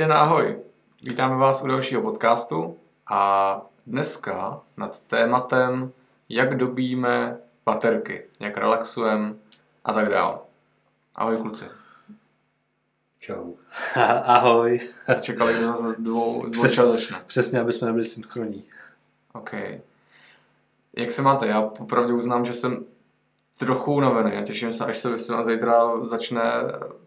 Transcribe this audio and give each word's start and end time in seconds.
den, 0.00 0.12
ahoj. 0.12 0.58
Vítáme 1.02 1.36
vás 1.36 1.62
u 1.62 1.66
dalšího 1.66 2.02
podcastu 2.02 2.76
a 3.06 3.62
dneska 3.86 4.60
nad 4.76 5.00
tématem, 5.00 5.92
jak 6.28 6.56
dobíme 6.56 7.38
baterky, 7.66 8.26
jak 8.40 8.56
relaxujeme 8.56 9.34
a 9.84 9.92
tak 9.92 10.08
dále. 10.08 10.38
Ahoj 11.14 11.36
kluci. 11.36 11.64
Čau. 13.18 13.54
Ahoj. 14.24 14.78
Jste 14.78 15.20
čekali, 15.20 15.52
že 15.54 15.66
zase 15.66 15.94
dvou, 15.98 16.46
dvou 16.46 16.64
Přes- 16.64 16.92
začne. 16.92 17.22
Přesně, 17.26 17.60
aby 17.60 17.72
jsme 17.72 17.86
nebyli 17.86 18.04
synchronní. 18.04 18.68
OK. 19.32 19.52
Jak 20.96 21.10
se 21.10 21.22
máte? 21.22 21.46
Já 21.46 21.62
popravdě 21.62 22.12
uznám, 22.12 22.46
že 22.46 22.54
jsem 22.54 22.84
trochu 23.60 23.94
unavený 23.94 24.32
a 24.32 24.42
těším 24.42 24.72
se, 24.72 24.84
až 24.84 24.98
se 24.98 25.10
vyspím 25.10 25.34
a 25.34 25.44
zítra 25.44 26.04
začne 26.04 26.42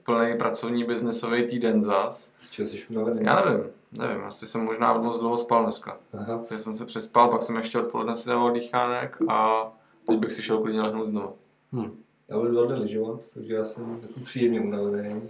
plný 0.03 0.37
pracovní 0.37 0.83
biznesový 0.83 1.47
týden 1.47 1.81
zas. 1.81 2.31
Z 2.41 2.49
čeho 2.49 2.69
jsi 2.69 2.85
unavený? 2.89 3.19
Já 3.23 3.45
nevím, 3.45 3.63
nevím, 3.91 4.23
asi 4.23 4.47
jsem 4.47 4.61
možná 4.61 4.93
moc 4.93 5.19
dlouho 5.19 5.37
spal 5.37 5.63
dneska. 5.63 5.97
Aha. 6.13 6.43
Takže 6.49 6.63
jsem 6.63 6.73
se 6.73 6.85
přespal, 6.85 7.29
pak 7.29 7.41
jsem 7.41 7.55
ještě 7.55 7.79
odpoledne 7.79 8.17
si 8.17 8.29
dával 8.29 8.51
dýchánek 8.51 9.17
a 9.29 9.67
teď 10.07 10.19
bych 10.19 10.33
si 10.33 10.41
šel 10.41 10.57
klidně 10.57 10.81
lehnout 10.81 11.07
znovu. 11.07 11.33
Hm. 11.73 11.91
Já 12.27 12.37
budu 12.37 12.51
dva 12.51 12.65
dny 12.65 12.75
lyžovat, 12.75 13.19
takže 13.33 13.53
já 13.53 13.65
jsem 13.65 13.99
jako 14.01 14.19
příjemně 14.19 14.61
unavený. 14.61 15.29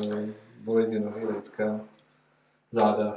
Eh, 0.00 0.28
Bolí 0.60 0.86
mě 0.86 1.00
nohy, 1.00 1.26
letka, 1.26 1.80
záda. 2.72 3.14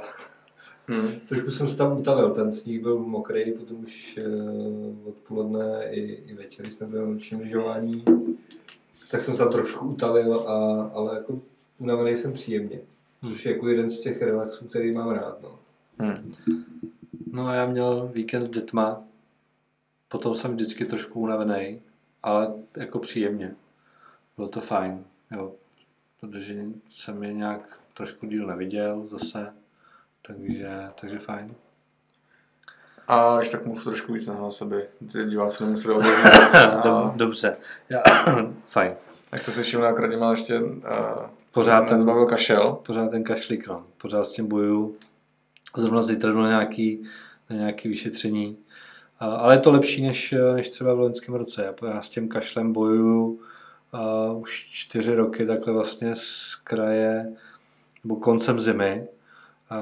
Hmm. 0.86 1.08
Trošku 1.28 1.50
jsem 1.50 1.68
se 1.68 1.76
tam 1.76 1.98
utavil, 1.98 2.30
ten 2.30 2.52
sníh 2.52 2.82
byl 2.82 2.98
mokrý, 2.98 3.52
potom 3.52 3.76
už 3.82 4.18
eh, 4.18 5.08
odpoledne 5.08 5.88
i, 5.90 6.00
i 6.00 6.34
večer, 6.34 6.70
jsme 6.70 6.86
byli 6.86 7.02
na 7.02 7.08
nočním 7.08 7.40
lyžování, 7.40 8.04
tak 9.10 9.20
jsem 9.20 9.34
se 9.34 9.38
tam 9.38 9.52
trošku 9.52 9.88
utavil, 9.88 10.34
a, 10.34 10.82
ale 10.94 11.16
jako 11.16 11.40
unavený 11.78 12.16
jsem 12.16 12.32
příjemně. 12.32 12.80
Což 13.28 13.46
je 13.46 13.52
jako 13.52 13.68
jeden 13.68 13.90
z 13.90 14.00
těch 14.00 14.22
relaxů, 14.22 14.68
který 14.68 14.92
mám 14.92 15.10
rád. 15.10 15.42
No. 15.42 15.58
Hmm. 15.98 16.34
No 17.32 17.46
a 17.46 17.54
já 17.54 17.66
měl 17.66 18.10
víkend 18.14 18.42
s 18.42 18.48
dětma, 18.48 19.04
potom 20.08 20.34
jsem 20.34 20.52
vždycky 20.52 20.84
trošku 20.84 21.20
unavený, 21.20 21.80
ale 22.22 22.54
jako 22.76 22.98
příjemně. 22.98 23.56
Bylo 24.36 24.48
to 24.48 24.60
fajn, 24.60 25.04
jo. 25.36 25.52
Protože 26.20 26.64
jsem 26.90 27.22
je 27.22 27.32
nějak 27.32 27.80
trošku 27.94 28.26
díl 28.26 28.46
neviděl 28.46 29.06
zase, 29.10 29.52
takže, 30.26 30.70
takže 31.00 31.18
fajn. 31.18 31.54
A 33.08 33.38
ještě 33.38 33.56
tak 33.56 33.66
mluv 33.66 33.84
trošku 33.84 34.12
víc 34.12 34.26
na 34.26 34.50
aby 34.60 34.82
ty 35.12 35.24
diváci 35.24 35.64
nemuseli 35.64 35.94
odezvat. 35.94 36.54
A 36.86 37.12
Dobře, 37.16 37.56
já, 37.88 38.02
fajn. 38.66 38.92
jak 39.32 39.42
jste 39.42 39.52
slyšel 39.52 39.80
na 39.80 39.92
Kradima, 39.92 40.30
ještě 40.30 40.60
uh, 40.60 40.80
Pořád 41.54 41.80
ten- 41.80 41.96
nezbavil 41.96 42.26
kašel. 42.26 42.72
Pořád 42.86 43.08
ten 43.10 43.24
kašlík, 43.24 43.66
no. 43.68 43.84
Pořád 43.98 44.24
s 44.24 44.32
tím 44.32 44.48
bojuju. 44.48 44.96
Zrovna 45.76 46.02
zítra 46.02 46.32
na 46.32 46.48
nějaký, 46.48 47.02
na 47.50 47.56
nějaký 47.56 47.88
vyšetření. 47.88 48.58
A, 49.20 49.26
ale 49.26 49.54
je 49.54 49.60
to 49.60 49.72
lepší, 49.72 50.02
než, 50.02 50.34
než 50.54 50.68
třeba 50.70 50.94
v 50.94 50.98
loňském 51.00 51.34
roce. 51.34 51.64
Já, 51.64 51.88
já 51.88 52.02
s 52.02 52.08
tím 52.10 52.28
kašlem 52.28 52.72
bojuju 52.72 53.40
a 53.92 54.32
už 54.32 54.68
čtyři 54.70 55.14
roky 55.14 55.46
takhle 55.46 55.72
vlastně 55.72 56.16
z 56.16 56.54
kraje, 56.64 57.32
nebo 58.04 58.16
koncem 58.16 58.60
zimy. 58.60 59.08
A 59.70 59.78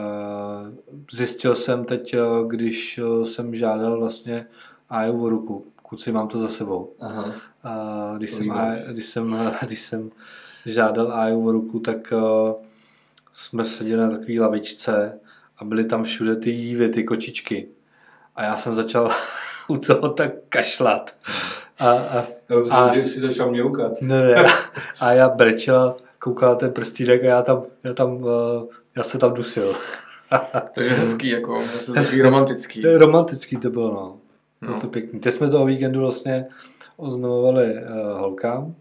zjistil 1.13 1.55
jsem 1.55 1.85
teď, 1.85 2.15
a, 2.15 2.19
když 2.47 2.99
a, 2.99 3.25
jsem 3.25 3.55
žádal 3.55 3.99
vlastně 3.99 4.47
Aju 4.91 5.25
o 5.25 5.29
ruku. 5.29 5.67
Kluci, 5.83 6.13
mám 6.13 6.29
to 6.29 6.39
za 6.39 6.49
sebou. 6.49 6.93
Aha. 7.01 7.33
A 7.65 8.15
když, 8.17 8.31
To 8.31 8.37
jsem, 8.37 8.45
výborně. 8.45 8.85
když, 8.89 9.05
jsem, 9.07 9.37
když 9.63 9.81
jsem 9.81 10.11
žádal 10.67 11.13
Aju 11.13 11.49
o 11.49 11.53
ruku, 11.53 11.79
tak 11.81 12.13
jsme 13.33 13.65
seděli 13.65 14.03
na 14.03 14.11
takové 14.11 14.41
lavičce 14.41 15.19
a 15.59 15.65
byly 15.65 15.85
tam 15.85 16.05
všude 16.05 16.37
ty 16.37 16.51
jívy, 16.51 16.89
ty 16.89 17.05
kočičky. 17.05 17.69
A 18.37 18.45
já 18.45 18.57
jsem 18.57 18.75
začal 18.75 19.11
u 19.69 19.77
toho 19.77 20.09
tak 20.09 20.31
kašlat. 20.49 21.15
A, 21.81 21.91
a, 21.91 22.25
Já 22.49 22.57
myslím, 22.59 22.73
A- 22.73 22.95
že 22.95 23.05
jsi 23.05 23.21
začal 23.21 23.51
mňoukat. 23.51 23.93
ne, 24.03 24.35
a 25.01 25.13
já 25.13 25.29
brečel, 25.29 25.97
ten 26.59 26.73
prstínek 26.73 27.23
a 27.23 27.27
já 27.27 27.43
tam, 27.43 27.63
já 27.85 27.95
tam, 27.95 28.13
uh, 28.23 28.31
já 28.97 29.03
se 29.03 29.19
tam 29.19 29.35
dusil. 29.35 29.73
Takže 30.75 30.91
hezký, 30.91 31.29
jako, 31.29 31.63
takový 31.95 32.23
romantický. 32.23 32.83
Romantický 32.87 33.57
to 33.57 33.71
bylo, 33.71 33.95
no. 33.95 34.19
Bylo 34.61 34.75
No. 34.75 34.81
to 34.81 34.87
pěkný. 34.89 35.21
Teď 35.21 35.35
jsme 35.35 35.51
toho 35.51 35.65
víkendu 35.67 36.01
vlastně 36.01 36.47
oznamovali 36.97 37.75
uh, 37.75 38.19
holkám, 38.19 38.75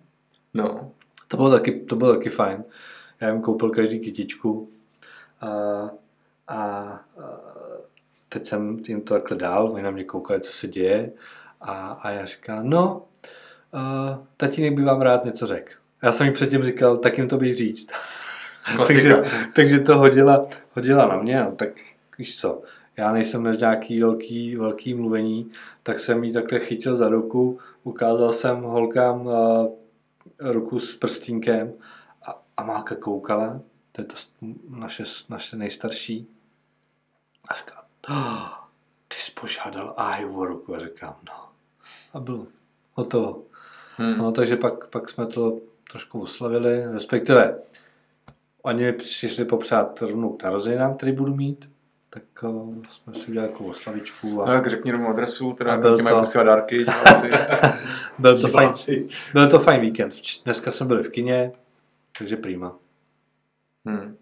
No. 0.53 0.91
To 1.28 1.38
bylo 1.38 1.50
taky, 1.51 1.72
to 1.72 1.96
bylo 1.96 2.13
taky 2.16 2.30
fajn. 2.30 2.63
Já 3.22 3.30
jim 3.30 3.41
koupil 3.41 3.69
každý 3.69 4.00
kytičku 4.00 4.69
a, 5.41 5.47
a, 5.47 5.90
a 6.47 7.01
teď 8.30 8.47
jsem 8.47 8.78
jim 8.88 9.01
to 9.01 9.13
takhle 9.13 9.38
dal, 9.38 9.72
oni 9.72 9.84
na 9.84 9.91
mě 9.91 10.03
koukali, 10.03 10.41
co 10.41 10.51
se 10.51 10.68
děje 10.68 11.12
a, 11.62 11.91
a 11.91 12.09
já 12.12 12.25
říkám, 12.25 12.69
no, 12.69 13.03
uh, 13.74 14.25
tatínek 14.38 14.74
by 14.74 14.84
vám 14.84 15.01
rád 15.01 15.25
něco 15.25 15.47
řekl. 15.47 15.72
Já 16.01 16.12
jsem 16.12 16.25
jim 16.25 16.34
předtím 16.34 16.63
říkal, 16.63 16.97
tak 16.97 17.17
jim 17.17 17.28
to 17.28 17.38
bych 17.38 17.56
říct. 17.57 17.89
takže, 18.88 19.22
takže 19.56 19.79
to 19.79 19.97
hodila, 19.97 20.45
hodila 20.73 21.07
na 21.07 21.16
mě, 21.17 21.44
no, 21.44 21.51
tak 21.56 21.69
víš 22.17 22.39
co, 22.39 22.62
já 22.97 23.12
nejsem 23.12 23.44
než 23.44 23.57
nějaký 23.57 24.01
velký, 24.01 24.56
velký 24.56 24.94
mluvení, 24.94 25.51
tak 25.84 26.00
jsem 26.00 26.23
jí 26.23 26.34
takhle 26.34 26.59
chytil 26.59 26.95
za 26.95 27.09
ruku, 27.09 27.59
ukázal 27.84 28.34
jsem 28.34 28.62
holkám 28.62 29.25
uh, 29.25 29.34
ruku 30.39 30.79
s 30.79 30.95
prstínkem 30.95 31.73
a, 32.28 32.41
a 32.57 32.63
máka 32.63 32.95
koukala, 32.95 33.59
to 33.91 34.01
je 34.01 34.06
to 34.06 34.16
s- 34.16 34.31
naše, 34.69 35.03
naše 35.29 35.56
nejstarší, 35.56 36.28
a 37.47 37.53
říká, 37.53 37.83
oh, 38.09 38.50
ty 39.07 39.16
jsi 39.18 39.31
požádal 39.31 39.94
Aju 39.97 40.39
o 40.39 40.45
ruku 40.45 40.75
a 40.75 40.79
říkám, 40.79 41.16
no. 41.28 41.33
A 42.13 42.19
bylo 42.19 42.47
hotovo. 42.94 43.44
Hmm. 43.97 44.18
No, 44.18 44.31
takže 44.31 44.56
pak, 44.57 44.88
pak 44.88 45.09
jsme 45.09 45.25
to 45.28 45.59
trošku 45.91 46.22
oslavili, 46.22 46.85
respektive 46.94 47.59
oni 48.62 48.84
mi 48.84 48.94
přišli 48.94 49.46
popřát 49.46 50.02
rovnou 50.02 50.29
k 50.38 50.44
narozeninám, 50.44 50.96
který 50.97 51.12
budu 51.12 51.35
mít, 51.35 51.69
tak 52.09 52.24
uh, 52.44 52.84
jsme 52.90 53.13
si 53.13 53.28
udělali 53.31 53.52
jako 53.52 53.66
oslavičku 53.66 54.41
a 54.41 54.46
tak 54.46 54.68
řekni 54.68 54.91
rovnou 54.91 55.07
adresu, 55.07 55.53
teda 55.53 55.74
A 55.74 55.78
byl 55.78 55.97
ti 55.97 56.01
mají 56.03 56.16
to- 56.16 56.19
posílat 56.19 56.44
dárky, 56.44 56.85
byl 58.19 58.41
to, 58.41 58.47
fajn, 58.47 58.74
byl 59.34 59.50
to 59.50 59.59
fajn 59.59 59.81
víkend. 59.81 60.13
Dneska 60.46 60.72
jsme 60.72 60.85
byli 60.85 61.03
v 61.03 61.09
kině, 61.09 61.51
takže 62.18 62.38
prima. 62.38 62.75
Hmm. 63.85 64.18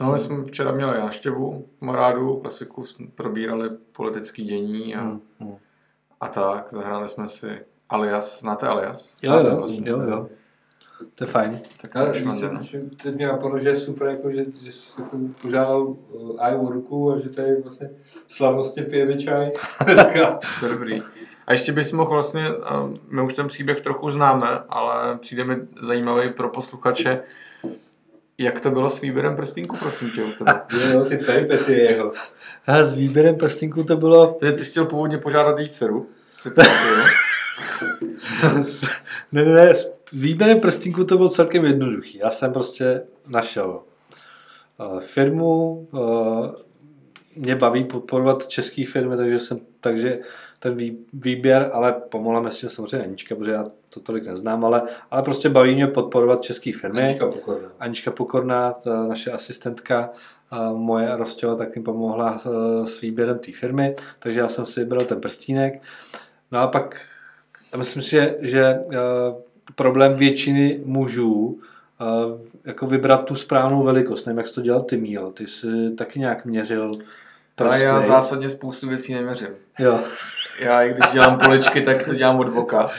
No, 0.00 0.12
my 0.12 0.18
jsme 0.18 0.44
včera 0.44 0.72
měli 0.72 0.98
návštěvu 0.98 1.68
kamarádu, 1.80 2.36
klasiku, 2.36 2.84
jsme 2.84 3.06
probírali 3.06 3.70
politický 3.92 4.44
dění 4.44 4.94
a, 4.96 5.00
Hmm. 5.00 5.20
Hmm. 5.40 5.56
a 6.20 6.28
tak, 6.28 6.72
zahráli 6.72 7.08
jsme 7.08 7.28
si 7.28 7.60
Alias, 7.88 8.40
znáte 8.40 8.66
Alias? 8.66 9.16
Jo, 9.22 9.32
Znáte 9.32 9.48
jo, 9.50 9.56
vlastně? 9.56 9.90
jo, 9.90 10.00
jo. 10.00 10.28
To 11.14 11.24
je 11.24 11.28
fajn. 11.28 11.58
Tak 11.82 11.96
Ale 11.96 12.06
to 12.06 12.10
je 12.10 12.14
víš, 12.14 12.22
švanda, 12.22 12.52
no. 12.52 12.80
teď 13.02 13.14
mě 13.14 13.26
napadlo, 13.26 13.58
že 13.58 13.68
je 13.68 13.76
super, 13.76 14.08
jako, 14.08 14.30
že, 14.30 14.44
že 14.64 14.72
jsi 14.72 15.00
jako 15.00 15.16
požádal 15.42 15.82
uh, 15.82 16.66
o 16.66 16.70
ruku 16.70 17.12
a 17.12 17.18
že 17.18 17.28
tady 17.28 17.62
vlastně 17.62 17.90
slavnostně 18.28 18.82
pijeme 18.82 19.16
čaj. 19.16 19.52
To 20.60 20.66
je 20.66 20.72
dobrý. 20.72 21.02
A 21.46 21.52
ještě 21.52 21.72
bys 21.72 21.92
mohl 21.92 22.10
vlastně, 22.10 22.48
a 22.48 22.90
my 23.08 23.22
už 23.22 23.34
ten 23.34 23.48
příběh 23.48 23.80
trochu 23.80 24.10
známe, 24.10 24.48
ale 24.68 25.18
přijde 25.18 25.44
mi 25.44 25.56
zajímavý 25.80 26.32
pro 26.32 26.48
posluchače, 26.48 27.20
jak 28.38 28.60
to 28.60 28.70
bylo 28.70 28.90
s 28.90 29.00
výběrem 29.00 29.36
prstínku, 29.36 29.76
prosím 29.76 30.10
tě, 30.10 30.22
u 30.24 30.32
tebe. 30.32 30.62
jo, 30.92 31.04
ty 31.04 31.16
peripety 31.16 31.72
jeho. 31.72 32.12
A 32.66 32.84
s 32.84 32.94
výběrem 32.94 33.36
prstínku 33.36 33.84
to 33.84 33.96
bylo, 33.96 34.26
Tedy 34.26 34.52
ty 34.52 34.64
jsi 34.64 34.70
chtěl 34.70 34.84
původně 34.84 35.18
požádat 35.18 35.58
její 35.58 35.68
dceru. 35.68 36.08
Ne, 39.32 39.44
ne, 39.44 39.54
ne, 39.54 39.74
s 39.74 39.92
výběrem 40.12 40.60
prstínku 40.60 41.04
to 41.04 41.16
bylo 41.16 41.28
celkem 41.28 41.64
jednoduchý. 41.64 42.18
Já 42.18 42.30
jsem 42.30 42.52
prostě 42.52 43.02
našel 43.26 43.82
uh, 44.78 45.00
firmu, 45.00 45.88
uh, 45.92 46.46
mě 47.36 47.56
baví 47.56 47.84
podporovat 47.84 48.46
české 48.46 48.86
firmy, 48.86 49.16
takže 49.16 49.38
jsem, 49.38 49.60
takže 49.80 50.18
ten 50.58 50.76
vý, 50.76 50.98
výběr, 51.12 51.70
ale 51.72 51.92
pomohla 51.92 52.40
mi 52.40 52.50
s 52.50 52.60
tím 52.60 52.70
samozřejmě 52.70 53.06
Anička, 53.06 53.34
protože 53.34 53.50
já 53.50 53.66
to 53.90 54.00
tolik 54.00 54.26
neznám, 54.26 54.64
ale, 54.64 54.82
ale 55.10 55.22
prostě 55.22 55.48
baví 55.48 55.74
mě 55.74 55.86
podporovat 55.86 56.42
české 56.42 56.72
firmy. 56.72 57.02
Anička 57.02 57.26
Pokorná. 57.26 57.68
Anička 57.78 58.10
Pokorná, 58.10 58.72
ta 58.72 59.06
naše 59.06 59.32
asistentka, 59.32 60.10
moje 60.72 61.08
a 61.12 61.16
Rostěva 61.16 61.54
tak 61.54 61.76
mi 61.76 61.82
pomohla 61.82 62.40
eh, 62.46 62.86
s 62.86 63.00
výběrem 63.00 63.38
té 63.38 63.52
firmy, 63.52 63.94
takže 64.18 64.40
já 64.40 64.48
jsem 64.48 64.66
si 64.66 64.80
vybral 64.80 65.04
ten 65.04 65.20
prstínek. 65.20 65.82
No 66.52 66.58
a 66.58 66.66
pak, 66.66 67.00
já 67.74 67.78
myslím 67.78 68.02
si, 68.02 68.10
že, 68.10 68.34
že 68.40 68.64
eh, 68.64 68.96
problém 69.74 70.14
většiny 70.14 70.80
mužů 70.84 71.58
eh, 72.00 72.04
jako 72.64 72.86
vybrat 72.86 73.24
tu 73.24 73.34
správnou 73.34 73.82
velikost. 73.82 74.26
Nevím, 74.26 74.38
jak 74.38 74.46
jsi 74.46 74.54
to 74.54 74.60
dělal 74.60 74.80
ty, 74.80 74.96
Míl. 74.96 75.30
Ty 75.30 75.46
jsi 75.46 75.66
taky 75.98 76.18
nějak 76.18 76.44
měřil 76.44 76.92
Ale 77.58 77.80
já 77.80 78.00
zásadně 78.00 78.48
spoustu 78.48 78.88
věcí 78.88 79.14
neměřím. 79.14 79.48
Jo. 79.78 80.00
Já, 80.60 80.82
i 80.82 80.90
když 80.90 81.10
dělám 81.12 81.38
poličky, 81.38 81.82
tak 81.82 82.04
to 82.04 82.14
dělám 82.14 82.38
od 82.38 82.48
boka. 82.48 82.90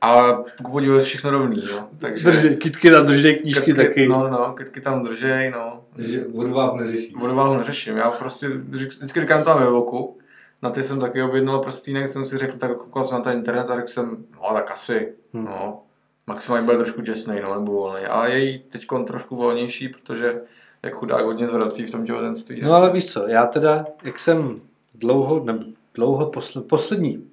A 0.00 0.42
podivu 0.70 0.94
je 0.94 1.02
všechno 1.02 1.30
rovný, 1.30 1.62
jo. 1.70 1.84
Takže... 1.98 2.30
Držej, 2.30 2.56
kitky 2.56 2.90
tam 2.90 3.06
držej, 3.06 3.34
knížky 3.34 3.64
Kytky, 3.64 3.86
taky. 3.86 4.08
No, 4.08 4.28
no, 4.30 4.52
kytky 4.52 4.80
tam 4.80 5.04
držej, 5.04 5.50
no. 5.50 5.84
Takže 5.96 6.24
vodováh 6.34 6.80
neřeší. 6.80 7.14
Vodováhu 7.18 7.58
neřeším, 7.58 7.96
já 7.96 8.10
prostě 8.10 8.48
vždycky 8.48 9.20
říkám 9.20 9.44
tam 9.44 9.58
ve 9.58 9.66
voku. 9.66 10.18
Na 10.64 10.70
ty 10.70 10.84
jsem 10.84 11.00
taky 11.00 11.22
objednal 11.22 11.58
prstínek, 11.58 12.08
jsem 12.08 12.24
si 12.24 12.38
řekl, 12.38 12.58
tak 12.58 12.76
koukal 12.76 13.04
jsem 13.04 13.18
na 13.18 13.24
ten 13.24 13.38
internet 13.38 13.70
a 13.70 13.76
řekl 13.76 13.88
jsem, 13.88 14.24
no 14.34 14.54
tak 14.54 14.70
asi, 14.70 15.12
Hmm. 15.32 15.44
no. 15.44 15.82
Maximálně 16.26 16.64
bude 16.64 16.76
trošku 16.76 17.02
těsnej, 17.02 17.42
no, 17.42 17.54
nebo 17.54 17.72
volný. 17.72 18.00
A 18.00 18.26
je 18.26 18.44
jí 18.44 18.58
teď 18.58 18.86
trošku 19.06 19.36
volnější, 19.36 19.88
protože 19.88 20.36
jak 20.82 20.94
chudák 20.94 21.24
hodně 21.24 21.46
zvrací 21.46 21.86
v 21.86 21.90
tom 21.90 22.06
těhotenství. 22.06 22.62
No 22.62 22.74
ale 22.74 22.92
víš 22.92 23.12
co, 23.12 23.28
já 23.28 23.46
teda, 23.46 23.86
jak 24.04 24.18
jsem 24.18 24.60
dlouho, 24.94 25.44
ne, 25.44 25.58
dlouho 25.94 26.26
posle, 26.30 26.62
poslední, 26.62 27.30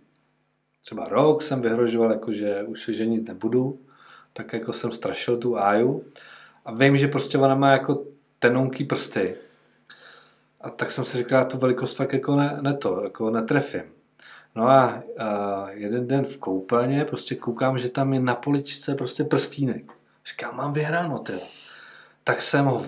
třeba 0.81 1.07
rok 1.07 1.41
jsem 1.41 1.61
vyhrožoval, 1.61 2.11
jako, 2.11 2.31
že 2.31 2.63
už 2.63 2.83
se 2.83 2.93
ženit 2.93 3.27
nebudu, 3.27 3.79
tak 4.33 4.53
jako 4.53 4.73
jsem 4.73 4.91
strašil 4.91 5.37
tu 5.37 5.57
Áju 5.59 6.03
a 6.65 6.73
vím, 6.73 6.97
že 6.97 7.07
prostě 7.07 7.37
ona 7.37 7.55
má 7.55 7.71
jako 7.71 8.03
tenonký 8.39 8.83
prsty. 8.83 9.35
A 10.63 10.69
tak 10.69 10.91
jsem 10.91 11.05
si 11.05 11.17
říkal, 11.17 11.45
tu 11.45 11.57
velikost 11.57 11.95
fakt 11.95 12.13
jako 12.13 12.35
ne, 12.35 12.57
ne 12.61 12.73
to, 12.73 13.03
jako 13.03 13.29
netrefím. 13.29 13.81
No 14.55 14.67
a, 14.67 15.03
a 15.19 15.67
jeden 15.71 16.07
den 16.07 16.25
v 16.25 16.37
koupelně 16.37 17.05
prostě 17.05 17.35
koukám, 17.35 17.77
že 17.77 17.89
tam 17.89 18.13
je 18.13 18.19
na 18.19 18.35
poličce 18.35 18.95
prostě 18.95 19.23
prstínek. 19.23 19.91
Říkám, 20.25 20.57
mám 20.57 20.73
vyhráno, 20.73 21.19
ty. 21.19 21.33
Tak 22.23 22.41
jsem 22.41 22.65
ho 22.65 22.85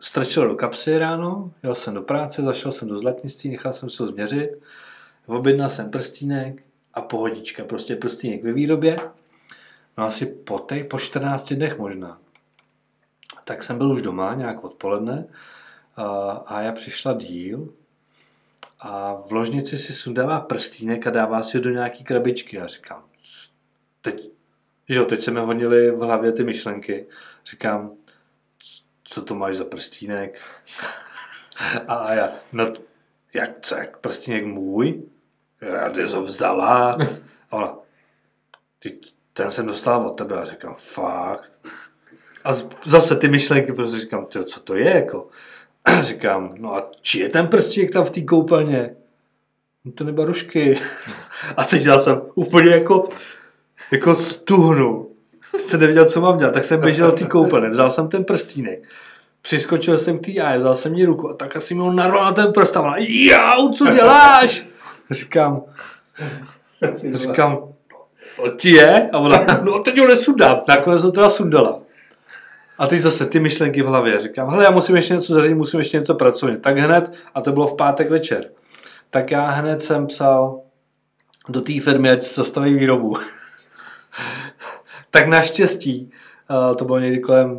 strčil 0.00 0.48
do 0.48 0.54
kapsy 0.54 0.98
ráno, 0.98 1.52
jel 1.62 1.74
jsem 1.74 1.94
do 1.94 2.02
práce, 2.02 2.42
zašel 2.42 2.72
jsem 2.72 2.88
do 2.88 2.98
zlatnictví, 2.98 3.50
nechal 3.50 3.72
jsem 3.72 3.90
si 3.90 4.02
ho 4.02 4.08
změřit, 4.08 4.50
objednal 5.26 5.70
jsem 5.70 5.90
prstínek 5.90 6.62
a 6.94 7.00
pohodička, 7.00 7.64
prostě 7.64 7.96
prstínek 7.96 8.44
ve 8.44 8.52
výrobě. 8.52 8.96
No 9.98 10.04
asi 10.04 10.26
po, 10.26 10.58
tej, 10.58 10.84
po 10.84 10.98
14 10.98 11.52
dnech 11.52 11.78
možná. 11.78 12.18
Tak 13.44 13.62
jsem 13.62 13.78
byl 13.78 13.92
už 13.92 14.02
doma 14.02 14.34
nějak 14.34 14.64
odpoledne 14.64 15.26
a, 15.98 16.30
a 16.46 16.60
já 16.60 16.72
přišla 16.72 17.12
díl 17.12 17.74
a 18.80 19.14
v 19.26 19.32
ložnici 19.32 19.78
si 19.78 19.92
sundává 19.94 20.40
prstínek 20.40 21.06
a 21.06 21.10
dává 21.10 21.42
si 21.42 21.56
ho 21.58 21.64
do 21.64 21.70
nějaký 21.70 22.04
krabičky. 22.04 22.60
A 22.60 22.66
říkám, 22.66 23.04
teď, 24.02 24.28
že 24.88 24.98
jo, 24.98 25.04
teď 25.04 25.22
se 25.22 25.30
mi 25.30 25.40
honily 25.40 25.90
v 25.90 25.98
hlavě 25.98 26.32
ty 26.32 26.44
myšlenky. 26.44 27.06
Říkám, 27.46 27.90
"C- 28.62 28.82
co 29.04 29.22
to 29.22 29.34
máš 29.34 29.56
za 29.56 29.64
prstínek? 29.64 30.40
A 31.88 32.14
já, 32.14 32.32
no, 32.52 32.72
jak, 33.34 33.50
co, 33.60 33.74
jak 33.74 33.98
prstínek 33.98 34.44
můj? 34.44 35.02
Já 35.60 35.90
ty 35.90 36.02
ho 36.02 36.22
vzala. 36.22 36.90
A 37.50 37.56
ona, 37.56 37.74
ty, 38.78 38.98
ten 39.32 39.50
jsem 39.50 39.66
dostal 39.66 40.06
od 40.06 40.10
tebe 40.10 40.40
a 40.40 40.44
říkám, 40.44 40.74
fakt. 40.74 41.52
A 42.44 42.50
zase 42.86 43.16
ty 43.16 43.28
myšlenky, 43.28 43.72
prostě 43.72 43.98
říkám, 44.00 44.26
co 44.44 44.60
to 44.60 44.74
je 44.74 44.90
jako? 44.94 45.28
Říkám, 46.00 46.54
no 46.58 46.76
a 46.76 46.90
či 47.02 47.20
je 47.20 47.28
ten 47.28 47.46
prstínek 47.46 47.90
tam 47.90 48.04
v 48.04 48.10
té 48.10 48.20
koupelně? 48.20 48.90
No 49.84 49.92
to 49.92 50.04
nebyla 50.04 50.26
rušky. 50.26 50.78
A 51.56 51.64
teď 51.64 51.86
já 51.86 51.98
jsem 51.98 52.20
úplně 52.34 52.70
jako, 52.70 53.08
jako 53.90 54.14
stuhnu. 54.14 55.08
Jsem 55.58 55.80
nevěděl, 55.80 56.04
co 56.04 56.20
mám 56.20 56.38
dělat, 56.38 56.54
tak 56.54 56.64
jsem 56.64 56.80
běžel 56.80 57.10
do 57.10 57.16
té 57.16 57.24
koupelny, 57.24 57.70
vzal 57.70 57.90
jsem 57.90 58.08
ten 58.08 58.24
prstínek. 58.24 58.88
Přiskočil 59.42 59.98
jsem 59.98 60.18
k 60.18 60.26
té 60.26 60.32
a 60.32 60.58
vzal 60.58 60.74
jsem 60.74 60.94
jí 60.94 61.04
ruku 61.04 61.30
a 61.30 61.34
tak 61.34 61.56
asi 61.56 61.74
mi 61.74 61.80
ho 61.80 61.92
narval 61.92 62.24
na 62.24 62.32
ten 62.32 62.52
prst 62.52 62.76
a 62.76 62.80
ona, 62.80 62.94
jau, 62.98 63.72
co 63.72 63.90
děláš? 63.90 64.66
Říkám, 65.10 65.62
říkám, 67.12 67.58
no, 68.38 68.50
ti 68.50 68.70
je? 68.70 69.10
A 69.12 69.18
ona, 69.18 69.46
no 69.62 69.78
teď 69.78 69.98
ho 69.98 70.06
nesundám. 70.06 70.60
Nakonec 70.68 71.02
ho 71.02 71.12
teda 71.12 71.30
sundala. 71.30 71.80
A 72.78 72.86
teď 72.86 73.00
zase 73.00 73.26
ty 73.26 73.40
myšlenky 73.40 73.82
v 73.82 73.86
hlavě. 73.86 74.20
Říkám, 74.20 74.50
hele, 74.50 74.64
já 74.64 74.70
musím 74.70 74.96
ještě 74.96 75.14
něco 75.14 75.34
zařídit, 75.34 75.54
musím 75.54 75.78
ještě 75.78 75.98
něco 75.98 76.14
pracovat. 76.14 76.58
Tak 76.60 76.78
hned, 76.78 77.12
a 77.34 77.40
to 77.40 77.52
bylo 77.52 77.66
v 77.66 77.76
pátek 77.76 78.10
večer, 78.10 78.50
tak 79.10 79.30
já 79.30 79.50
hned 79.50 79.82
jsem 79.82 80.06
psal 80.06 80.60
do 81.48 81.60
té 81.60 81.80
firmy, 81.80 82.10
ať 82.10 82.34
zastaví 82.34 82.74
výrobu. 82.74 83.16
tak 85.10 85.26
naštěstí, 85.26 86.10
eh, 86.50 86.74
to 86.74 86.84
bylo 86.84 86.98
někdy 86.98 87.18
kolem 87.18 87.56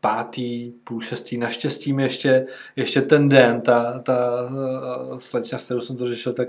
pátý, 0.00 0.70
půl 0.84 1.00
šestý, 1.00 1.38
naštěstí 1.38 1.92
mi 1.92 2.02
ještě, 2.02 2.46
ještě 2.76 3.02
ten 3.02 3.28
den, 3.28 3.60
ta, 3.60 3.98
ta 3.98 4.30
eh, 4.48 5.20
slečna, 5.20 5.58
s 5.58 5.64
kterou 5.64 5.80
jsem 5.80 5.96
to 5.96 6.06
řešil, 6.06 6.32
tak, 6.32 6.48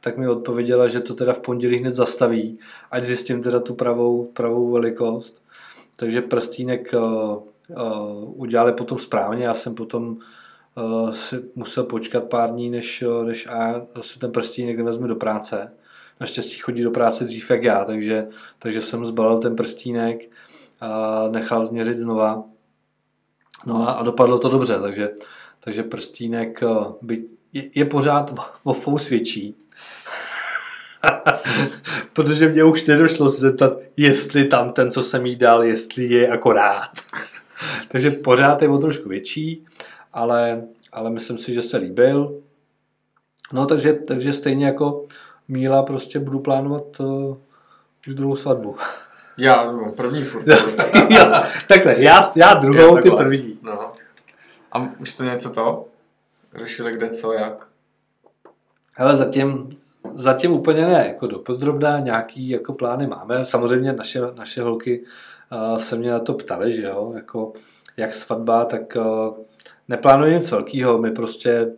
tak 0.00 0.16
mi 0.16 0.28
odpověděla, 0.28 0.88
že 0.88 1.00
to 1.00 1.14
teda 1.14 1.32
v 1.32 1.40
pondělí 1.40 1.76
hned 1.76 1.94
zastaví, 1.94 2.58
ať 2.90 3.04
zjistím 3.04 3.42
teda 3.42 3.60
tu 3.60 3.74
pravou, 3.74 4.24
pravou 4.24 4.72
velikost. 4.72 5.41
Takže 6.02 6.22
prstínek 6.22 6.94
uh, 6.94 7.02
uh, 7.02 8.40
udělali 8.40 8.72
potom 8.72 8.98
správně, 8.98 9.44
já 9.44 9.54
jsem 9.54 9.74
potom 9.74 10.16
uh, 10.74 11.10
si 11.10 11.42
musel 11.54 11.84
počkat 11.84 12.24
pár 12.24 12.50
dní, 12.50 12.70
než, 12.70 13.04
než 13.24 13.46
a 13.46 13.86
si 14.00 14.18
ten 14.18 14.32
prstínek 14.32 14.80
vezme 14.80 15.08
do 15.08 15.16
práce. 15.16 15.72
Naštěstí 16.20 16.58
chodí 16.58 16.82
do 16.82 16.90
práce 16.90 17.24
dřív 17.24 17.50
jak 17.50 17.64
já, 17.64 17.84
takže, 17.84 18.28
takže 18.58 18.82
jsem 18.82 19.06
zbalil 19.06 19.38
ten 19.38 19.56
prstínek 19.56 20.30
a 20.80 21.28
nechal 21.28 21.64
změřit 21.64 21.94
znova. 21.94 22.44
No 23.66 23.88
a, 23.88 23.92
a 23.92 24.02
dopadlo 24.02 24.38
to 24.38 24.48
dobře, 24.48 24.78
takže, 24.80 25.10
takže 25.60 25.82
prstínek 25.82 26.62
by, 27.02 27.24
je, 27.52 27.64
je 27.74 27.84
pořád 27.84 28.34
o 28.64 28.72
fous 28.72 29.08
větší. 29.08 29.54
Protože 32.12 32.48
mě 32.48 32.64
už 32.64 32.84
nedošlo 32.84 33.30
se 33.30 33.40
zeptat, 33.40 33.72
jestli 33.96 34.44
tam 34.44 34.72
ten, 34.72 34.90
co 34.90 35.02
jsem 35.02 35.26
jí 35.26 35.36
dal, 35.36 35.64
jestli 35.64 36.04
je 36.04 36.28
akorát. 36.28 36.90
Takže 37.88 38.10
pořád 38.10 38.62
je 38.62 38.68
o 38.68 38.78
trošku 38.78 39.08
větší, 39.08 39.64
ale, 40.12 40.62
ale 40.92 41.10
myslím 41.10 41.38
si, 41.38 41.54
že 41.54 41.62
se 41.62 41.76
líbil. 41.76 42.40
No 43.52 43.66
takže, 43.66 43.92
takže 43.92 44.32
stejně 44.32 44.66
jako 44.66 45.04
Míla 45.48 45.82
prostě 45.82 46.18
budu 46.18 46.38
plánovat 46.38 47.00
uh, 47.00 47.36
už 48.08 48.14
druhou 48.14 48.36
svatbu. 48.36 48.76
Já, 49.38 49.72
no, 49.72 49.92
první 49.96 50.24
furt. 50.24 50.46
jo, 51.10 51.42
takhle, 51.68 52.02
já, 52.02 52.32
já 52.36 52.54
druhou, 52.54 52.96
Jo, 52.96 53.02
ty 53.02 53.10
první. 53.10 53.58
No. 53.62 53.92
A 54.72 54.88
už 54.98 55.12
jste 55.12 55.24
něco 55.24 55.50
to? 55.50 55.84
Řešili 56.54 56.92
kde, 56.92 57.08
co, 57.08 57.32
jak? 57.32 57.68
Ale 58.96 59.16
zatím, 59.16 59.78
zatím 60.14 60.52
úplně 60.52 60.82
ne, 60.86 61.04
jako 61.08 61.26
dopodrobná 61.26 61.98
nějaký 61.98 62.48
jako 62.48 62.72
plány 62.72 63.06
máme. 63.06 63.44
Samozřejmě 63.44 63.92
naše, 63.92 64.20
naše 64.34 64.62
holky 64.62 65.04
uh, 65.52 65.78
se 65.78 65.96
mě 65.96 66.10
na 66.10 66.18
to 66.18 66.34
ptaly, 66.34 66.72
že 66.72 66.82
jo, 66.82 67.12
jako 67.14 67.52
jak 67.96 68.14
svatba, 68.14 68.64
tak 68.64 68.96
uh, 68.96 69.36
neplánuje 69.88 70.34
nic 70.34 70.50
velkého, 70.50 70.98
my 70.98 71.10
prostě 71.10 71.72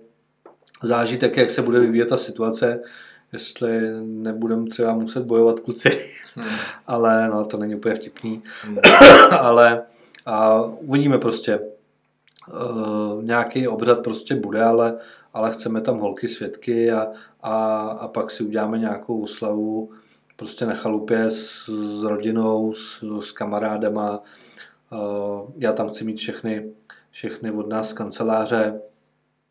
záží 0.82 1.18
tak, 1.18 1.36
jak 1.36 1.50
se 1.50 1.62
bude 1.62 1.80
vyvíjet 1.80 2.08
ta 2.08 2.16
situace, 2.16 2.80
jestli 3.32 3.80
nebudeme 4.02 4.66
třeba 4.66 4.94
muset 4.94 5.24
bojovat 5.24 5.60
kluci, 5.60 6.00
Hmm. 6.36 6.46
ale 6.86 7.28
no, 7.28 7.44
to 7.44 7.56
není 7.56 7.74
úplně 7.74 7.94
vtipný, 7.94 8.42
Hmm. 8.64 8.78
ale 9.38 9.82
a 10.26 10.62
uvidíme 10.62 11.18
prostě. 11.18 11.60
Uh, 12.52 13.24
nějaký 13.24 13.68
obřad 13.68 13.98
prostě 13.98 14.34
bude, 14.34 14.62
ale, 14.62 14.96
ale 15.34 15.52
chceme 15.52 15.80
tam 15.80 15.98
holky 15.98 16.28
svědky 16.28 16.92
a, 16.92 17.06
a, 17.42 17.78
a 17.88 18.08
pak 18.08 18.30
si 18.30 18.42
uděláme 18.44 18.78
nějakou 18.78 19.22
oslavu 19.22 19.90
prostě 20.36 20.66
na 20.66 20.74
chalupě 20.74 21.24
s, 21.30 21.64
s 21.98 22.02
rodinou, 22.02 22.72
s, 22.72 23.04
s 23.20 23.32
kamarádama. 23.32 24.22
Uh, 24.92 25.50
já 25.56 25.72
tam 25.72 25.88
chci 25.88 26.04
mít 26.04 26.16
všechny, 26.16 26.72
všechny 27.10 27.50
od 27.50 27.68
nás 27.68 27.88
z 27.90 27.92
kanceláře, 27.92 28.80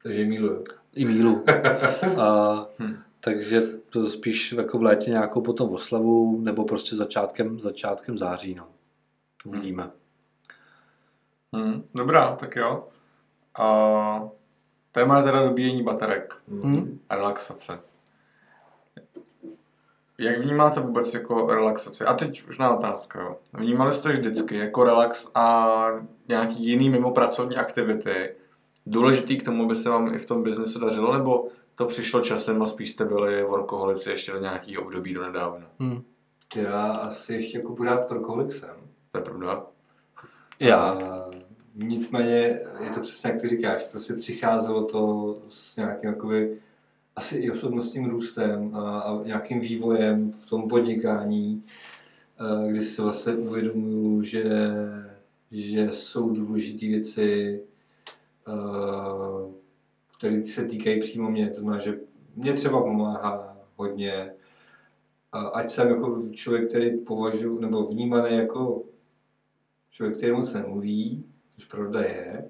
Takže 0.03 0.25
miluju. 0.25 0.63
i 0.95 1.05
mílu. 1.05 1.43
A, 2.17 2.67
Hm. 2.79 2.95
takže 3.19 3.61
to 3.89 4.09
spíš 4.09 4.51
jako 4.51 4.77
v 4.77 4.83
létě 4.83 5.09
nějakou 5.11 5.41
potom 5.41 5.69
oslavu, 5.73 6.41
nebo 6.41 6.65
prostě 6.65 6.95
začátkem, 6.95 7.59
začátkem 7.59 8.17
září. 8.17 8.55
No. 8.55 8.67
Uvidíme. 9.45 9.91
Hmm. 11.53 11.83
Dobrá, 11.95 12.35
tak 12.35 12.55
jo. 12.55 12.87
A 13.59 14.29
téma 14.93 15.17
je 15.17 15.23
teda 15.23 15.43
dobíjení 15.43 15.83
baterek 15.83 16.33
Hmm. 16.63 16.99
a 17.09 17.15
relaxace. 17.15 17.79
Jak 20.17 20.39
vnímáte 20.39 20.79
vůbec 20.79 21.13
jako 21.13 21.47
relaxaci? 21.47 22.03
A 22.05 22.13
teď 22.13 22.47
už 22.49 22.57
na 22.57 22.77
otázka, 22.77 23.21
jo. 23.21 23.37
Vnímali 23.53 23.93
jste 23.93 24.11
vždycky 24.11 24.57
jako 24.57 24.83
relax 24.83 25.31
a 25.35 25.77
nějaký 26.27 26.65
jiný 26.67 26.89
mimo 26.89 27.11
pracovní 27.11 27.55
aktivity 27.55 28.35
důležitý 28.85 29.37
k 29.37 29.45
tomu, 29.45 29.63
aby 29.63 29.75
se 29.75 29.89
vám 29.89 30.15
i 30.15 30.19
v 30.19 30.25
tom 30.25 30.43
biznesu 30.43 30.79
dařilo, 30.79 31.13
nebo 31.17 31.47
to 31.75 31.85
přišlo 31.85 32.21
časem 32.21 32.61
a 32.61 32.65
spíš 32.65 32.91
jste 32.91 33.05
byli 33.05 33.43
workoholici 33.43 34.09
ještě 34.09 34.31
do 34.31 34.39
nějaký 34.39 34.77
období 34.77 35.13
do 35.13 35.23
nedávna? 35.23 35.67
Hmm. 35.79 36.03
Já 36.55 36.83
asi 36.91 37.33
ještě 37.33 37.57
jako 37.57 37.75
pořád 37.75 38.09
workoholik 38.09 38.51
jsem. 38.51 38.75
To 39.11 39.17
je 39.17 39.23
pravda. 39.23 39.63
Já. 40.59 40.77
A 40.81 41.25
nicméně 41.75 42.59
je 42.83 42.89
to 42.93 42.99
přesně 42.99 43.29
jak 43.29 43.41
ty 43.41 43.47
říkáš, 43.47 43.83
prostě 43.83 44.13
přicházelo 44.13 44.83
to 44.85 45.33
s 45.49 45.75
nějakým 45.75 46.09
jakoby 46.09 46.57
asi 47.15 47.37
i 47.37 47.51
osobnostním 47.51 48.05
růstem 48.05 48.75
a, 48.75 48.99
a 48.99 49.23
nějakým 49.23 49.59
vývojem 49.59 50.31
v 50.31 50.49
tom 50.49 50.67
podnikání, 50.67 51.63
eh, 52.39 52.71
kdy 52.71 52.81
si 52.81 53.01
vlastně 53.01 53.33
uvědomuju, 53.33 54.21
že, 54.21 54.43
že 55.51 55.91
jsou 55.91 56.29
důležité 56.29 56.85
věci, 56.85 57.61
eh, 58.47 59.53
které 60.17 60.45
se 60.45 60.65
týkají 60.65 60.99
přímo 60.99 61.31
mě. 61.31 61.49
To 61.49 61.59
znamená, 61.59 61.83
že 61.83 61.99
mě 62.35 62.53
třeba 62.53 62.83
pomáhá 62.83 63.57
hodně, 63.75 64.33
ať 65.53 65.71
jsem 65.71 65.89
jako 65.89 66.21
člověk, 66.31 66.69
který 66.69 66.97
považuji, 66.97 67.59
nebo 67.59 67.87
vnímaný 67.87 68.37
jako 68.37 68.83
člověk, 69.91 70.17
který 70.17 70.31
moc 70.31 70.53
nemluví, 70.53 71.25
což 71.55 71.65
pravda 71.65 72.01
je, 72.01 72.49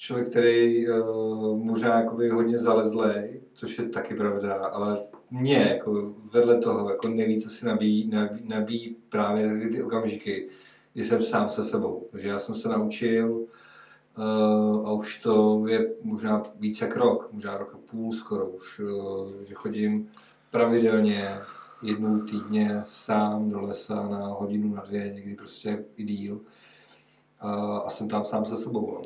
člověk, 0.00 0.28
který 0.28 0.88
uh, 0.88 1.58
možná 1.58 2.00
jakoby 2.00 2.28
hodně 2.28 2.58
zalezlej, 2.58 3.40
což 3.52 3.78
je 3.78 3.88
taky 3.88 4.14
pravda, 4.14 4.54
ale 4.54 4.98
mě 5.30 5.56
jako 5.56 6.14
vedle 6.32 6.58
toho 6.58 6.90
jako 6.90 7.08
nejvíc 7.08 7.46
asi 7.46 7.66
nabíjí, 7.66 8.08
nabíjí, 8.08 8.48
nabíjí 8.48 8.96
právě 9.08 9.68
ty 9.68 9.82
okamžiky, 9.82 10.48
kdy 10.94 11.04
jsem 11.04 11.22
sám 11.22 11.48
se 11.48 11.64
sebou. 11.64 12.08
Takže 12.10 12.28
já 12.28 12.38
jsem 12.38 12.54
se 12.54 12.68
naučil 12.68 13.32
uh, 13.32 14.88
a 14.88 14.92
už 14.92 15.18
to 15.18 15.64
je 15.68 15.94
možná 16.02 16.42
více 16.58 16.84
jak 16.84 16.96
rok, 16.96 17.28
možná 17.32 17.58
rok 17.58 17.74
a 17.74 17.90
půl 17.90 18.12
skoro 18.12 18.48
už, 18.48 18.78
uh, 18.80 19.30
že 19.48 19.54
chodím 19.54 20.10
pravidelně 20.50 21.38
jednou 21.82 22.20
týdně 22.20 22.82
sám 22.86 23.50
do 23.50 23.60
lesa 23.60 24.08
na 24.08 24.26
hodinu, 24.26 24.74
na 24.74 24.82
dvě, 24.82 25.12
někdy 25.14 25.34
prostě 25.34 25.84
i 25.96 26.04
díl. 26.04 26.40
A, 27.40 27.78
a 27.78 27.90
jsem 27.90 28.08
tam 28.08 28.24
sám 28.24 28.44
se 28.44 28.56
sebou. 28.56 28.92
No. 28.94 29.02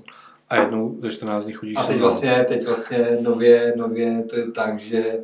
A 0.48 0.56
jednou 0.56 0.96
ze 1.00 1.10
14 1.10 1.44
dní 1.44 1.52
chodíš 1.52 1.76
A 1.76 1.82
teď 1.82 2.00
vlastně, 2.00 2.44
teď 2.48 2.66
vlastně 2.66 3.18
nově, 3.22 3.74
nově 3.76 4.22
to 4.22 4.36
je 4.36 4.50
tak, 4.50 4.80
že 4.80 5.18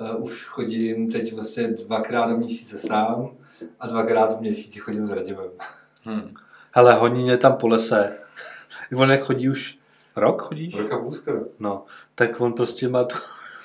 uh, 0.00 0.24
už 0.24 0.46
chodím 0.46 1.12
teď 1.12 1.32
vlastně 1.32 1.68
dvakrát 1.68 2.30
do 2.30 2.36
měsíce 2.36 2.78
sám 2.78 3.30
a 3.80 3.86
dvakrát 3.86 4.38
v 4.38 4.40
měsíci 4.40 4.78
chodím 4.78 5.06
s 5.06 5.10
Radimem. 5.10 5.50
Hmm. 6.04 6.34
Hele, 6.72 6.94
honí 6.94 7.22
mě 7.22 7.36
tam 7.36 7.56
po 7.56 7.68
lese. 7.68 8.18
On 8.96 9.10
jak 9.10 9.24
chodí 9.24 9.48
už 9.48 9.78
rok 10.16 10.42
chodíš? 10.42 10.78
Rok 10.78 10.92
a 10.92 10.98
půl 10.98 11.12
skoro. 11.12 11.40
No, 11.58 11.84
tak 12.14 12.40
on 12.40 12.52
prostě 12.52 12.88
má 12.88 13.04
tu 13.04 13.16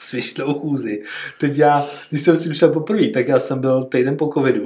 svišnou 0.09 0.53
chůzi. 0.53 1.01
Teď 1.39 1.57
já, 1.57 1.85
když 2.09 2.21
jsem 2.21 2.37
si 2.37 2.55
šel 2.55 2.69
poprvé, 2.69 3.07
tak 3.09 3.27
já 3.27 3.39
jsem 3.39 3.59
byl 3.59 3.83
týden 3.83 4.17
po 4.17 4.31
covidu. 4.33 4.65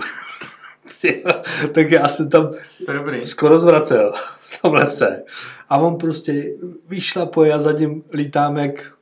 tak 1.73 1.91
já 1.91 2.07
jsem 2.07 2.29
tam 2.29 2.51
dobrý. 2.93 3.25
skoro 3.25 3.59
zvracel 3.59 4.11
v 4.41 4.61
tom 4.61 4.73
lese. 4.73 5.23
A 5.69 5.77
on 5.77 5.95
prostě 5.97 6.53
vyšlapuje 6.87 7.53
a 7.53 7.59
za 7.59 7.71
ním 7.71 8.03
lítám 8.13 8.57
jak... 8.57 8.93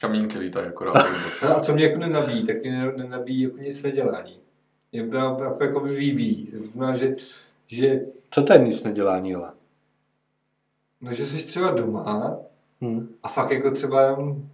Kamínky 0.00 0.38
lítají 0.38 0.66
akorát. 0.66 1.06
No 1.42 1.56
a 1.56 1.60
co 1.60 1.74
mě 1.74 1.84
jako 1.84 1.98
nenabíjí, 1.98 2.46
tak 2.46 2.62
mě 2.62 2.72
ne- 2.72 2.92
nenabíjí 2.96 3.40
jako 3.42 3.56
nic 3.58 3.82
nedělání. 3.82 4.36
Mě 4.92 5.00
jako, 5.00 5.16
jako, 5.16 5.64
jako. 5.64 5.80
To 5.80 6.66
znamená, 6.72 6.96
že, 6.96 7.16
že, 7.66 8.00
Co 8.30 8.42
to 8.42 8.52
je 8.52 8.58
nic 8.58 8.84
nedělání, 8.84 9.34
ale? 9.34 9.52
no, 11.00 11.12
že 11.12 11.26
jsi 11.26 11.46
třeba 11.46 11.70
doma 11.70 12.36
Hm. 12.80 13.08
a 13.22 13.28
fakt 13.28 13.50
jako 13.50 13.70
třeba 13.70 14.02
jenom 14.02 14.48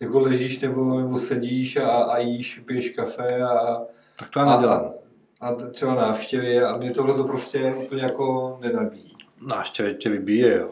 jako 0.00 0.20
ležíš 0.20 0.60
nebo, 0.60 1.00
nebo 1.00 1.18
sedíš 1.18 1.76
a, 1.76 1.88
a 1.90 2.18
jíš, 2.18 2.58
piješ 2.66 2.90
kafe 2.90 3.42
a, 3.42 3.82
Tak 4.18 4.28
to 4.28 4.38
já 4.40 4.56
nedělám. 4.56 4.92
a, 5.40 5.48
a 5.48 5.54
třeba 5.54 5.94
návštěvy 5.94 6.62
a 6.62 6.76
mě 6.76 6.90
tohle 6.90 7.14
to 7.14 7.24
prostě 7.24 7.74
úplně 7.84 8.02
jako 8.02 8.58
nenabíjí. 8.62 9.16
Náštěvě 9.46 9.94
tě 9.94 10.08
vybíje, 10.10 10.56
jo. 10.58 10.70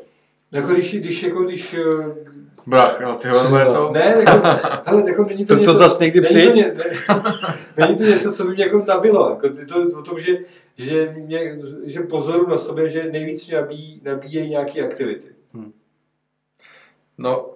Jako 0.53 0.73
když, 0.73 0.95
když, 1.01 1.23
jako 1.23 1.43
když, 1.43 1.75
eh, 1.75 2.15
Brach, 2.67 3.03
ale 3.03 3.17
ty 3.17 3.29
je 3.29 3.35
to... 3.65 3.91
ne, 3.93 4.15
jako, 4.19 4.49
hele, 4.87 5.03
jako 5.11 5.25
není 5.25 5.45
to, 5.45 5.55
To- 5.57 5.65
to 5.65 5.71
něco, 5.71 5.79
zas 5.79 5.99
někdy 5.99 6.21
není 6.21 6.47
to, 6.47 6.53
ně, 6.57 6.63
ne, 6.67 6.75
není 7.87 7.97
to 7.97 8.03
něco, 8.05 8.33
co 8.33 8.45
by 8.45 8.55
mě 8.55 8.65
jako 8.65 8.85
nabilo, 8.89 9.31
jako 9.31 9.49
ty 9.49 9.67
to 9.67 9.83
o 9.99 10.03
tom, 10.03 10.19
že, 10.19 10.39
že, 10.77 11.15
mě, 11.19 11.59
že 11.85 12.01
pozoru 12.01 12.49
na 12.51 12.59
sobě, 12.59 12.89
že 12.89 13.05
nejvíc 13.13 13.47
mě 13.47 13.57
nabíjí, 13.57 14.01
nabíjejí 14.05 14.51
nějaké 14.51 14.85
aktivity. 14.87 15.27
No, 17.19 17.54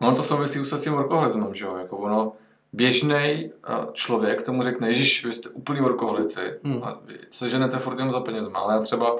no 0.00 0.14
to 0.16 0.22
souvisí 0.22 0.60
už 0.60 0.68
se 0.68 0.78
s 0.78 0.82
tím 0.82 0.92
workoholismem, 0.92 1.54
že 1.54 1.64
jo? 1.64 1.76
Jako 1.76 1.96
ono, 1.96 2.32
běžný 2.72 3.52
člověk 3.92 4.42
tomu 4.42 4.62
řekne, 4.62 4.88
Ježíš, 4.88 5.24
vy 5.24 5.32
jste 5.32 5.48
úplný 5.48 5.80
workoholici 5.80 6.40
Hmm. 6.64 6.84
a 6.84 7.00
vy 7.04 7.18
se 7.30 7.50
ženete 7.50 7.78
furt 7.78 7.92
jenom 7.98 8.12
za 8.12 8.20
penězma, 8.20 8.58
ale 8.58 8.74
já 8.74 8.80
třeba, 8.80 9.16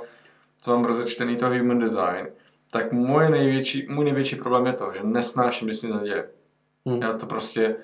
co 0.62 0.70
mám 0.70 0.84
rozečtený 0.84 1.36
to 1.36 1.48
human 1.48 1.78
design, 1.78 2.26
tak 2.70 2.92
moje 2.92 3.30
největší, 3.30 3.86
můj 3.90 4.04
největší 4.04 4.36
problém 4.36 4.66
je 4.66 4.72
to, 4.72 4.92
že 4.94 5.00
nesnáším, 5.04 5.68
když 5.68 5.78
se 5.78 5.86
nic 5.86 5.96
neděje. 5.96 6.28
Hm. 6.88 7.02
Já 7.02 7.12
to 7.12 7.26
prostě 7.26 7.76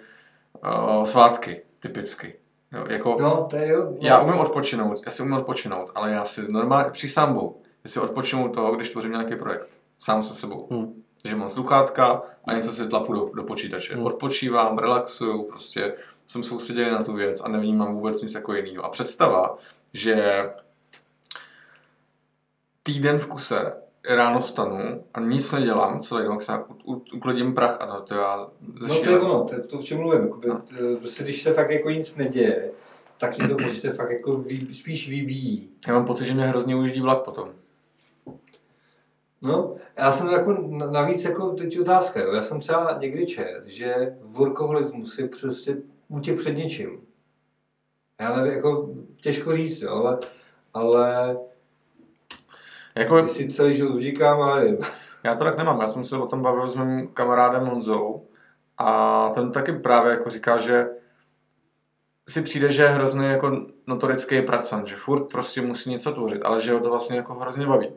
uh, 0.64 1.04
svátky, 1.04 1.62
typicky. 1.80 2.34
Jo, 2.72 2.84
jako, 2.88 3.16
No, 3.20 3.46
to 3.50 3.56
je 3.56 3.68
jo. 3.68 3.84
No. 3.90 3.96
já 4.00 4.20
umím 4.22 4.40
odpočinout, 4.40 5.00
já 5.04 5.10
si 5.10 5.22
umím 5.22 5.34
odpočinout, 5.34 5.90
ale 5.94 6.10
já 6.12 6.24
si 6.24 6.52
normálně, 6.52 6.90
přísám 6.90 7.34
Bohu, 7.34 7.60
já 7.84 7.90
si 7.90 8.00
odpočinu 8.00 8.48
toho, 8.48 8.76
když 8.76 8.90
tvořím 8.90 9.10
nějaký 9.12 9.36
projekt, 9.36 9.68
sám 9.98 10.22
se 10.22 10.34
sebou. 10.34 10.68
Hm. 10.72 11.02
Takže 11.26 11.36
mám 11.36 11.50
sluchátka 11.50 12.22
a 12.44 12.52
něco 12.54 12.72
si 12.72 12.88
tlapu 12.88 13.12
do, 13.12 13.30
do 13.34 13.42
počítače. 13.44 13.94
Hmm. 13.94 14.06
Odpočívám, 14.06 14.78
relaxuju, 14.78 15.42
prostě 15.42 15.94
jsem 16.26 16.42
soustředěný 16.42 16.90
na 16.90 17.02
tu 17.02 17.12
věc 17.12 17.40
a 17.44 17.48
nevnímám 17.48 17.94
vůbec 17.94 18.22
nic 18.22 18.34
jako 18.34 18.54
jiného. 18.54 18.84
A 18.84 18.88
představa, 18.88 19.58
že 19.92 20.44
týden 22.82 23.18
v 23.18 23.26
kuse 23.26 23.76
ráno 24.08 24.40
vstanu 24.40 25.04
a 25.14 25.20
nic 25.20 25.52
nedělám, 25.52 26.00
celý 26.00 26.22
den, 26.22 26.40
se 26.40 26.52
uklidím 27.14 27.54
prach 27.54 27.76
a 27.80 27.86
no, 27.86 28.00
to 28.00 28.14
já 28.14 28.48
No 28.88 29.00
to 29.00 29.10
je 29.10 29.20
ono, 29.20 29.44
to 29.44 29.54
je 29.54 29.60
to, 29.60 29.78
o 29.78 29.82
čem 29.82 29.98
mluvím. 29.98 30.20
Jakoby, 30.22 30.48
No. 30.48 30.62
eh, 30.92 30.96
prostě, 30.96 31.22
když 31.22 31.42
se 31.42 31.54
fakt 31.54 31.70
jako 31.70 31.90
nic 31.90 32.16
neděje, 32.16 32.70
tak 33.18 33.34
ti 33.34 33.48
to 33.48 33.54
prostě 33.54 33.90
fakt 33.90 34.10
jako 34.10 34.36
vy, 34.36 34.74
spíš 34.74 35.08
vybíjí. 35.08 35.70
Já 35.88 35.94
mám 35.94 36.04
pocit, 36.04 36.24
že 36.26 36.34
mě 36.34 36.44
hrozně 36.44 36.76
ujíždí 36.76 37.00
vlak 37.00 37.24
potom. 37.24 37.48
No, 39.42 39.76
já 39.98 40.12
jsem 40.12 40.26
jako 40.28 40.52
na- 40.52 40.90
navíc 40.90 41.24
jako 41.24 41.50
teď 41.50 41.80
otázka, 41.80 42.20
jo. 42.20 42.32
Já 42.32 42.42
jsem 42.42 42.60
třeba 42.60 42.98
někdy 43.00 43.26
čet, 43.26 43.62
že 43.64 44.16
workoholismus 44.22 45.18
je 45.18 45.28
prostě 45.28 45.76
útěk 46.08 46.38
před 46.38 46.56
něčím. 46.56 47.00
Já 48.20 48.36
nevím, 48.36 48.52
jako 48.52 48.90
těžko 49.20 49.56
říct, 49.56 49.80
jo, 49.82 49.92
ale, 49.94 50.18
ale 50.74 51.36
Jako, 52.94 53.16
jestli 53.18 53.48
celý 53.48 53.76
život 53.76 53.94
utíkám, 53.94 54.42
ale 54.42 54.60
nevím. 54.64 54.78
Já 55.24 55.34
to 55.34 55.44
tak 55.44 55.58
nemám, 55.58 55.80
já 55.80 55.88
jsem 55.88 56.04
se 56.04 56.16
o 56.18 56.26
tom 56.26 56.42
bavil 56.42 56.68
s 56.68 56.74
mým 56.74 57.08
kamarádem 57.08 57.66
Honzou 57.66 58.26
a 58.78 59.28
ten 59.34 59.52
taky 59.52 59.72
právě 59.72 60.10
jako 60.10 60.30
říká, 60.30 60.58
že 60.58 60.88
si 62.28 62.42
přijde, 62.42 62.72
že 62.72 62.82
je 62.82 62.88
hrozný 62.88 63.26
jako 63.26 63.66
notorický 63.86 64.42
pracant, 64.42 64.86
že 64.86 64.96
furt 64.96 65.24
prostě 65.32 65.62
musí 65.62 65.90
něco 65.90 66.12
tvořit, 66.12 66.42
ale 66.42 66.62
že 66.62 66.72
ho 66.72 66.80
to 66.80 66.90
vlastně 66.90 67.16
jako 67.16 67.34
hrozně 67.34 67.66
baví. 67.66 67.92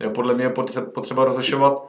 Jo, 0.00 0.10
podle 0.10 0.34
mě 0.34 0.44
je 0.44 0.50
pot- 0.50 0.80
potřeba 0.90 1.24
rozlišovat 1.24 1.82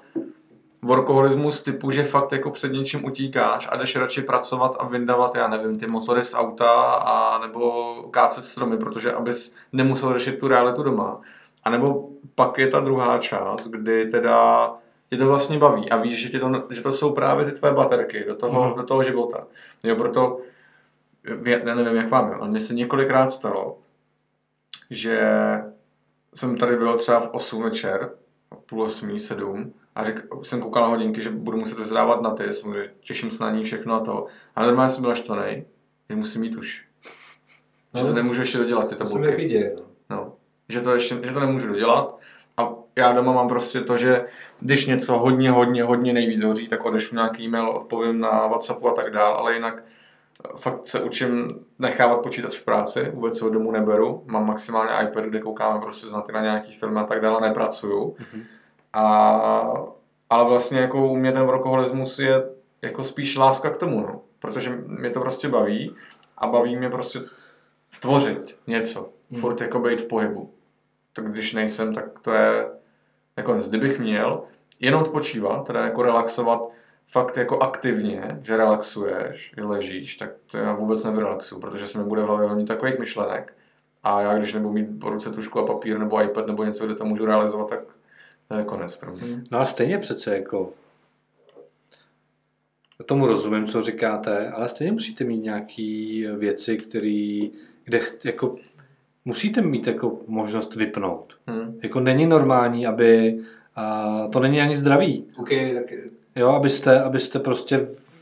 workoholismus 0.81 1.63
typu, 1.63 1.91
že 1.91 2.03
fakt 2.03 2.31
jako 2.31 2.51
před 2.51 2.71
něčím 2.71 3.05
utíkáš 3.05 3.67
a 3.71 3.75
jdeš 3.77 3.95
radši 3.95 4.21
pracovat 4.21 4.75
a 4.79 4.87
vyndavat, 4.87 5.35
já 5.35 5.47
nevím, 5.47 5.79
ty 5.79 5.87
motory 5.87 6.23
z 6.23 6.33
auta 6.33 6.71
a 6.93 7.39
nebo 7.47 7.93
kácet 8.11 8.45
stromy, 8.45 8.77
protože 8.77 9.13
abys 9.13 9.55
nemusel 9.73 10.13
řešit 10.13 10.39
tu 10.39 10.47
realitu 10.47 10.83
doma. 10.83 11.21
A 11.63 11.69
nebo 11.69 12.09
pak 12.35 12.57
je 12.57 12.67
ta 12.67 12.79
druhá 12.79 13.17
část, 13.17 13.67
kdy 13.67 14.05
teda 14.11 14.69
tě 15.09 15.17
to 15.17 15.27
vlastně 15.27 15.57
baví 15.59 15.89
a 15.89 15.97
víš, 15.97 16.21
že, 16.21 16.29
tě 16.29 16.39
to, 16.39 16.51
že 16.69 16.81
to 16.81 16.91
jsou 16.91 17.13
právě 17.13 17.45
ty 17.45 17.51
tvoje 17.51 17.73
baterky 17.73 18.23
do 18.27 18.35
toho, 18.35 18.65
Mhm. 18.65 18.75
do 18.75 18.83
toho 18.83 19.03
života. 19.03 19.47
Jo, 19.83 19.95
proto, 19.95 20.39
já 21.45 21.75
nevím, 21.75 21.95
jak 21.95 22.09
vám 22.09 22.29
je, 22.29 22.35
ale 22.35 22.47
mně 22.49 22.61
se 22.61 22.73
několikrát 22.73 23.29
stalo, 23.29 23.77
že 24.89 25.19
jsem 26.35 26.57
tady 26.57 26.75
byl 26.75 26.97
třeba 26.97 27.19
v 27.19 27.29
8 27.31 27.63
večer, 27.63 28.09
půl 28.65 28.81
osmí, 28.83 29.19
sedm, 29.19 29.73
a 29.95 30.03
řek, 30.03 30.25
jsem 30.43 30.61
koukal 30.61 30.83
na 30.83 30.89
hodinky, 30.89 31.21
že 31.21 31.29
budu 31.29 31.57
muset 31.57 31.79
vyzrávat 31.79 32.21
na 32.21 32.31
ty, 32.31 32.53
samozřejmě 32.53 32.91
těším 33.01 33.31
se 33.31 33.43
na 33.43 33.51
ní 33.51 33.63
všechno 33.63 33.93
a 33.93 33.99
to. 33.99 34.25
A 34.55 34.65
normálně 34.65 34.91
jsem 34.91 35.01
byl 35.01 35.09
naštvaný, 35.09 35.65
že 36.09 36.15
musím 36.15 36.41
mít 36.41 36.55
už. 36.55 36.85
Že 37.95 38.03
to 38.03 38.13
nemůžu 38.13 38.41
ještě 38.41 38.57
dodělat, 38.57 38.87
ty 38.89 38.95
To 38.95 39.03
tabulky. 39.03 39.27
taky 39.27 39.45
děje, 39.45 39.75
no. 39.75 39.83
No, 40.09 40.33
že 40.69 40.81
to 40.81 40.93
ještě, 40.93 41.19
že 41.23 41.31
to 41.33 41.39
nemůžu 41.39 41.67
dodělat. 41.67 42.17
A 42.57 42.73
já 42.95 43.11
doma 43.11 43.31
mám 43.31 43.47
prostě 43.47 43.81
to, 43.81 43.97
že 43.97 44.25
když 44.59 44.85
něco 44.85 45.17
hodně, 45.17 45.51
hodně, 45.51 45.83
hodně 45.83 46.13
nejvíc 46.13 46.43
hoří, 46.43 46.67
tak 46.67 46.85
odešlu 46.85 47.15
nějaký 47.15 47.45
e-mail, 47.45 47.69
odpovím 47.69 48.19
na 48.19 48.47
Whatsappu 48.47 48.89
a 48.89 48.93
tak 48.93 49.11
dál, 49.11 49.33
ale 49.33 49.53
jinak 49.53 49.83
fakt 50.55 50.87
se 50.87 51.03
učím 51.03 51.65
nechávat 51.79 52.21
počítač 52.21 52.57
v 52.57 52.65
práci, 52.65 53.11
vůbec 53.13 53.41
ho 53.41 53.49
domů 53.49 53.71
neberu, 53.71 54.23
mám 54.25 54.45
maximálně 54.45 55.07
iPad, 55.07 55.23
kde 55.23 55.39
koukáme 55.39 55.81
prostě 55.81 56.07
na, 56.07 56.21
ty, 56.21 56.31
na 56.31 56.41
nějaký 56.41 56.73
filmy 56.73 56.99
a 56.99 57.03
tak 57.03 57.21
dále, 57.21 57.47
nepracuju. 57.47 58.15
Mhm. 58.19 58.43
A, 58.93 59.83
ale 60.29 60.45
vlastně 60.45 60.79
jako 60.79 61.07
u 61.07 61.15
mě 61.15 61.31
ten 61.31 61.43
workoholismus 61.43 62.19
je 62.19 62.43
jako 62.81 63.03
spíš 63.03 63.35
láska 63.35 63.69
k 63.69 63.77
tomu, 63.77 64.01
no. 64.01 64.21
protože 64.39 64.77
mě 64.87 65.09
to 65.09 65.19
prostě 65.19 65.47
baví 65.47 65.95
a 66.37 66.47
baví 66.47 66.75
mě 66.75 66.89
prostě 66.89 67.19
tvořit 67.99 68.57
něco, 68.67 69.09
Hmm. 69.31 69.41
furt 69.41 69.61
jako 69.61 69.79
být 69.79 70.01
v 70.01 70.07
pohybu. 70.07 70.53
Tak 71.13 71.31
když 71.31 71.53
nejsem, 71.53 71.95
tak 71.95 72.19
to 72.19 72.31
je 72.31 72.67
jako 73.37 73.53
kdybych 73.53 73.99
měl 73.99 74.43
jenom 74.79 75.01
odpočívat, 75.01 75.67
teda 75.67 75.85
jako 75.85 76.03
relaxovat 76.03 76.61
fakt 77.07 77.37
jako 77.37 77.59
aktivně, 77.59 78.39
že 78.43 78.57
relaxuješ, 78.57 79.53
že 79.57 79.63
ležíš, 79.65 80.15
tak 80.15 80.29
to 80.51 80.57
já 80.57 80.73
vůbec 80.73 81.03
nevyrelaxuju, 81.03 81.61
protože 81.61 81.87
se 81.87 81.97
mi 81.97 82.03
bude 82.03 82.21
v 82.21 82.25
hlavě 82.25 82.47
hodně 82.47 82.65
takových 82.65 82.99
myšlenek. 82.99 83.53
A 84.03 84.21
já, 84.21 84.37
když 84.37 84.53
nebudu 84.53 84.73
mít 84.73 84.99
po 84.99 85.09
ruce 85.09 85.31
tušku 85.31 85.59
a 85.59 85.65
papír 85.65 85.99
nebo 85.99 86.23
iPad 86.23 86.47
nebo 86.47 86.63
něco, 86.63 86.85
kde 86.85 86.95
to 86.95 87.05
můžu 87.05 87.25
realizovat, 87.25 87.69
tak 87.69 87.79
to 88.47 88.57
je 88.57 88.63
konec 88.63 88.95
pro 88.95 89.11
mě. 89.11 89.43
No 89.51 89.59
a 89.59 89.65
stejně 89.65 89.97
přece 89.97 90.37
jako 90.37 90.73
tomu 93.05 93.27
rozumím, 93.27 93.67
co 93.67 93.81
říkáte, 93.81 94.49
ale 94.49 94.69
stejně 94.69 94.91
musíte 94.91 95.23
mít 95.23 95.43
nějaké 95.43 96.23
věci, 96.37 96.77
které, 96.77 97.39
kde 97.83 98.01
jako 98.23 98.51
musíte 99.25 99.61
mít 99.61 99.87
jako 99.87 100.19
možnost 100.27 100.75
vypnout. 100.75 101.33
Hmm. 101.47 101.79
Jako 101.83 101.99
není 101.99 102.25
normální, 102.25 102.87
aby 102.87 103.39
a 103.75 104.27
to 104.31 104.39
není 104.39 104.61
ani 104.61 104.75
zdravý. 104.75 105.27
OK, 105.37 105.49
tak 105.49 105.93
Jo, 106.35 106.49
abyste, 106.49 107.01
abyste 107.03 107.39
prostě 107.39 107.77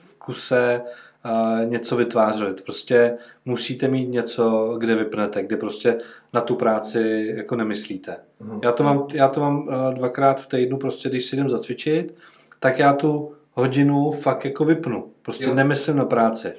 v 0.05 0.15
kuse 0.17 0.81
a, 1.23 1.57
něco 1.63 1.95
vytvářeli. 1.95 2.53
Prostě 2.53 3.17
musíte 3.45 3.87
mít 3.87 4.09
něco, 4.09 4.75
kde 4.77 4.95
vypnete, 4.95 5.43
kde 5.43 5.57
prostě 5.57 5.97
na 6.33 6.41
tu 6.41 6.55
práci 6.55 7.33
jako 7.35 7.55
nemyslíte. 7.55 8.17
Mhm. 8.39 8.59
Já 8.63 8.71
to 8.71 8.83
mám, 8.83 9.07
já 9.13 9.27
to 9.27 9.39
mám 9.39 9.69
a, 9.69 9.91
dvakrát 9.91 10.41
v 10.41 10.47
týdnu, 10.47 10.77
prostě 10.77 11.09
když 11.09 11.25
si 11.25 11.35
jdem 11.35 11.49
zacvičit, 11.49 12.15
tak 12.59 12.79
já 12.79 12.93
tu 12.93 13.33
hodinu 13.53 14.11
fakt 14.11 14.45
jako 14.45 14.65
vypnu. 14.65 15.11
Prostě 15.21 15.45
Jo. 15.45 15.53
nemyslím 15.53 15.95
na 15.95 16.05
práci. 16.05 16.53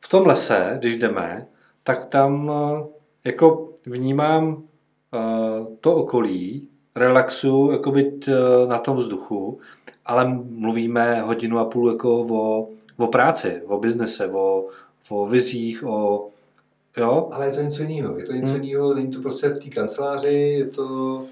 V 0.00 0.08
tom 0.08 0.26
lese, 0.26 0.76
když 0.78 0.96
jdeme, 0.96 1.46
tak 1.84 2.04
tam 2.06 2.50
a, 2.50 2.84
jako 3.24 3.68
vnímám 3.86 4.62
a, 5.12 5.18
to 5.80 5.94
okolí, 5.94 6.68
relaxu, 6.96 7.68
jako 7.72 7.92
být 7.92 8.28
a, 8.28 8.66
na 8.68 8.78
tom 8.78 8.96
vzduchu, 8.96 9.60
ale 10.10 10.28
mluvíme 10.50 11.20
hodinu 11.20 11.58
a 11.58 11.64
půl 11.64 11.90
jako 11.90 12.20
o, 12.20 12.68
o 12.96 13.06
práci, 13.06 13.62
o 13.66 13.78
biznese, 13.78 14.26
o, 14.26 14.66
o 15.08 15.26
vizích, 15.26 15.84
o 15.86 16.28
jo, 16.96 17.28
Ale 17.32 17.46
je 17.46 17.52
to 17.52 17.60
něco 17.60 17.82
jiného. 17.82 18.18
Je 18.18 18.24
to 18.26 18.32
něco 18.32 18.52
Hmm. 18.52 18.62
jiného, 18.62 18.94
není 18.94 19.10
to 19.10 19.20
prostě 19.20 19.48
v 19.48 19.58
té 19.58 19.70
kanceláři, 19.70 20.32
je 20.32 20.66
to, 20.66 21.22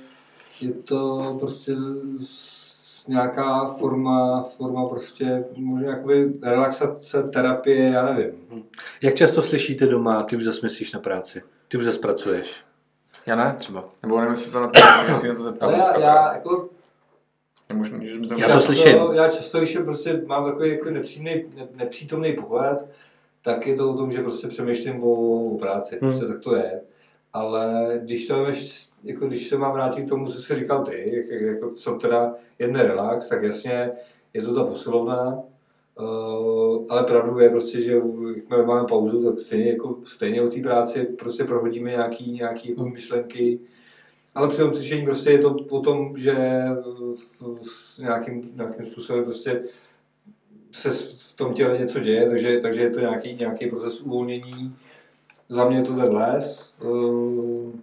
je 0.60 0.72
to 0.72 1.36
prostě 1.40 1.76
z, 1.76 1.94
z 2.22 3.06
nějaká 3.06 3.66
forma, 3.66 4.42
forma 4.42 4.88
prostě 4.88 5.44
možná 5.56 5.90
jakoby 5.90 6.32
relaxace, 6.42 7.22
terapie, 7.22 7.90
já 7.90 8.14
nevím. 8.14 8.64
Jak 9.02 9.14
často 9.14 9.42
slyšíte 9.42 9.86
doma, 9.86 10.22
ty 10.22 10.36
už 10.36 10.44
zase 10.44 10.60
myslíš 10.62 10.92
na 10.92 11.00
práci, 11.00 11.42
ty 11.68 11.78
už 11.78 11.84
zase 11.84 11.98
pracuješ. 11.98 12.56
Já 13.26 13.36
ne 13.36 13.54
třeba. 13.58 13.84
Nebo 14.02 14.16
nevím, 14.20 14.30
jestli 14.30 14.52
to 14.52 14.60
na 14.60 14.68
to, 14.68 14.80
jestli 15.08 15.28
na 15.28 15.34
to 15.34 15.42
zeptal 15.42 15.68
Ale 15.68 15.78
já, 15.78 16.00
já 16.00 16.32
jako 16.32 16.68
Já 18.38 18.46
to 18.46 18.52
často, 18.52 18.72
slyším. 18.72 18.98
Já 19.12 19.28
často, 19.30 19.58
když 19.58 19.74
je 19.74 19.80
prostě 19.80 20.22
mám 20.26 20.44
takový 20.44 20.70
jako 20.70 20.90
nepřímný, 20.90 21.44
ne, 21.56 21.68
nepřítomný 21.74 22.32
pohled, 22.32 22.88
tak 23.42 23.66
je 23.66 23.74
to 23.74 23.90
o 23.90 23.96
tom, 23.96 24.10
že 24.10 24.22
prostě 24.22 24.48
přemýšlím 24.48 25.02
o, 25.04 25.12
o 25.54 25.58
práci. 25.58 25.98
Hmm. 26.02 26.10
Prostě 26.10 26.26
tak 26.26 26.40
to 26.42 26.56
je. 26.56 26.80
Ale 27.32 27.92
když 28.02 28.26
to 28.26 28.42
máš, 28.42 28.88
jako 29.04 29.26
když 29.26 29.48
se 29.48 29.58
mám 29.58 29.72
vrátit 29.72 30.02
k 30.02 30.08
tomu, 30.08 30.26
co 30.26 30.42
jsi 30.42 30.54
říkal 30.54 30.84
ty, 30.84 31.16
jak, 31.16 31.26
jak- 31.28 31.40
jako, 31.42 31.70
co 31.70 31.92
teda 31.94 32.34
jedne 32.58 32.82
relax, 32.82 33.28
tak 33.28 33.42
jasně 33.42 33.90
je 34.34 34.42
to 34.42 34.54
ta 34.54 34.64
posilovna, 34.64 35.38
Uh, 36.00 36.84
ale 36.88 37.02
pravdou 37.04 37.38
je 37.38 37.50
prostě, 37.50 37.82
že 37.82 37.92
jakmile 38.36 38.66
máme 38.66 38.86
pauzu, 38.88 39.30
tak 39.30 39.40
stejně, 39.40 39.70
jako, 39.70 39.96
stejně 40.04 40.42
o 40.42 40.48
té 40.48 40.60
práci 40.60 41.04
prostě 41.04 41.44
prohodíme 41.44 41.90
nějaký, 41.90 42.32
nějaký 42.32 42.70
jako 42.70 42.84
myšlenky, 42.84 43.60
ale 44.38 44.48
při 44.48 44.58
tom 44.58 44.72
cvičení 44.72 45.04
prostě 45.04 45.30
je 45.30 45.38
to 45.38 45.54
o 45.70 45.80
tom, 45.80 46.16
že 46.16 46.34
v- 47.40 47.68
s 47.68 47.98
nějakým, 47.98 48.50
nějakým 48.54 48.86
způsobem 48.86 49.24
prostě 49.24 49.62
se 50.72 50.90
v 51.32 51.36
tom 51.36 51.54
těle 51.54 51.78
něco 51.78 52.00
děje, 52.00 52.28
takže, 52.28 52.60
takže 52.60 52.80
je 52.82 52.90
to 52.90 53.00
nějaký, 53.00 53.34
nějaký 53.34 53.66
proces 53.66 54.00
uvolnění. 54.00 54.76
Za 55.48 55.68
mě 55.68 55.76
je 55.76 55.82
to 55.82 55.94
ten 55.96 56.12
les. 56.12 56.72
Eh, 56.82 57.78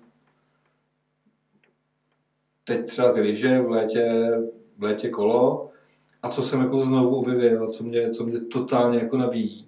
Teď 2.63 2.85
třeba 2.87 3.11
ty 3.11 3.21
lyže, 3.21 3.59
v 3.61 3.69
létě, 3.69 4.31
v 4.77 4.83
létě 4.83 5.09
kolo. 5.09 5.69
A 6.23 6.29
co 6.29 6.41
jsem 6.43 6.61
jako 6.61 6.79
znovu 6.79 7.15
objevil, 7.15 7.71
co 7.71 7.83
mě, 7.83 8.09
co 8.11 8.23
mě 8.25 8.39
totálně 8.41 8.99
jako 8.99 9.17
nabíjí, 9.17 9.67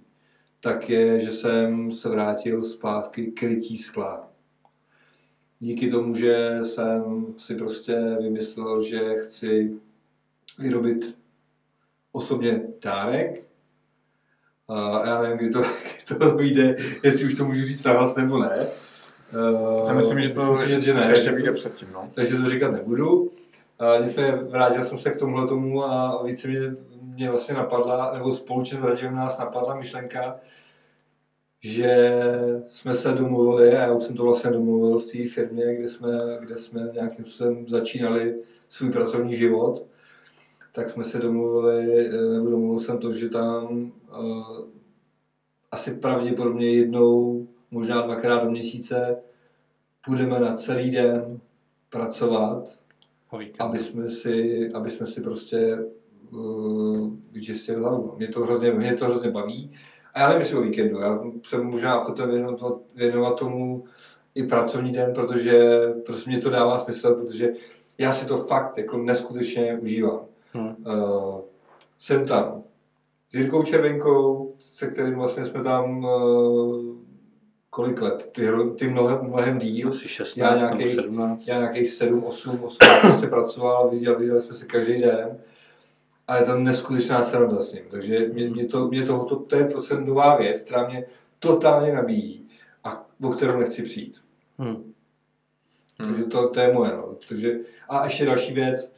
tak 0.59 0.89
je, 0.89 1.19
že 1.19 1.31
jsem 1.31 1.91
se 1.91 2.09
vrátil 2.09 2.63
zpátky 2.63 3.31
k 3.31 3.43
rytí 3.43 3.77
skla 3.77 4.29
díky 5.59 5.91
tomu, 5.91 6.15
že 6.15 6.59
jsem 6.61 7.25
si 7.37 7.55
prostě 7.55 8.17
vymyslel, 8.21 8.81
že 8.81 9.15
chci 9.21 9.71
vyrobit 10.59 11.17
osobně 12.11 12.61
dárek. 12.83 13.43
A 14.67 15.07
já 15.07 15.21
nevím, 15.21 15.37
kdy 15.37 15.49
to, 15.49 15.61
kdy 16.07 16.19
to 16.19 16.35
vyjde, 16.37 16.75
jestli 17.03 17.25
už 17.25 17.33
to 17.33 17.45
můžu 17.45 17.61
říct 17.67 17.83
nahlas 17.83 18.15
nebo 18.15 18.37
ne. 18.37 18.67
Já 19.87 19.93
myslím, 19.93 20.21
že 20.21 20.29
to 20.29 20.51
Myslím, 20.51 20.69
že, 20.69 20.81
že 20.81 20.93
ne. 20.93 21.09
ještě 21.09 21.31
vyjde 21.31 21.51
předtím. 21.51 21.87
No. 21.93 22.09
Takže 22.13 22.37
to 22.37 22.49
říkat 22.49 22.71
nebudu. 22.71 23.31
A 23.79 23.97
nicméně 23.97 24.31
vrátil 24.31 24.83
jsem 24.83 24.97
se 24.97 25.11
k 25.11 25.19
tomuhle 25.19 25.47
tomu 25.47 25.83
a 25.83 26.23
více 26.23 26.47
mě, 26.47 26.59
mě 27.01 27.29
vlastně 27.29 27.55
napadla, 27.55 28.11
nebo 28.13 28.33
společně 28.33 28.77
s 28.77 28.83
Radimem 28.83 29.15
nás 29.15 29.37
napadla 29.37 29.75
myšlenka, 29.75 30.35
že 31.67 32.21
jsme 32.67 32.93
se 32.93 33.11
domluvili, 33.11 33.77
a 33.77 33.81
já 33.81 33.93
už 33.93 34.03
jsem 34.03 34.15
to 34.15 34.23
vlastně 34.23 34.51
domluvil 34.51 34.99
v 34.99 35.05
té 35.05 35.27
firmě, 35.27 35.75
kde 35.75 35.89
jsme, 35.89 36.09
kde 36.39 36.57
jsme 36.57 36.89
nějakým 36.93 37.25
způsobem 37.25 37.65
začínali 37.67 38.35
svůj 38.69 38.91
pracovní 38.91 39.35
život, 39.35 39.85
tak 40.71 40.89
jsme 40.89 41.03
se 41.03 41.17
domluvili, 41.17 42.09
nebo 42.33 42.49
domluvil 42.49 42.79
jsem 42.79 42.97
to, 42.97 43.13
že 43.13 43.29
tam 43.29 43.91
uh, 44.19 44.67
asi 45.71 45.91
pravděpodobně 45.91 46.71
jednou, 46.71 47.47
možná 47.71 48.01
dvakrát 48.01 48.43
do 48.43 48.51
měsíce 48.51 49.17
půjdeme 50.05 50.39
na 50.39 50.53
celý 50.53 50.91
den 50.91 51.39
pracovat, 51.89 52.79
aby 53.59 53.77
jsme 53.77 54.09
si, 54.09 54.69
aby 54.73 54.89
jsme 54.89 55.07
si 55.07 55.21
prostě 55.21 55.77
uh, 56.31 57.13
vyčistili 57.31 57.81
hlavu. 57.81 58.13
Mě 58.17 58.27
to, 58.27 58.39
hrozně, 58.39 58.71
mě 58.71 58.93
to 58.93 59.05
hrozně 59.05 59.31
baví. 59.31 59.71
A 60.17 60.21
já 60.21 60.27
nevím, 60.27 60.41
jestli 60.41 60.57
o 60.57 60.61
víkendu. 60.61 60.99
Já 60.99 61.19
jsem 61.43 61.63
možná 61.63 62.01
ochoten 62.01 62.29
věnovat, 62.29 62.73
věnovat 62.95 63.39
tomu 63.39 63.83
i 64.35 64.43
pracovní 64.43 64.91
den, 64.91 65.13
protože 65.13 65.79
prostě 66.05 66.29
mě 66.29 66.39
to 66.39 66.49
dává 66.49 66.79
smysl, 66.79 67.15
protože 67.15 67.49
já 67.97 68.11
si 68.11 68.25
to 68.25 68.37
fakt 68.37 68.77
jako 68.77 68.97
neskutečně 68.97 69.77
užívám. 69.81 70.19
Hmm. 70.53 70.67
Uh, 70.67 71.39
jsem 71.97 72.25
tam 72.25 72.63
s 73.29 73.35
Jirkou 73.35 73.63
Červenkou, 73.63 74.53
se 74.59 74.87
kterým 74.87 75.15
vlastně 75.15 75.45
jsme 75.45 75.63
tam 75.63 76.03
uh, 76.03 76.95
kolik 77.69 78.01
let, 78.01 78.29
ty, 78.31 78.47
ty 78.77 78.87
mnohem, 78.87 79.19
mnohem 79.21 79.59
díl. 79.59 79.89
Asi 79.89 80.07
16 80.07 80.51
Já 80.53 80.57
nějakých- 80.57 80.95
17. 80.95 81.47
Já 81.47 81.57
nějakých 81.59 81.89
7, 81.89 82.23
8, 82.23 82.63
8 82.63 82.77
prostě 83.01 83.27
pracoval, 83.27 83.89
viděl, 83.89 84.19
viděli 84.19 84.41
jsme 84.41 84.53
se 84.53 84.65
každý 84.65 85.01
den. 85.01 85.37
A 86.27 86.37
je 86.37 86.43
to 86.45 86.55
neskutečná 86.55 87.23
sranda 87.23 87.59
s 87.59 87.73
ním. 87.73 87.83
Takže 87.91 88.19
mě, 88.33 88.49
mě, 88.49 88.65
to, 88.65 88.87
mě 88.87 89.03
to, 89.05 89.23
to, 89.23 89.35
to, 89.35 89.55
je 89.55 89.63
prostě 89.65 89.95
nová 89.95 90.37
věc, 90.37 90.61
která 90.61 90.87
mě 90.87 91.05
totálně 91.39 91.93
nabíjí 91.93 92.47
a 92.83 93.05
o 93.23 93.29
kterou 93.29 93.59
nechci 93.59 93.83
přijít. 93.83 94.17
Hmm. 94.57 94.93
Hmm. 95.99 96.09
Takže 96.09 96.23
to, 96.23 96.49
to 96.49 96.59
je 96.59 96.73
moje. 96.73 96.91
No. 96.91 97.15
Takže, 97.29 97.59
a 97.89 98.03
ještě 98.03 98.25
další 98.25 98.53
věc, 98.53 98.93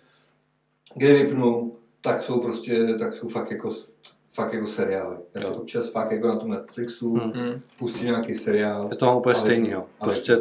kde 0.96 1.14
vypnu, 1.14 1.76
tak 2.02 2.24
jsou 2.24 2.40
prostě, 2.42 2.88
tak 3.00 3.14
jsou 3.14 3.28
fakt 3.30 3.52
jako, 3.52 3.70
fakt 4.34 4.54
jako 4.54 4.68
seriály. 4.68 5.18
Já 5.36 5.42
Jo. 5.42 5.54
občas 5.54 5.90
fakt 5.90 6.12
jako 6.12 6.28
na 6.28 6.36
tom 6.36 6.50
Netflixu 6.50 7.14
Hmm. 7.16 7.32
Hmm. 7.32 7.62
pustím 7.80 8.06
nějaký 8.08 8.34
seriál. 8.34 8.88
Je 8.92 8.98
to 8.98 9.06
mám 9.06 9.18
úplně 9.18 9.36
stejný, 9.36 9.70
jo. 9.70 9.86
ale- 10.00 10.14
Prostě 10.14 10.40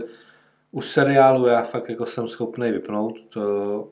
u 0.70 0.80
seriálu 0.82 1.46
já 1.46 1.62
fakt 1.62 1.88
jako 1.88 2.06
jsem 2.06 2.28
schopný 2.28 2.70
vypnout, 2.72 3.18
to, 3.28 3.88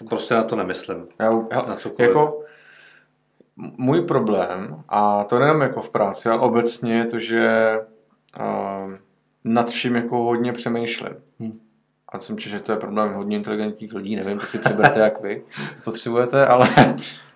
to 0.00 0.04
prostě 0.04 0.34
na 0.34 0.42
to 0.42 0.56
nemyslím. 0.56 1.08
Já, 1.18 1.32
já, 1.50 1.62
Na 1.62 1.74
cokoliv. 1.74 2.08
jako, 2.08 2.42
můj 3.56 4.02
problém, 4.02 4.82
a 4.88 5.24
to 5.24 5.38
nejenom 5.38 5.60
jako 5.60 5.80
v 5.80 5.90
práci, 5.90 6.28
ale 6.28 6.40
obecně 6.40 6.94
je 6.94 7.04
to, 7.04 7.18
že 7.18 7.74
uh, 8.40 8.94
nad 9.44 9.70
vším 9.70 9.96
jako 9.96 10.16
hodně 10.16 10.52
přemýšlím. 10.52 11.14
Hmm. 11.40 11.60
A 12.08 12.18
jsem 12.18 12.38
čekal, 12.38 12.58
že 12.58 12.64
to 12.64 12.72
je 12.72 12.78
problém 12.78 13.14
hodně 13.14 13.36
inteligentních 13.36 13.94
lidí, 13.94 14.16
nevím, 14.16 14.38
to 14.38 14.46
si 14.46 14.58
přeberte 14.58 15.00
jak 15.00 15.22
vy 15.22 15.44
potřebujete, 15.84 16.46
ale, 16.46 16.68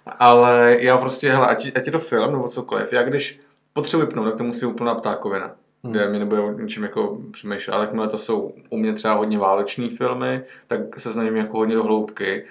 ale 0.07 0.77
já 0.81 0.99
prostě, 0.99 1.33
hele, 1.33 1.47
ať, 1.47 1.73
ať 1.77 1.87
je 1.87 1.93
to 1.93 1.99
film 1.99 2.33
nebo 2.33 2.49
cokoliv, 2.49 2.93
já 2.93 3.03
když 3.03 3.41
potřebuji 3.73 4.07
vypnout, 4.07 4.25
tak 4.25 4.37
to 4.37 4.45
musí 4.45 4.61
být 4.61 4.67
úplná 4.67 4.95
ptákovina. 4.95 5.55
Hmm. 5.85 5.93
Kde 5.93 6.09
mi 6.09 6.19
nebude 6.19 6.41
o 6.41 6.53
ničem 6.53 6.83
jako 6.83 7.19
přemýšlet, 7.33 7.75
ale 7.75 7.85
jakmile 7.85 8.09
to 8.09 8.19
jsou 8.19 8.53
u 8.71 8.77
mě 8.77 8.93
třeba 8.93 9.15
hodně 9.15 9.39
váleční 9.39 9.91
filmy, 9.91 10.45
tak 10.67 11.01
se 11.01 11.13
snažím 11.13 11.37
jako 11.37 11.57
hodně 11.59 11.75
do 11.75 11.83
hloubky 11.83 12.45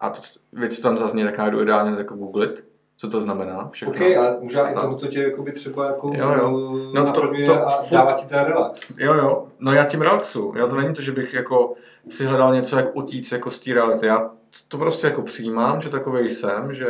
a 0.00 0.10
to 0.10 0.20
věc, 0.52 0.76
co 0.76 0.82
tam 0.82 0.98
zazní, 0.98 1.24
tak 1.24 1.38
já 1.38 1.50
jdu 1.50 1.62
ideálně 1.62 1.98
jako 1.98 2.14
googlit 2.14 2.64
co 3.00 3.10
to 3.10 3.20
znamená 3.20 3.68
všechno. 3.72 3.94
OK, 3.94 4.00
ale 4.18 4.36
možná 4.40 4.70
i 4.70 4.74
tohoto 4.74 5.06
tě 5.06 5.22
jakoby 5.22 5.52
třeba 5.52 5.86
jako 5.86 6.10
Jo, 6.14 6.32
jo. 6.38 6.50
no, 6.94 7.12
to- 7.12 7.30
to 7.46 7.66
a 7.68 7.82
dává 7.90 8.12
ti 8.12 8.26
ten 8.26 8.44
relax. 8.44 8.92
Jo, 8.98 9.14
jo, 9.14 9.48
no 9.58 9.72
já 9.72 9.84
tím 9.84 10.02
relaxu. 10.02 10.52
Já 10.56 10.66
to 10.66 10.76
není 10.76 10.94
to, 10.94 11.02
že 11.02 11.12
bych 11.12 11.34
jako 11.34 11.74
si 12.10 12.24
hledal 12.24 12.54
něco, 12.54 12.76
jak 12.76 12.96
utíct 12.96 13.32
jako 13.32 13.50
z 13.50 13.58
té 13.60 13.74
reality. 13.74 14.06
Já 14.06 14.30
to 14.68 14.78
prostě 14.78 15.06
jako 15.06 15.22
přijímám, 15.22 15.80
že 15.80 15.88
takový 15.88 16.30
jsem, 16.30 16.74
že 16.74 16.88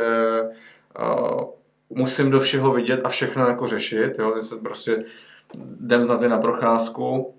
uh, 1.01 1.45
musím 1.91 2.31
do 2.31 2.41
všeho 2.41 2.73
vidět 2.73 3.01
a 3.05 3.09
všechno 3.09 3.47
jako 3.47 3.67
řešit. 3.67 4.13
Jo? 4.19 4.33
Že 4.37 4.43
se 4.43 4.57
prostě 4.57 5.05
jdem 5.81 6.03
znat 6.03 6.21
na 6.21 6.39
procházku 6.39 7.35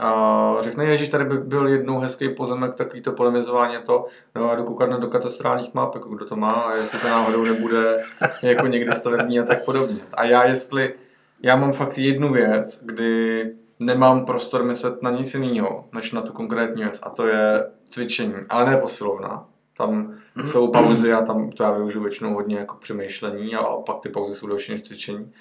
a 0.00 0.56
řekne, 0.60 0.84
Ježíš, 0.84 1.08
tady 1.08 1.24
by 1.24 1.38
byl 1.38 1.68
jednou 1.68 1.98
hezký 1.98 2.28
pozemek, 2.28 2.74
takový 2.74 3.02
to 3.02 3.12
polemizování 3.12 3.76
to, 3.86 4.06
no 4.34 4.50
a 4.50 4.54
jdu 4.54 4.64
koukat 4.64 4.90
na 4.90 4.96
do 4.96 5.08
katastrálních 5.08 5.74
map, 5.74 5.94
jako 5.94 6.08
kdo 6.08 6.26
to 6.26 6.36
má 6.36 6.52
a 6.52 6.76
jestli 6.76 6.98
to 6.98 7.08
náhodou 7.08 7.44
nebude 7.44 8.04
jako 8.42 8.66
někde 8.66 8.94
stavební 8.94 9.40
a 9.40 9.42
tak 9.42 9.64
podobně. 9.64 9.96
A 10.12 10.24
já 10.24 10.44
jestli, 10.44 10.94
já 11.42 11.56
mám 11.56 11.72
fakt 11.72 11.98
jednu 11.98 12.32
věc, 12.32 12.80
kdy 12.84 13.44
nemám 13.80 14.24
prostor 14.24 14.64
myslet 14.64 15.02
na 15.02 15.10
nic 15.10 15.34
jiného, 15.34 15.84
než 15.94 16.12
na 16.12 16.20
tu 16.20 16.32
konkrétní 16.32 16.82
věc 16.82 17.00
a 17.02 17.10
to 17.10 17.26
je 17.26 17.70
cvičení, 17.88 18.34
ale 18.48 18.70
ne 18.70 18.76
posilovna. 18.76 19.46
Tam 19.78 20.14
jsou 20.46 20.68
pauzy 20.68 21.12
a 21.12 21.22
tam 21.22 21.50
to 21.50 21.62
já 21.62 21.72
využiju 21.72 22.02
většinou 22.02 22.34
hodně 22.34 22.56
jako 22.58 22.76
přemýšlení 22.76 23.54
a 23.54 23.62
pak 23.62 24.00
ty 24.00 24.08
pauzy 24.08 24.34
jsou 24.34 24.46
delší 24.46 24.72
než 24.72 24.82
cvičení. 24.82 25.32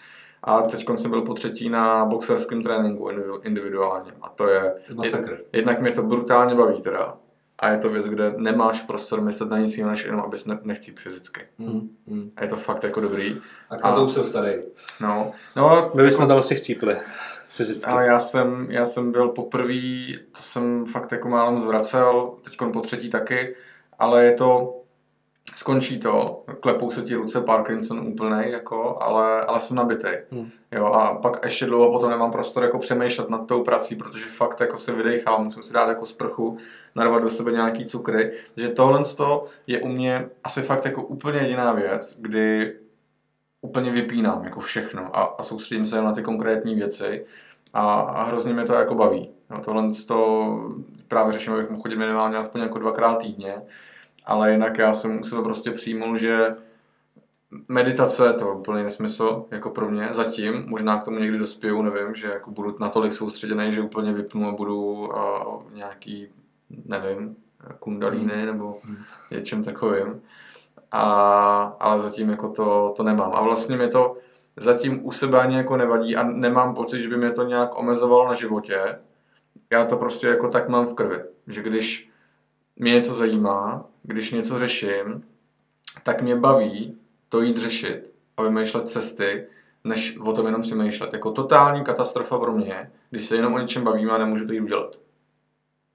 A 0.43 0.61
teď 0.61 0.85
jsem 0.95 1.11
byl 1.11 1.21
po 1.21 1.33
třetí 1.33 1.69
na 1.69 2.05
boxerském 2.05 2.63
tréninku 2.63 3.09
individu- 3.09 3.39
individuálně 3.43 4.11
a 4.21 4.29
to 4.29 4.47
je, 4.47 4.73
Masakr. 4.95 5.37
jednak 5.53 5.81
mě 5.81 5.91
to 5.91 6.03
brutálně 6.03 6.55
baví 6.55 6.81
teda 6.81 7.17
a 7.59 7.69
je 7.69 7.77
to 7.77 7.89
věc, 7.89 8.05
kde 8.05 8.33
nemáš 8.37 8.81
prostor 8.81 9.21
myslet 9.21 9.49
na 9.49 9.57
nic 9.57 9.77
jiného, 9.77 9.91
než 9.91 10.05
jenom 10.05 10.21
abys 10.21 10.45
ne, 10.45 10.59
nechcíp 10.63 10.99
fyzicky. 10.99 11.41
Hmm. 11.59 11.89
Hmm. 12.07 12.31
A 12.35 12.43
je 12.43 12.49
to 12.49 12.55
fakt 12.55 12.83
jako 12.83 12.99
dobrý. 12.99 13.41
A 13.81 14.01
už 14.01 14.11
jsem 14.11 14.23
starý. 14.23 14.53
No, 15.01 15.31
no 15.55 15.91
My 15.93 16.03
bychom 16.03 16.27
tam 16.27 16.37
asi 16.37 16.55
chcípli. 16.55 16.97
Fyzicky. 17.49 17.85
ale 17.85 18.05
já 18.05 18.19
jsem, 18.19 18.67
já 18.69 18.85
jsem 18.85 19.11
byl 19.11 19.29
poprvé, 19.29 19.73
to 20.31 20.41
jsem 20.41 20.85
fakt 20.85 21.11
jako 21.11 21.29
málem 21.29 21.57
zvracel, 21.57 22.35
teď 22.43 22.57
po 22.73 22.81
třetí 22.81 23.09
taky, 23.09 23.55
ale 23.99 24.25
je 24.25 24.33
to, 24.33 24.79
skončí 25.55 25.99
to, 25.99 26.43
klepou 26.59 26.91
se 26.91 27.01
ti 27.01 27.15
ruce 27.15 27.41
Parkinson 27.41 27.99
úplnej, 27.99 28.51
jako, 28.51 28.97
ale, 29.01 29.41
ale 29.41 29.59
jsem 29.59 29.77
nabitej. 29.77 30.21
Hmm. 30.31 30.49
Jo, 30.71 30.85
a 30.85 31.15
pak 31.15 31.45
ještě 31.45 31.65
dlouho 31.65 31.91
potom 31.91 32.09
nemám 32.09 32.31
prostor 32.31 32.63
jako 32.63 32.79
přemýšlet 32.79 33.29
nad 33.29 33.47
tou 33.47 33.63
prací, 33.63 33.95
protože 33.95 34.25
fakt 34.25 34.59
jako 34.59 34.77
se 34.77 34.91
vydechám, 34.91 35.43
musím 35.43 35.63
si 35.63 35.73
dát 35.73 35.87
jako 35.87 36.05
sprchu, 36.05 36.57
narvat 36.95 37.23
do 37.23 37.29
sebe 37.29 37.51
nějaký 37.51 37.85
cukry. 37.85 38.31
Takže 38.55 38.69
tohle 38.69 39.03
je 39.67 39.81
u 39.81 39.87
mě 39.87 40.29
asi 40.43 40.61
fakt 40.61 40.85
jako 40.85 41.03
úplně 41.03 41.39
jediná 41.39 41.73
věc, 41.73 42.17
kdy 42.21 42.75
úplně 43.61 43.91
vypínám 43.91 44.43
jako 44.43 44.59
všechno 44.59 45.17
a, 45.17 45.21
a 45.21 45.43
soustředím 45.43 45.85
se 45.85 45.97
jen 45.97 46.05
na 46.05 46.11
ty 46.11 46.23
konkrétní 46.23 46.75
věci 46.75 47.25
a, 47.73 47.91
a 47.91 48.23
hrozně 48.23 48.53
mě 48.53 48.63
to 48.63 48.73
jako 48.73 48.95
baví. 48.95 49.29
No, 49.49 49.59
tohle 49.59 49.89
to 50.07 50.59
právě 51.07 51.33
řeším, 51.33 51.53
abych 51.53 51.69
mohl 51.69 51.81
chodit 51.81 51.95
minimálně 51.95 52.37
aspoň 52.37 52.61
jako 52.61 52.79
dvakrát 52.79 53.15
týdně, 53.15 53.61
ale 54.25 54.51
jinak 54.51 54.77
já 54.77 54.93
jsem 54.93 55.23
sebe 55.23 55.41
prostě 55.41 55.71
přijmul, 55.71 56.17
že 56.17 56.55
meditace 57.67 58.33
to 58.33 58.47
je 58.47 58.53
úplný 58.53 58.83
nesmysl, 58.83 59.45
jako 59.51 59.69
pro 59.69 59.91
mě, 59.91 60.09
zatím, 60.11 60.63
možná 60.67 60.99
k 60.99 61.05
tomu 61.05 61.19
někdy 61.19 61.37
dospěju, 61.37 61.81
nevím, 61.81 62.15
že 62.15 62.27
jako 62.27 62.51
budu 62.51 62.75
natolik 62.79 63.13
soustředěný, 63.13 63.73
že 63.73 63.81
úplně 63.81 64.13
vypnu 64.13 64.47
a 64.47 64.51
budu 64.51 64.91
uh, 64.91 65.15
nějaký, 65.73 66.27
nevím, 66.85 67.35
kundalíny 67.79 68.45
nebo 68.45 68.75
něčem 69.31 69.63
takovým. 69.63 70.21
A, 70.91 71.03
ale 71.79 72.01
zatím 72.01 72.29
jako 72.29 72.49
to, 72.49 72.93
to 72.97 73.03
nemám. 73.03 73.31
A 73.33 73.41
vlastně 73.41 73.77
mi 73.77 73.89
to 73.89 74.17
zatím 74.57 75.05
u 75.05 75.11
sebe 75.11 75.39
ani 75.39 75.55
jako 75.55 75.77
nevadí 75.77 76.15
a 76.15 76.23
nemám 76.23 76.75
pocit, 76.75 77.01
že 77.01 77.07
by 77.07 77.17
mě 77.17 77.31
to 77.31 77.43
nějak 77.43 77.79
omezovalo 77.79 78.27
na 78.27 78.33
životě. 78.33 78.99
Já 79.71 79.85
to 79.85 79.97
prostě 79.97 80.27
jako 80.27 80.47
tak 80.47 80.69
mám 80.69 80.85
v 80.85 80.93
krvi, 80.93 81.23
že 81.47 81.61
když 81.61 82.09
mě 82.75 82.93
něco 82.93 83.13
zajímá, 83.13 83.85
když 84.03 84.31
něco 84.31 84.59
řeším, 84.59 85.23
tak 86.03 86.21
mě 86.21 86.35
baví 86.35 86.97
to 87.29 87.41
jít 87.41 87.57
řešit 87.57 88.11
a 88.37 88.43
vymýšlet 88.43 88.89
cesty, 88.89 89.47
než 89.83 90.17
o 90.17 90.33
tom 90.33 90.45
jenom 90.45 90.61
přemýšlet. 90.61 91.13
Jako 91.13 91.31
totální 91.31 91.83
katastrofa 91.83 92.39
pro 92.39 92.51
mě, 92.51 92.91
když 93.09 93.25
se 93.25 93.35
jenom 93.35 93.53
o 93.53 93.59
něčem 93.59 93.83
bavím 93.83 94.11
a 94.11 94.17
nemůžu 94.17 94.47
to 94.47 94.53
jít 94.53 94.61
udělat. 94.61 94.95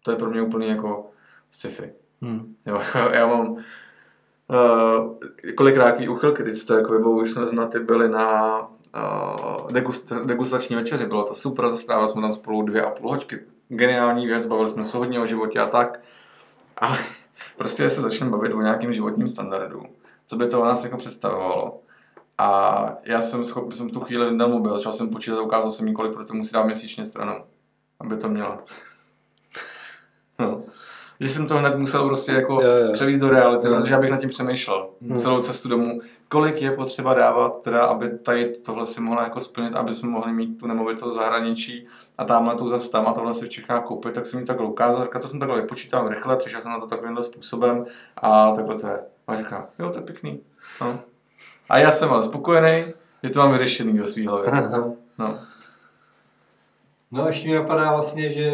To 0.02 0.10
je 0.10 0.16
pro 0.16 0.30
mě 0.30 0.42
úplně 0.42 0.66
jako 0.66 1.10
sci-fi. 1.50 1.92
Hmm. 2.22 2.54
Jo, 2.66 2.82
já 3.12 3.26
mám 3.26 3.50
uh, 3.50 3.62
kolikrát 5.54 6.00
uchylky, 6.08 6.42
teď 6.42 6.66
to 6.66 6.74
jako 6.74 6.92
vybavu, 6.92 7.20
už 7.20 7.30
jsme 7.30 7.46
s 7.46 7.52
Naty 7.52 7.78
byli 7.80 8.08
na 8.08 8.58
uh, 8.60 9.72
degust, 9.72 10.12
degustační 10.24 10.76
večeři, 10.76 11.06
bylo 11.06 11.24
to 11.24 11.34
super, 11.34 11.76
strávili 11.76 12.08
jsme 12.08 12.22
tam 12.22 12.32
spolu 12.32 12.62
dvě 12.62 12.82
a 12.82 12.90
půl 12.90 13.10
hoďky, 13.10 13.40
geniální 13.68 14.26
věc, 14.26 14.46
bavili 14.46 14.68
jsme 14.68 14.84
se 14.84 14.96
hodně 14.96 15.20
o 15.20 15.26
životě 15.26 15.58
a 15.58 15.66
tak. 15.66 16.00
A 16.80 16.96
prostě 17.56 17.90
se 17.90 18.00
začneme 18.00 18.30
bavit 18.30 18.52
o 18.52 18.62
nějakém 18.62 18.94
životním 18.94 19.28
standardu, 19.28 19.82
co 20.26 20.36
by 20.36 20.48
to 20.48 20.60
o 20.60 20.64
nás 20.64 20.84
jako 20.84 20.96
představovalo. 20.96 21.80
A 22.38 22.88
já 23.04 23.22
jsem 23.22 23.44
schopný, 23.44 23.72
jsem 23.72 23.90
tu 23.90 24.00
chvíli 24.00 24.36
dal 24.36 24.48
mobil, 24.48 24.74
začal 24.74 24.92
jsem 24.92 25.10
počítat 25.10 25.40
ukázal 25.40 25.70
jsem 25.70 25.88
jí, 25.88 25.94
kolik 25.94 26.12
pro 26.12 26.24
to 26.24 26.34
musí 26.34 26.52
dát 26.52 26.62
měsíčně 26.62 27.04
stranou, 27.04 27.44
aby 28.00 28.16
to 28.16 28.28
měla. 28.28 28.62
No. 30.38 30.62
Že 31.20 31.28
jsem 31.28 31.46
to 31.46 31.56
hned 31.56 31.76
musel 31.78 32.06
prostě 32.06 32.32
jako 32.32 32.52
Jo, 32.62 32.70
jo. 32.86 32.92
převízt 32.92 33.20
do 33.20 33.28
reality, 33.28 33.68
protože 33.68 33.92
já 33.92 34.00
bych 34.00 34.10
nad 34.10 34.20
tím 34.20 34.28
přemýšlel 34.28 34.88
Hmm. 35.02 35.18
celou 35.18 35.42
cestu 35.42 35.68
domů. 35.68 36.00
Kolik 36.28 36.62
je 36.62 36.70
potřeba 36.70 37.14
dávat, 37.14 37.62
teda, 37.62 37.84
aby 37.84 38.18
tady 38.18 38.56
tohle 38.62 38.86
si 38.86 39.00
mohla 39.00 39.22
jako 39.22 39.40
splnit, 39.40 39.74
aby 39.74 39.92
jsme 39.94 40.08
mohli 40.08 40.32
mít 40.32 40.58
tu 40.58 40.66
nemovitost 40.66 41.12
v 41.12 41.14
zahraničí 41.14 41.86
a 42.18 42.24
tamhle 42.24 42.54
tu 42.54 42.68
zase 42.68 42.90
tam 42.90 43.06
a 43.06 43.12
tohle 43.12 43.34
si 43.34 43.46
v 43.46 43.48
Čechách 43.48 43.84
koupit, 43.84 44.14
tak 44.14 44.26
jsem 44.26 44.40
jí 44.40 44.46
takhle 44.46 44.66
ukázal, 44.66 45.04
říká, 45.04 45.18
to 45.18 45.28
jsem 45.28 45.40
takhle 45.40 45.60
vypočítal 45.60 46.08
rychle, 46.08 46.36
přišel 46.36 46.62
jsem 46.62 46.70
na 46.70 46.80
to 46.80 46.86
takovýmhle 46.86 47.22
způsobem 47.22 47.84
a 48.16 48.52
takhle 48.52 48.74
to 48.78 48.86
je. 48.86 48.98
A 49.26 49.36
říká, 49.36 49.68
jo, 49.78 49.90
to 49.90 49.98
je 49.98 50.02
pěkný. 50.04 50.40
No. 50.80 50.98
A 51.68 51.78
já 51.78 51.90
jsem 51.90 52.10
ale 52.12 52.22
spokojený, 52.22 52.84
že 53.22 53.30
to 53.30 53.38
mám 53.38 53.52
vyřešený 53.52 53.98
ve 53.98 54.06
svý 54.06 54.26
hlavě. 54.26 54.50
No. 55.18 55.38
No 57.12 57.24
a 57.24 57.26
ještě 57.26 57.48
mi 57.48 57.54
napadá 57.54 57.92
vlastně, 57.92 58.28
že 58.28 58.52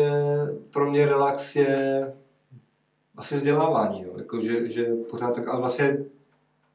pro 0.71 0.91
mě 0.91 1.07
relax 1.07 1.57
je 1.57 2.13
asi 3.17 3.37
vzdělávání, 3.37 4.03
jo. 4.03 4.13
Jako, 4.19 4.41
že, 4.41 4.71
že 4.71 4.95
pořád 5.11 5.35
tak, 5.35 5.49
ale 5.49 5.61
vlastně 5.61 5.99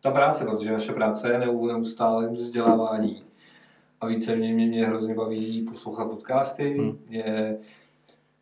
ta 0.01 0.11
práce, 0.11 0.45
protože 0.45 0.71
naše 0.71 0.93
práce 0.93 1.31
je 1.31 1.39
neu- 1.39 1.67
neustálém 1.67 2.33
vzdělávání. 2.33 3.23
A 4.01 4.07
více 4.07 4.35
mě, 4.35 4.53
mě, 4.53 4.65
mě 4.65 4.87
hrozně 4.87 5.15
baví 5.15 5.61
poslouchat 5.71 6.05
podcasty. 6.05 6.77
Hmm. 6.77 6.99
Mě, 7.07 7.57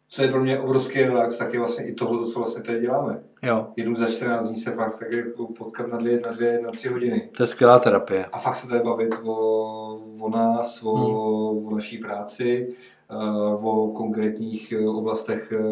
co 0.10 0.22
je 0.22 0.28
pro 0.28 0.44
mě 0.44 0.60
obrovský 0.60 1.04
relax, 1.04 1.38
tak 1.38 1.54
je 1.54 1.60
vlastně 1.60 1.86
i 1.86 1.94
tohle, 1.94 2.28
co 2.28 2.40
vlastně 2.40 2.64
tady 2.64 2.80
děláme. 2.80 3.24
Jo, 3.44 3.68
Jedu 3.78 3.96
za 3.96 4.10
14 4.10 4.48
dní 4.48 4.56
se 4.56 4.72
fakt 4.72 5.00
tak 5.00 5.12
jako 5.12 5.48
potkat 5.48 5.88
na 5.88 5.98
dvě, 5.98 6.20
na 6.20 6.32
dvě, 6.32 6.62
na 6.62 6.72
tři 6.72 6.88
hodiny. 6.88 7.30
to 7.38 7.44
je 7.44 7.48
skvělá 7.48 7.80
terapie. 7.80 8.26
A 8.26 8.40
fakt 8.40 8.56
se 8.56 8.68
tady 8.68 8.84
bavit 8.84 9.16
o, 9.24 9.34
o 10.20 10.30
nás, 10.30 10.84
o, 10.84 10.92
o 11.68 11.76
naší 11.76 11.98
práci, 11.98 12.76
eh, 13.10 13.16
o 13.62 13.92
konkrétních 13.96 14.72
eh, 14.72 14.88
oblastech 14.88 15.52
eh, 15.52 15.64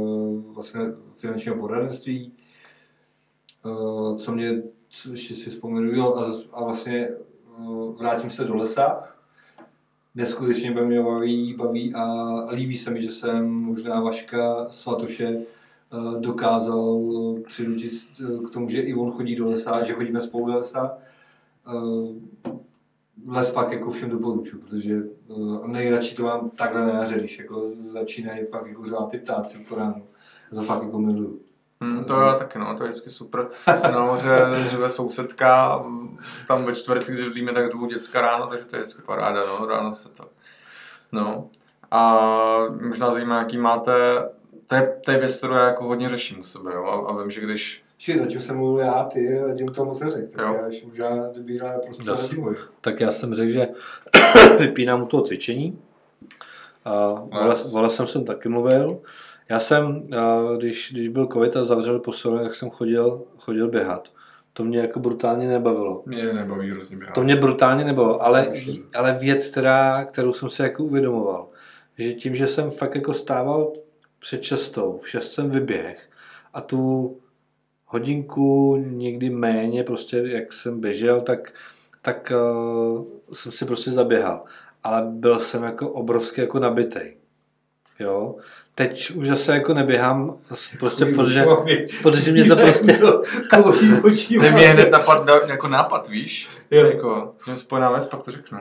vlastně 0.54 0.82
finančního 1.26 1.56
poradenství. 1.56 2.32
Eh, 3.66 4.18
Co 4.18 4.32
mě, 4.32 4.62
co 4.90 5.12
ještě 5.12 5.34
si 5.34 5.50
vzpomenu, 5.50 5.92
jo, 5.92 6.16
a, 6.16 6.32
a 6.54 6.64
vlastně 6.64 7.08
eh, 7.08 7.14
vrátím 7.98 8.30
se 8.30 8.44
do 8.44 8.56
lesa. 8.56 9.04
Neskutečně 10.16 10.72
mě 10.72 11.04
baví, 11.04 11.54
baví 11.54 11.94
a 11.94 12.06
líbí 12.52 12.78
se 12.78 12.92
mi, 12.92 13.02
že 13.02 13.12
jsem 13.12 13.50
možná 13.50 14.02
Vaška 14.02 14.70
Svatoše 14.70 15.28
eh, 15.28 16.20
dokázal 16.20 17.02
přinutit 17.46 17.94
k 18.48 18.54
tomu, 18.54 18.70
že 18.70 18.82
i 18.82 18.94
on 18.94 19.12
chodí 19.12 19.36
do 19.36 19.50
lesa, 19.50 19.84
že 19.84 19.94
chodíme 19.94 20.22
spolu 20.22 20.46
do 20.46 20.58
lesa. 20.58 20.98
Les 23.28 23.50
fakt 23.50 23.72
jako 23.72 23.90
všem 23.90 24.10
doporučuji, 24.10 24.58
protože 24.58 25.04
nejradši 25.66 26.16
to 26.16 26.24
mám 26.24 26.50
takhle 26.50 26.82
na 26.82 26.94
jaře, 26.94 27.20
když 27.20 27.40
jako 27.40 27.72
začínají 27.78 28.46
fakt 28.46 28.68
jako 28.68 28.86
řvát 28.86 29.12
ty 29.12 29.18
ptáci 29.18 29.58
po 29.70 29.76
ránu. 29.76 30.04
To 30.54 30.62
fakt 30.62 30.84
jako 30.84 31.00
miluju. 31.00 31.40
Hmm, 31.82 32.04
to 32.06 32.22
já 32.22 32.36
taky, 32.36 32.60
no, 32.60 32.78
to 32.78 32.84
je 32.84 32.90
vždycky 32.90 33.10
super. 33.10 33.48
Nahoře 33.92 34.40
žive 34.70 34.90
sousedka, 34.90 35.82
m, 35.86 36.18
tam 36.48 36.66
ve 36.66 36.76
čtvrtci, 36.76 37.14
kde 37.14 37.24
bydlíme, 37.24 37.52
tak 37.54 37.72
řvu 37.72 37.86
děcka 37.86 38.22
ráno, 38.22 38.48
takže 38.48 38.66
to 38.66 38.76
je 38.76 38.82
vždycky 38.82 39.02
paráda, 39.02 39.42
no, 39.46 39.66
ráno 39.66 39.94
se 39.96 40.10
to. 40.10 40.24
No. 41.12 41.50
A 41.92 42.20
možná 42.82 43.14
zajímá, 43.14 43.38
jaký 43.40 43.58
máte, 43.58 43.94
to 44.68 44.76
je, 44.76 45.00
to 45.06 45.12
je 45.12 45.18
věc, 45.18 45.38
kterou 45.38 45.54
já 45.54 45.66
jako 45.66 45.86
hodně 45.86 46.10
řeším 46.10 46.40
u 46.40 46.44
sebe, 46.44 46.72
jo, 46.74 46.86
a, 46.86 47.10
a 47.12 47.22
vím, 47.22 47.32
že 47.32 47.42
když, 47.42 47.84
Či 47.98 48.20
zatím 48.20 48.40
jsem 48.40 48.58
mluvil 48.58 48.86
já, 48.86 49.04
ty, 49.04 49.40
a 49.40 49.56
tím 49.56 49.68
to 49.68 49.86
moc 49.86 50.00
neřekl, 50.00 50.28
tak 50.32 50.48
Jo. 50.48 50.56
já 50.62 50.66
ještě 50.68 50.88
možná 50.88 51.10
dobírá 51.36 51.80
prostě 51.86 52.04
Zas. 52.04 52.22
Radimuj. 52.22 52.56
Tak 52.82 53.00
já 53.00 53.12
jsem 53.12 53.34
řekl, 53.34 53.52
že 53.52 53.68
vypínám 54.60 55.02
u 55.02 55.06
toho 55.06 55.24
cvičení. 55.24 55.80
A 56.86 56.96
o 57.10 57.48
les- 57.48 57.74
o 57.76 57.82
lese 57.82 58.08
jsem 58.08 58.26
taky 58.26 58.50
mluvil. 58.50 59.00
Já 59.50 59.60
jsem, 59.60 60.04
a 60.18 60.56
když, 60.58 60.92
když 60.94 61.08
byl 61.08 61.28
covid 61.28 61.56
a 61.56 61.66
zavřeli 61.66 62.00
posilovny, 62.00 62.44
tak 62.44 62.56
jsem 62.56 62.70
chodil, 62.70 63.24
chodil 63.38 63.68
běhat. 63.68 64.10
to 64.54 64.64
mě 64.64 64.80
jako 64.80 65.00
brutálně 65.00 65.48
nebavilo. 65.48 66.04
Mě 66.06 66.34
nebaví 66.34 66.72
hrozně 66.72 66.98
běhat. 66.98 67.16
To 67.16 67.24
mě 67.24 67.36
brutálně 67.36 67.86
nebavilo, 67.86 68.24
ale, 68.24 68.52
ale 68.96 69.14
věc, 69.14 69.48
která, 69.48 70.06
kterou 70.06 70.34
jsem 70.34 70.50
si 70.50 70.62
jako 70.62 70.84
uvědomoval, 70.84 71.50
že 71.98 72.14
tím, 72.14 72.36
že 72.36 72.48
jsem 72.48 72.72
fakt 72.72 72.96
jako 72.96 73.14
stával 73.14 73.74
před 74.20 74.44
šestou, 74.44 74.98
v 74.98 75.10
šest 75.10 75.32
jsem 75.32 75.50
vyběh 75.50 76.10
a 76.54 76.62
tu 76.62 77.18
hodinku, 77.86 78.76
někdy 78.76 79.30
méně, 79.30 79.84
prostě 79.84 80.18
jak 80.18 80.54
jsem 80.54 80.82
běžel, 80.82 81.22
tak, 81.22 81.54
tak 82.02 82.32
uh, 82.36 83.06
jsem 83.34 83.52
si 83.52 83.66
prostě 83.66 83.92
zaběhal. 83.92 84.44
Ale 84.84 85.02
byl 85.10 85.40
jsem 85.40 85.64
jako 85.64 85.90
obrovský 85.90 86.42
jako 86.42 86.60
nabitej. 86.60 87.18
Jo. 88.00 88.36
Teď 88.76 89.12
už 89.12 89.28
zase 89.28 89.52
jako 89.52 89.74
neběhám, 89.74 90.38
prostě 90.48 90.78
protože, 91.06 91.46
protože 92.02 92.32
mě 92.32 92.46
to 92.46 92.56
prostě... 92.56 93.00
Ne, 94.40 94.52
mě 94.52 94.68
hned 94.68 94.92
napad, 94.92 95.30
jako 95.48 95.68
nápad, 95.68 96.10
víš? 96.10 96.48
Jo. 96.72 96.86
Jako, 96.86 97.34
s 97.38 97.46
tím 97.46 97.58
spojená 97.58 97.92
věc, 97.92 98.06
pak 98.06 98.24
to 98.24 98.32
řeknu. 98.32 98.60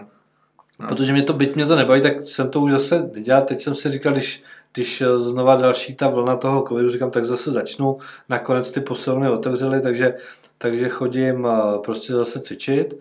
No. 0.80 0.88
Protože 0.88 1.12
mě 1.12 1.22
to, 1.22 1.32
byť 1.32 1.54
mě 1.54 1.66
to 1.66 1.76
nebaví, 1.76 2.02
tak 2.02 2.12
jsem 2.24 2.50
to 2.50 2.60
už 2.60 2.70
zase 2.70 3.10
nedělal. 3.14 3.42
Teď 3.42 3.62
jsem 3.62 3.74
si 3.74 3.88
říkal, 3.88 4.12
když, 4.12 4.42
když 4.72 5.00
eh, 5.00 5.18
znova 5.18 5.56
další 5.56 5.94
ta 5.94 6.08
vlna 6.08 6.36
toho 6.36 6.64
covidu, 6.68 6.90
říkám, 6.90 7.10
tak 7.10 7.24
zase 7.24 7.50
začnu. 7.50 7.98
Nakonec 8.28 8.70
ty 8.70 8.80
posilovny 8.80 9.30
otevřely, 9.30 9.80
takže, 9.80 10.14
takže 10.58 10.88
chodím 10.88 11.46
eh, 11.46 11.78
prostě 11.84 12.12
zase 12.12 12.40
cvičit. 12.40 12.94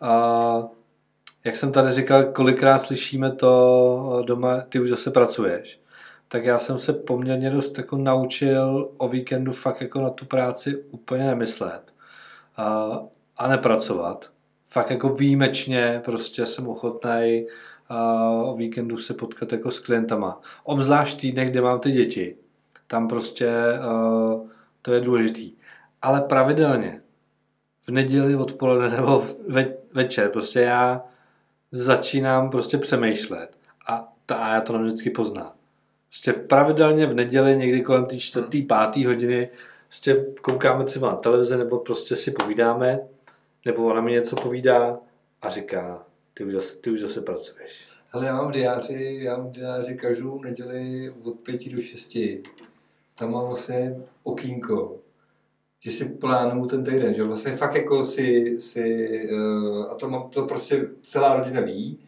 A 0.00 0.62
jak 1.44 1.56
jsem 1.56 1.72
tady 1.72 1.92
říkal, 1.92 2.24
kolikrát 2.24 2.78
slyšíme 2.78 3.32
to 3.32 4.20
eh, 4.20 4.26
doma, 4.26 4.60
ty 4.68 4.80
už 4.80 4.90
zase 4.90 5.10
pracuješ. 5.10 5.83
Tak 6.34 6.44
já 6.44 6.58
jsem 6.58 6.78
se 6.78 6.92
poměrně 6.92 7.50
dost 7.50 7.78
jako 7.78 7.96
naučil 7.96 8.90
o 8.96 9.08
víkendu 9.08 9.52
fakt 9.52 9.80
jako 9.80 10.00
na 10.00 10.10
tu 10.10 10.26
práci 10.26 10.76
úplně 10.76 11.24
nemyslet 11.24 11.94
a, 12.56 12.98
a 13.36 13.48
nepracovat. 13.48 14.30
Fakt 14.64 14.90
jako 14.90 15.08
výjimečně 15.08 16.02
prostě 16.04 16.46
jsem 16.46 16.68
ochotný 16.68 17.46
o 18.42 18.56
víkendu 18.56 18.98
se 18.98 19.14
potkat 19.14 19.52
jako 19.52 19.70
s 19.70 19.80
klientama. 19.80 20.40
Obzvlášť 20.64 21.20
týdny, 21.20 21.46
kde 21.46 21.60
mám 21.60 21.80
ty 21.80 21.92
děti. 21.92 22.36
Tam 22.86 23.08
prostě 23.08 23.52
uh, 23.90 24.48
to 24.82 24.92
je 24.92 25.00
důležitý. 25.00 25.52
Ale 26.02 26.20
pravidelně 26.20 27.02
v 27.86 27.90
neděli 27.90 28.36
odpoledne 28.36 28.88
nebo 28.88 29.24
ve, 29.48 29.74
večer 29.92 30.30
prostě 30.30 30.60
já 30.60 31.04
začínám 31.70 32.50
prostě 32.50 32.78
přemýšlet 32.78 33.58
a, 33.88 34.12
ta, 34.26 34.34
a 34.34 34.54
já 34.54 34.60
to 34.60 34.78
vždycky 34.78 35.10
poznám. 35.10 35.53
Prostě 36.14 36.32
pravidelně 36.32 37.06
v 37.06 37.14
neděli 37.14 37.56
někdy 37.56 37.80
kolem 37.80 38.06
té 38.06 38.18
čtvrtý, 38.18 38.62
pátý 38.62 39.06
hodiny 39.06 39.50
prostě 39.88 40.26
koukáme 40.40 40.84
třeba 40.84 41.08
na 41.10 41.16
televizi 41.16 41.56
nebo 41.56 41.78
prostě 41.78 42.16
si 42.16 42.30
povídáme 42.30 43.00
nebo 43.64 43.84
ona 43.84 44.00
mi 44.00 44.12
něco 44.12 44.36
povídá 44.36 44.98
a 45.42 45.48
říká, 45.48 46.06
ty 46.34 46.44
už 46.44 46.52
zase, 46.52 46.76
ty 46.76 46.90
už 46.90 47.00
zase 47.00 47.20
pracuješ. 47.20 47.86
Ale 48.12 48.26
já 48.26 48.36
mám 48.36 48.48
v 48.48 48.52
diáři, 48.52 49.18
já 49.22 49.36
mám 49.36 49.46
v 49.48 49.50
diáři 49.50 49.94
každou 49.94 50.42
neděli 50.42 51.12
od 51.22 51.40
pěti 51.40 51.70
do 51.70 51.80
šesti. 51.80 52.42
Tam 53.18 53.32
mám 53.32 53.46
vlastně 53.46 53.96
okýnko, 54.22 54.98
že 55.80 55.90
si 55.90 56.04
plánuju 56.04 56.66
ten 56.66 56.84
týden, 56.84 57.14
že 57.14 57.22
vlastně 57.22 57.56
fakt 57.56 57.74
jako 57.74 58.04
si, 58.04 58.56
si 58.60 59.08
uh, 59.32 59.90
a 59.90 59.94
to, 59.94 60.08
mám, 60.08 60.30
to 60.30 60.46
prostě 60.46 60.88
celá 61.02 61.36
rodina 61.36 61.60
ví, 61.60 61.98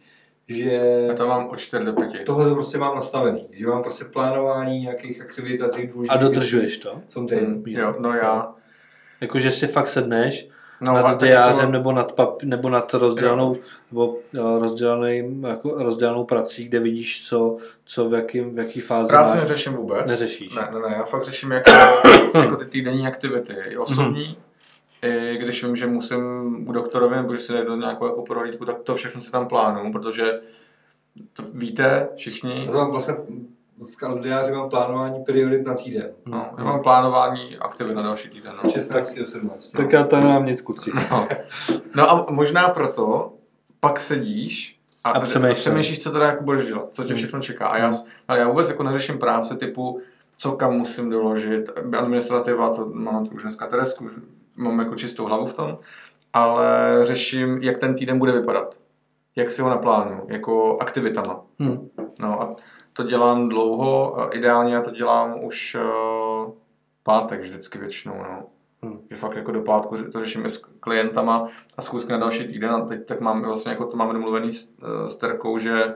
že 0.49 0.71
Já 1.07 1.13
to 1.13 1.27
mám 1.27 1.47
od 1.49 1.59
4 1.59 1.85
do 1.85 1.93
5. 1.93 2.23
tohle 2.25 2.45
to 2.49 2.53
prostě 2.55 2.77
mám 2.77 2.95
nastavený, 2.95 3.47
že 3.51 3.67
mám 3.67 3.83
prostě 3.83 4.05
plánování 4.05 4.79
nějakých 4.79 5.21
aktivit 5.21 5.61
a 5.61 5.67
těch 5.67 5.93
důležitých 5.93 6.11
A 6.17 6.21
dodržuješ 6.21 6.77
to? 6.77 7.01
Jsem 7.09 7.27
ten. 7.27 7.39
Hmm, 7.45 7.63
jo, 7.67 7.95
no 7.99 8.13
já. 8.13 8.53
Jakože 9.21 9.51
si 9.51 9.67
fakt 9.67 9.87
sedneš 9.87 10.49
No, 10.81 10.91
a 10.95 11.01
nad 11.01 11.23
diářem 11.23 11.59
jako- 11.59 11.71
nebo 11.71 11.91
nad, 11.91 12.11
pap, 12.11 12.43
nebo 12.43 12.69
nad 12.69 12.93
rozdělanou, 12.93 13.55
nebo 13.91 14.17
eh, 14.35 14.59
rozdělaný, 14.59 15.41
jako 15.47 15.83
rozdělanou 15.83 16.23
prací, 16.23 16.65
kde 16.65 16.79
vidíš, 16.79 17.27
co, 17.29 17.57
co 17.85 18.09
v, 18.09 18.13
jakým, 18.13 18.55
v 18.55 18.57
jaký 18.57 18.81
fázi 18.81 19.09
Práci 19.09 19.37
máš. 19.37 19.41
neřeším 19.43 19.73
vůbec. 19.73 20.05
Neřešíš. 20.07 20.55
Ne, 20.55 20.69
ne, 20.73 20.79
ne, 20.89 20.95
já 20.97 21.03
fakt 21.03 21.23
řeším 21.23 21.51
jako, 21.51 21.71
jako 22.35 22.55
ty 22.55 22.65
týdenní 22.65 23.07
aktivity, 23.07 23.53
i 23.69 23.77
osobní. 23.77 24.37
I 25.01 25.37
když 25.37 25.63
vím, 25.63 25.75
že 25.75 25.87
musím 25.87 26.19
u 26.69 26.71
doktorovi 26.71 27.15
nebo 27.15 27.33
že 27.33 27.39
si 27.39 27.53
jdu 27.53 27.69
na 27.69 27.75
nějakou 27.75 28.05
jako 28.05 28.21
prohlídku, 28.21 28.65
tak 28.65 28.79
to 28.79 28.95
všechno 28.95 29.21
si 29.21 29.31
tam 29.31 29.47
plánuju, 29.47 29.91
protože 29.91 30.39
to 31.33 31.43
víte 31.53 32.09
všichni. 32.15 32.65
Já 32.65 32.71
to 32.71 32.77
mám 32.77 32.91
vlastně 32.91 33.13
v 33.91 33.95
kalendáři 33.95 34.51
mám 34.51 34.69
plánování 34.69 35.23
priorit 35.23 35.65
na 35.67 35.73
týden. 35.73 36.09
No, 36.25 36.49
já 36.57 36.63
mám 36.63 36.81
plánování 36.83 37.57
aktivit 37.57 37.93
na 37.95 38.01
další 38.01 38.29
týden. 38.29 38.53
No. 38.63 38.69
16. 38.69 39.13
do 39.15 39.25
17. 39.25 39.71
Tak 39.71 39.91
já 39.91 40.03
to 40.03 40.17
nemám 40.19 40.45
nic, 40.45 40.61
kuci. 40.61 40.91
No. 41.11 41.27
no 41.95 42.11
a 42.11 42.25
možná 42.29 42.69
proto 42.69 43.33
pak 43.79 43.99
sedíš 43.99 44.79
a, 45.03 45.09
A 45.11 45.19
přemýšlíš. 45.19 45.59
přemýšlíš, 45.59 46.03
co 46.03 46.11
teda 46.11 46.25
jako 46.25 46.43
budeš 46.43 46.65
dělat, 46.65 46.87
co 46.91 47.03
tě 47.03 47.07
Hmm. 47.13 47.17
všechno 47.17 47.39
čeká. 47.41 47.67
A 47.67 47.77
já, 47.77 47.91
ale 48.27 48.39
já 48.39 48.47
vůbec 48.47 48.69
jako 48.69 48.83
neřeším 48.83 49.17
práce 49.19 49.57
typu, 49.57 50.01
co 50.37 50.51
kam 50.51 50.73
musím 50.73 51.09
doložit, 51.09 51.69
administrativa, 51.99 52.69
to 52.75 52.89
mám 52.93 53.27
tu 53.27 53.35
už 53.35 53.41
dneska 53.41 53.67
Teresku, 53.67 54.09
mám 54.57 54.79
jako 54.79 54.95
čistou 54.95 55.25
hlavu 55.25 55.45
v 55.45 55.53
tom, 55.53 55.77
ale 56.33 56.99
řeším, 57.01 57.57
jak 57.61 57.77
ten 57.77 57.95
týden 57.95 58.19
bude 58.19 58.31
vypadat. 58.31 58.77
Jak 59.35 59.51
si 59.51 59.61
ho 59.61 59.69
naplánuju, 59.69 60.25
jako 60.29 60.77
aktivitama. 60.77 61.41
Hm. 61.59 61.89
No 62.19 62.41
a 62.41 62.55
to 62.93 63.03
dělám 63.03 63.49
dlouho, 63.49 64.17
ideálně 64.31 64.73
já 64.73 64.81
to 64.81 64.91
dělám 64.91 65.43
už 65.43 65.75
uh, 65.75 66.51
pátek 67.03 67.41
vždycky 67.41 67.79
většinou, 67.79 68.15
no. 68.17 68.43
Hmm. 68.83 68.99
Že 69.11 69.15
fakt 69.15 69.35
jako 69.35 69.51
do 69.51 69.61
pátku 69.61 69.97
to 70.11 70.19
řeším 70.19 70.45
s 70.45 70.57
klientama 70.57 71.47
a 71.77 71.81
schůzky 71.81 72.11
na 72.11 72.17
další 72.17 72.47
týden 72.47 72.71
a 72.71 72.85
teď 72.85 73.05
tak 73.05 73.21
mám 73.21 73.41
vlastně 73.41 73.71
jako 73.71 73.85
to 73.85 73.97
máme 73.97 74.13
domluvený 74.13 74.53
s, 74.53 74.73
eh, 74.83 75.09
s 75.09 75.15
Terkou, 75.15 75.57
že 75.57 75.95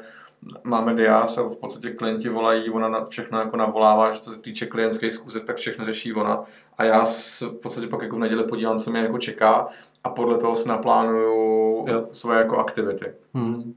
máme 0.63 0.95
diář 0.95 1.37
a 1.37 1.41
v 1.41 1.55
podstatě 1.55 1.89
klienti 1.89 2.29
volají, 2.29 2.69
ona 2.69 2.89
na, 2.89 3.05
všechno 3.05 3.39
jako 3.39 3.57
navolává, 3.57 4.11
že 4.11 4.19
co 4.19 4.31
se 4.31 4.39
týče 4.39 4.65
klientských 4.65 5.13
schůzek, 5.13 5.43
tak 5.43 5.55
všechno 5.55 5.85
řeší 5.85 6.13
ona 6.13 6.43
a 6.77 6.83
já 6.83 7.05
v 7.05 7.53
podstatě 7.61 7.87
pak 7.87 8.01
jako 8.01 8.15
v 8.15 8.19
neděli 8.19 8.43
podívám, 8.43 8.79
co 8.79 8.91
mě 8.91 8.99
jako 8.99 9.17
čeká 9.17 9.67
a 10.03 10.09
podle 10.09 10.37
toho 10.37 10.55
si 10.55 10.69
naplánuju 10.69 11.85
Jo. 11.87 12.07
svoje 12.11 12.37
jako 12.37 12.57
aktivity. 12.57 13.05
Hm. 13.37 13.73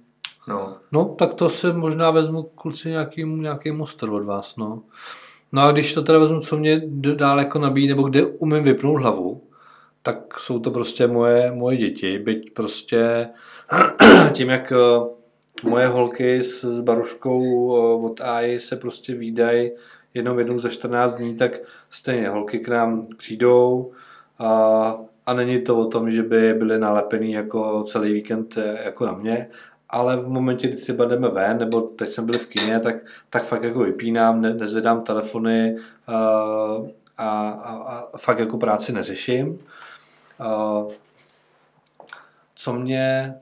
No. 0.48 0.77
No, 0.92 1.05
tak 1.05 1.35
to 1.35 1.48
se 1.48 1.72
možná 1.72 2.11
vezmu 2.11 2.42
kluci 2.42 2.88
nějaký, 2.88 3.24
nějaký 3.24 3.70
mustr 3.70 4.09
od 4.09 4.24
vás, 4.24 4.57
no. 4.57 4.83
No 5.53 5.62
a 5.62 5.72
když 5.72 5.94
to 5.94 6.03
teda 6.03 6.18
vezmu, 6.18 6.40
co 6.40 6.57
mě 6.57 6.83
dál 7.14 7.38
jako 7.38 7.59
nabíjí, 7.59 7.88
nebo 7.88 8.03
kde 8.03 8.27
umím 8.27 8.64
vypnout 8.64 9.00
hlavu, 9.00 9.42
tak 10.03 10.38
jsou 10.40 10.59
to 10.59 10.70
prostě 10.70 11.07
moje, 11.07 11.53
moje 11.53 11.77
děti, 11.77 12.18
byť 12.18 12.55
prostě 12.55 13.29
tím, 14.33 14.50
jak 14.50 14.72
eh, 14.72 14.77
moje 15.62 15.87
holky 15.87 16.43
s, 16.43 16.64
s 16.64 16.81
Baruškou 16.81 17.77
eh, 17.77 18.07
od 18.07 18.21
AI 18.21 18.61
se 18.61 18.77
prostě 18.77 19.14
výdají 19.14 19.71
jednou 20.14 20.38
jednou 20.38 20.59
za 20.59 20.69
14 20.69 21.17
dní, 21.17 21.37
tak 21.37 21.53
stejně 21.90 22.29
holky 22.29 22.59
k 22.59 22.69
nám 22.69 23.07
přijdou 23.17 23.93
a, 24.38 24.99
a 25.27 25.35
není 25.35 25.62
to 25.62 25.79
o 25.79 25.87
tom, 25.87 26.11
že 26.11 26.23
by 26.23 26.55
byly 26.55 26.79
nalepený 26.79 27.33
jako 27.33 27.85
celý 27.85 28.12
víkend 28.12 28.59
eh, 28.59 28.79
jako 28.85 29.07
na 29.07 29.12
mě, 29.12 29.49
ale 29.88 30.17
v 30.17 30.29
momentě, 30.29 30.69
kdy 30.69 30.77
třeba 30.77 31.05
jdeme 31.05 31.29
ven, 31.29 31.59
nebo 31.59 31.81
teď 31.81 32.12
jsme 32.12 32.25
byli 32.25 32.38
v 32.38 32.47
kině, 32.47 32.81
tak, 32.81 32.95
tak 33.31 33.45
fakt 33.45 33.62
jako 33.62 33.79
vypínám, 33.79 34.40
ne, 34.40 34.55
nezvedám 34.55 35.03
telefony 35.03 35.77
a, 36.07 36.17
a, 37.19 37.49
a, 37.49 37.73
a 38.12 38.19
fakt 38.19 38.38
jako 38.38 38.59
práci 38.59 38.93
neřeším. 38.93 39.59
A, 40.38 40.83
co 42.55 42.73
mě, 42.73 43.35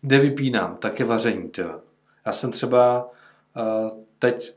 kde 0.00 0.18
vypínám, 0.18 0.76
tak 0.76 1.00
je 1.00 1.06
vaření. 1.06 1.48
Tyjo. 1.48 1.80
Já 2.26 2.32
jsem 2.32 2.50
třeba 2.50 3.10
a, 3.54 3.90
teď, 4.18 4.54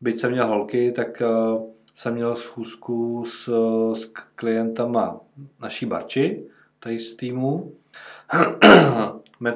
byť 0.00 0.20
jsem 0.20 0.30
měl 0.30 0.46
holky, 0.46 0.92
tak 0.92 1.22
a, 1.22 1.58
jsem 1.94 2.14
měl 2.14 2.34
schůzku 2.34 3.24
s, 3.24 3.48
s 3.94 4.04
klientama 4.34 5.20
naší 5.60 5.86
Barči, 5.86 6.44
tady 6.80 6.98
z 6.98 7.16
týmu. 7.16 7.72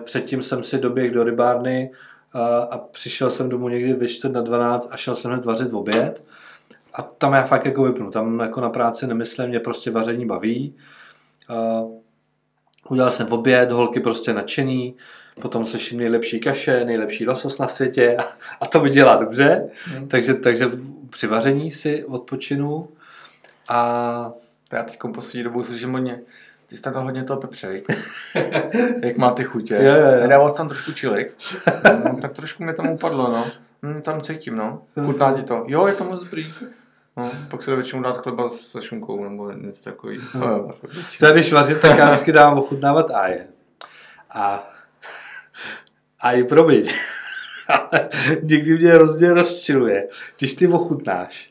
Předtím 0.05 0.43
jsem 0.43 0.63
si 0.63 0.79
doběhl 0.79 1.15
do 1.15 1.25
rybárny 1.25 1.91
a, 2.33 2.59
a 2.59 2.79
přišel 2.79 3.31
jsem 3.31 3.49
domů 3.49 3.69
někdy 3.69 3.93
ve 3.93 4.09
4 4.09 4.35
na 4.35 4.41
12 4.41 4.89
a 4.91 4.97
šel 4.97 5.17
jsem 5.17 5.31
hned 5.31 5.45
vařit 5.45 5.73
v 5.73 5.77
oběd. 5.77 6.25
A 6.95 7.03
tam 7.03 7.33
já 7.33 7.43
fakt 7.43 7.65
jako 7.65 7.83
vypnu, 7.83 8.11
tam 8.11 8.41
jako 8.41 8.61
na 8.61 8.71
práci 8.71 9.07
nemyslím, 9.07 9.49
mě 9.49 9.61
prostě 9.61 9.91
vaření 9.91 10.27
baví. 10.27 10.75
Udělal 12.93 13.11
jsem 13.11 13.27
v 13.27 13.35
oběd, 13.35 13.73
holky 13.73 14.01
prostě 14.01 14.33
nadšený, 14.33 14.95
potom 15.41 15.67
slyším 15.67 15.99
nejlepší 15.99 16.41
kaše, 16.41 16.85
nejlepší 16.85 17.27
losos 17.27 17.59
na 17.59 17.69
světě 17.69 18.17
a, 18.17 18.23
a 18.61 18.67
to 18.67 18.83
mi 18.83 18.91
dělá 18.91 19.17
dobře. 19.17 19.71
Hmm. 19.85 20.09
Takže, 20.09 20.35
takže 20.35 20.71
při 21.11 21.27
vaření 21.27 21.71
si 21.71 22.05
odpočinu 22.05 22.89
a 23.69 24.33
To 24.69 24.77
já 24.77 24.83
teď 24.83 24.99
poslední 25.15 25.45
dobou 25.45 25.63
slyším 25.63 25.93
hodně. 25.93 26.21
Ty 26.67 26.77
jsi 26.77 26.83
tam 26.83 26.93
dal 26.93 27.05
hodně 27.05 27.25
toho 27.25 27.41
pepře? 27.41 27.83
Jak 29.03 29.17
má 29.17 29.31
ty 29.31 29.45
chutě. 29.45 29.75
Jo, 29.75 29.95
jo, 29.95 30.13
jo. 30.13 30.21
Nedával 30.21 30.51
jsi 30.51 30.57
tam 30.57 30.69
trošku 30.69 30.93
čilik. 30.93 31.35
No, 32.05 32.17
tak 32.21 32.33
trošku 32.33 32.65
mě 32.65 32.75
tam 32.75 32.89
upadlo, 32.89 33.33
no. 33.33 33.47
Hm, 33.83 34.03
tam 34.03 34.21
cítím, 34.21 34.57
no. 34.57 34.83
Chutná 35.05 35.33
ti 35.33 35.43
to. 35.43 35.65
Jo, 35.69 35.87
je 35.87 35.95
to 35.95 36.05
moc 36.05 36.23
dobrý. 36.23 36.53
No, 37.17 37.31
pak 37.51 37.63
se 37.63 37.71
dá 37.71 37.77
většinou 37.77 38.03
dát 38.03 38.17
chleba 38.23 38.49
se 38.49 38.83
šunkou 38.83 39.25
nebo 39.25 39.51
něco 39.53 39.85
takového. 39.85 40.23
No. 40.35 40.41
No, 40.41 40.47
jako 40.67 40.87
To 41.19 41.27
je, 41.27 41.33
když 41.33 41.53
vařím, 41.53 41.79
tak 41.79 41.99
já 41.99 42.09
vždycky 42.11 42.33
dávám 42.33 42.59
ochutnávat 42.59 43.11
áje. 43.11 43.47
A 44.31 44.69
aj 46.21 46.45
promiň. 46.45 46.89
Ale 47.69 48.09
někdy 48.43 48.79
mě 48.79 48.91
hrozně 48.93 49.33
rozčiluje, 49.35 50.09
když 50.39 50.55
ty 50.55 50.67
ochutnáš 50.69 51.51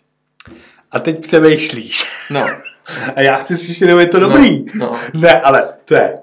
a 0.92 1.00
teď 1.00 1.22
přemýšlíš. 1.22 2.04
no, 2.32 2.46
A 3.16 3.22
já 3.22 3.36
chci 3.36 3.58
slyšet, 3.58 3.90
je 3.90 4.06
to 4.08 4.20
no, 4.20 4.30
dobrý. 4.30 4.66
No, 4.76 5.00
Ne, 5.14 5.42
ale 5.42 5.74
to 5.86 5.94
je. 5.96 6.20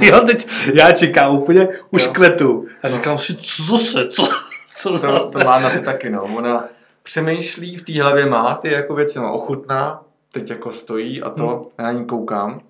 Jo, 0.00 0.20
teď 0.20 0.48
já 0.74 0.92
čekám 0.92 1.36
úplně, 1.36 1.68
už 1.90 2.04
Jo. 2.04 2.12
kvetu. 2.12 2.66
A 2.82 2.88
No. 2.88 2.94
říkám 2.94 3.18
si, 3.18 3.36
co 3.36 3.78
se, 3.78 4.08
co, 4.08 4.28
co 4.74 4.88
to, 4.90 4.96
zase? 4.98 5.30
to 5.32 5.38
má 5.38 5.60
na 5.60 5.70
to 5.70 5.80
taky, 5.80 6.10
no. 6.10 6.24
Ona 6.24 6.64
přemýšlí, 7.02 7.76
v 7.76 7.82
té 7.82 8.02
hlavě 8.02 8.26
má 8.26 8.54
ty 8.54 8.72
jako 8.72 8.94
věci, 8.94 9.18
no, 9.18 9.34
ochutná, 9.34 10.02
teď 10.32 10.50
jako 10.50 10.70
stojí 10.70 11.22
a 11.22 11.30
to, 11.30 11.46
Hmm. 11.48 11.62
já 11.78 11.84
na 11.84 11.92
ní 11.92 12.04
koukám 12.04 12.60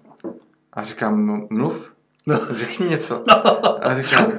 a 0.72 0.84
říkám, 0.84 1.26
"No, 1.26 1.46
mluv, 1.50 1.92
No. 2.26 2.40
řekni 2.50 2.88
něco. 2.88 3.24
A 3.84 4.02
říkám, 4.02 4.32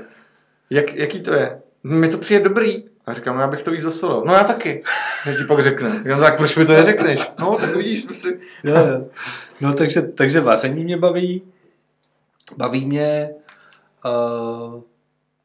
jak, 0.70 0.94
jaký 0.96 1.20
to 1.22 1.34
je? 1.34 1.62
"No, 1.84 1.98
Mi 1.98 2.10
to 2.10 2.18
přijde 2.18 2.44
dobrý. 2.44 2.84
A 3.06 3.14
říkám, 3.14 3.40
já 3.40 3.48
bych 3.48 3.64
to 3.64 3.72
víc 3.72 3.84
dosolil. 3.84 4.24
No 4.26 4.34
já 4.34 4.44
taky. 4.44 4.84
Já 5.26 5.32
ti 5.38 5.44
pak 5.48 5.60
řekne. 5.60 5.90
Říkám, 5.98 6.20
tak 6.20 6.38
proč 6.38 6.56
mi 6.56 6.66
to 6.66 6.72
neřekneš? 6.74 7.32
No, 7.40 7.56
tak 7.62 7.76
vidíš, 7.76 8.02
jsme 8.02 8.14
si... 8.14 8.40
Jo, 8.64 8.76
jo. 8.76 9.06
No 9.62 9.74
takže, 9.74 10.02
takže 10.02 10.42
vaření 10.42 10.84
mě 10.84 10.98
baví. 10.98 11.42
Baví 12.58 12.86
mě 12.86 13.30
uh, 14.06 14.82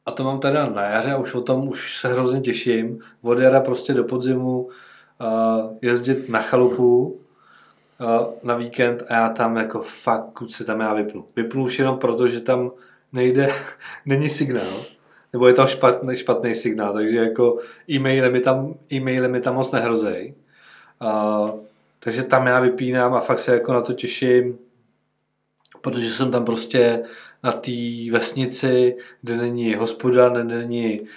a 0.09 0.11
to 0.11 0.23
mám 0.23 0.39
teda 0.39 0.65
na 0.65 0.83
jaře 0.83 1.11
a 1.11 1.17
už 1.17 1.33
o 1.33 1.41
tom 1.41 1.69
už 1.69 1.97
se 1.99 2.13
hrozně 2.13 2.41
těším. 2.41 2.99
Od 3.21 3.39
jara 3.39 3.59
prostě 3.59 3.93
do 3.93 4.03
podzimu 4.03 4.61
uh, 4.61 4.69
jezdit 5.81 6.29
na 6.29 6.41
chalupu 6.41 7.05
uh, 7.07 8.33
na 8.43 8.55
víkend 8.55 9.03
a 9.09 9.13
já 9.13 9.29
tam 9.29 9.57
jako 9.57 9.81
fakt 9.81 10.33
kuci 10.33 10.65
tam 10.65 10.79
já 10.79 10.93
vypnu. 10.93 11.25
Vypnu 11.35 11.63
už 11.63 11.79
jenom 11.79 11.97
proto, 11.97 12.27
že 12.27 12.39
tam 12.39 12.71
nejde, 13.13 13.53
není 14.05 14.29
signál. 14.29 14.73
Nebo 15.33 15.47
je 15.47 15.53
tam 15.53 15.67
špatný, 15.67 16.15
špatný 16.15 16.55
signál, 16.55 16.93
takže 16.93 17.17
jako 17.17 17.59
e-maily 17.89 18.29
mi 18.31 18.39
tam, 18.39 18.73
e-maily 18.93 19.27
mi 19.27 19.41
tam 19.41 19.55
moc 19.55 19.71
nehrozej. 19.71 20.33
Uh, 21.01 21.49
takže 21.99 22.23
tam 22.23 22.47
já 22.47 22.59
vypínám 22.59 23.13
a 23.13 23.19
fakt 23.19 23.39
se 23.39 23.53
jako 23.53 23.73
na 23.73 23.81
to 23.81 23.93
těším, 23.93 24.57
protože 25.81 26.13
jsem 26.13 26.31
tam 26.31 26.45
prostě 26.45 27.03
na 27.43 27.51
té 27.51 27.71
vesnici, 28.11 28.95
kde 29.21 29.37
není 29.37 29.75
hospoda, 29.75 30.29
kde 30.29 30.43
není 30.43 30.99
uh, 31.01 31.07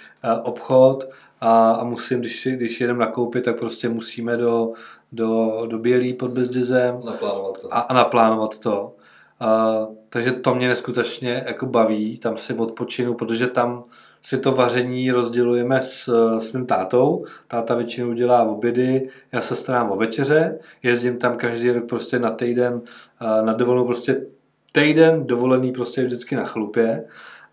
obchod 0.43 1.09
a, 1.41 1.71
a 1.71 1.83
musím, 1.83 2.19
když, 2.19 2.47
když 2.51 2.81
jedem 2.81 2.97
nakoupit, 2.97 3.45
tak 3.45 3.59
prostě 3.59 3.89
musíme 3.89 4.37
do, 4.37 4.73
do, 5.11 5.61
do 5.67 5.79
Bělý 5.79 6.13
pod 6.13 6.31
Bezdězem 6.31 6.99
Naplánovat 7.05 7.61
to. 7.61 7.73
a, 7.73 7.79
a 7.79 7.93
naplánovat 7.93 8.59
to. 8.59 8.95
Uh, 9.41 9.95
takže 10.09 10.31
to 10.31 10.55
mě 10.55 10.67
neskutečně 10.67 11.43
jako 11.47 11.65
baví, 11.65 12.17
tam 12.17 12.37
si 12.37 12.53
odpočinu, 12.53 13.13
protože 13.13 13.47
tam 13.47 13.83
si 14.21 14.37
to 14.37 14.51
vaření 14.51 15.11
rozdělujeme 15.11 15.83
s, 15.83 16.09
s 16.39 16.53
mým 16.53 16.65
tátou. 16.65 17.25
Táta 17.47 17.75
většinou 17.75 18.13
dělá 18.13 18.43
obědy, 18.43 19.09
já 19.31 19.41
se 19.41 19.55
starám 19.55 19.91
o 19.91 19.95
večeře, 19.95 20.59
jezdím 20.83 21.17
tam 21.17 21.37
každý 21.37 21.71
rok 21.71 21.89
prostě 21.89 22.19
na 22.19 22.31
týden, 22.31 22.73
uh, 22.73 23.45
na 23.45 23.53
dovolenou 23.53 23.85
prostě 23.85 24.25
týden 24.73 25.27
dovolený 25.27 25.71
prostě 25.71 26.03
vždycky 26.03 26.35
na 26.35 26.45
chlupě, 26.45 27.05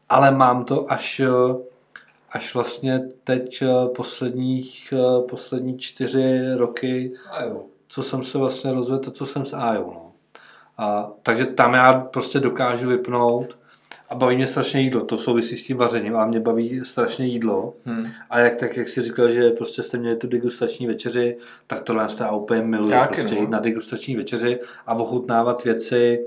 ale 0.08 0.30
mám 0.30 0.64
to 0.64 0.92
až, 0.92 1.20
uh, 1.20 1.60
až 2.30 2.54
vlastně 2.54 3.02
teď 3.24 3.62
uh, 3.62 3.94
posledních, 3.94 4.94
uh, 4.96 5.26
poslední 5.26 5.78
čtyři 5.78 6.54
roky 6.54 7.12
co 7.90 8.02
jsem 8.02 8.22
se 8.24 8.38
vlastně 8.38 8.72
rozvedl, 8.72 9.08
a 9.08 9.10
co 9.10 9.26
jsem 9.26 9.44
s 9.44 9.52
Ajou. 9.52 9.92
No. 9.94 10.12
A, 10.78 11.12
takže 11.22 11.46
tam 11.46 11.74
já 11.74 11.92
prostě 11.92 12.40
dokážu 12.40 12.88
vypnout 12.88 13.58
a 14.08 14.14
baví 14.14 14.36
mě 14.36 14.46
strašně 14.46 14.80
jídlo. 14.80 15.04
To 15.04 15.18
souvisí 15.18 15.56
s 15.56 15.66
tím 15.66 15.76
vařením, 15.76 16.16
a 16.16 16.26
mě 16.26 16.40
baví 16.40 16.80
strašně 16.84 17.26
jídlo. 17.26 17.74
Hmm. 17.84 18.06
A 18.30 18.38
jak 18.38 18.56
tak, 18.56 18.76
jak 18.76 18.88
jsi 18.88 19.02
říkal, 19.02 19.30
že 19.30 19.50
prostě 19.50 19.82
jste 19.82 19.98
měli 19.98 20.16
tu 20.16 20.26
degustační 20.26 20.86
večeři, 20.86 21.36
tak 21.66 21.82
tohle 21.82 22.08
já 22.20 22.30
úplně 22.30 22.62
miluji. 22.62 22.94
Prostě 23.08 23.34
no. 23.34 23.40
jít 23.40 23.50
na 23.50 23.58
degustační 23.58 24.16
večeři 24.16 24.60
a 24.86 24.94
ochutnávat 24.94 25.64
věci, 25.64 26.24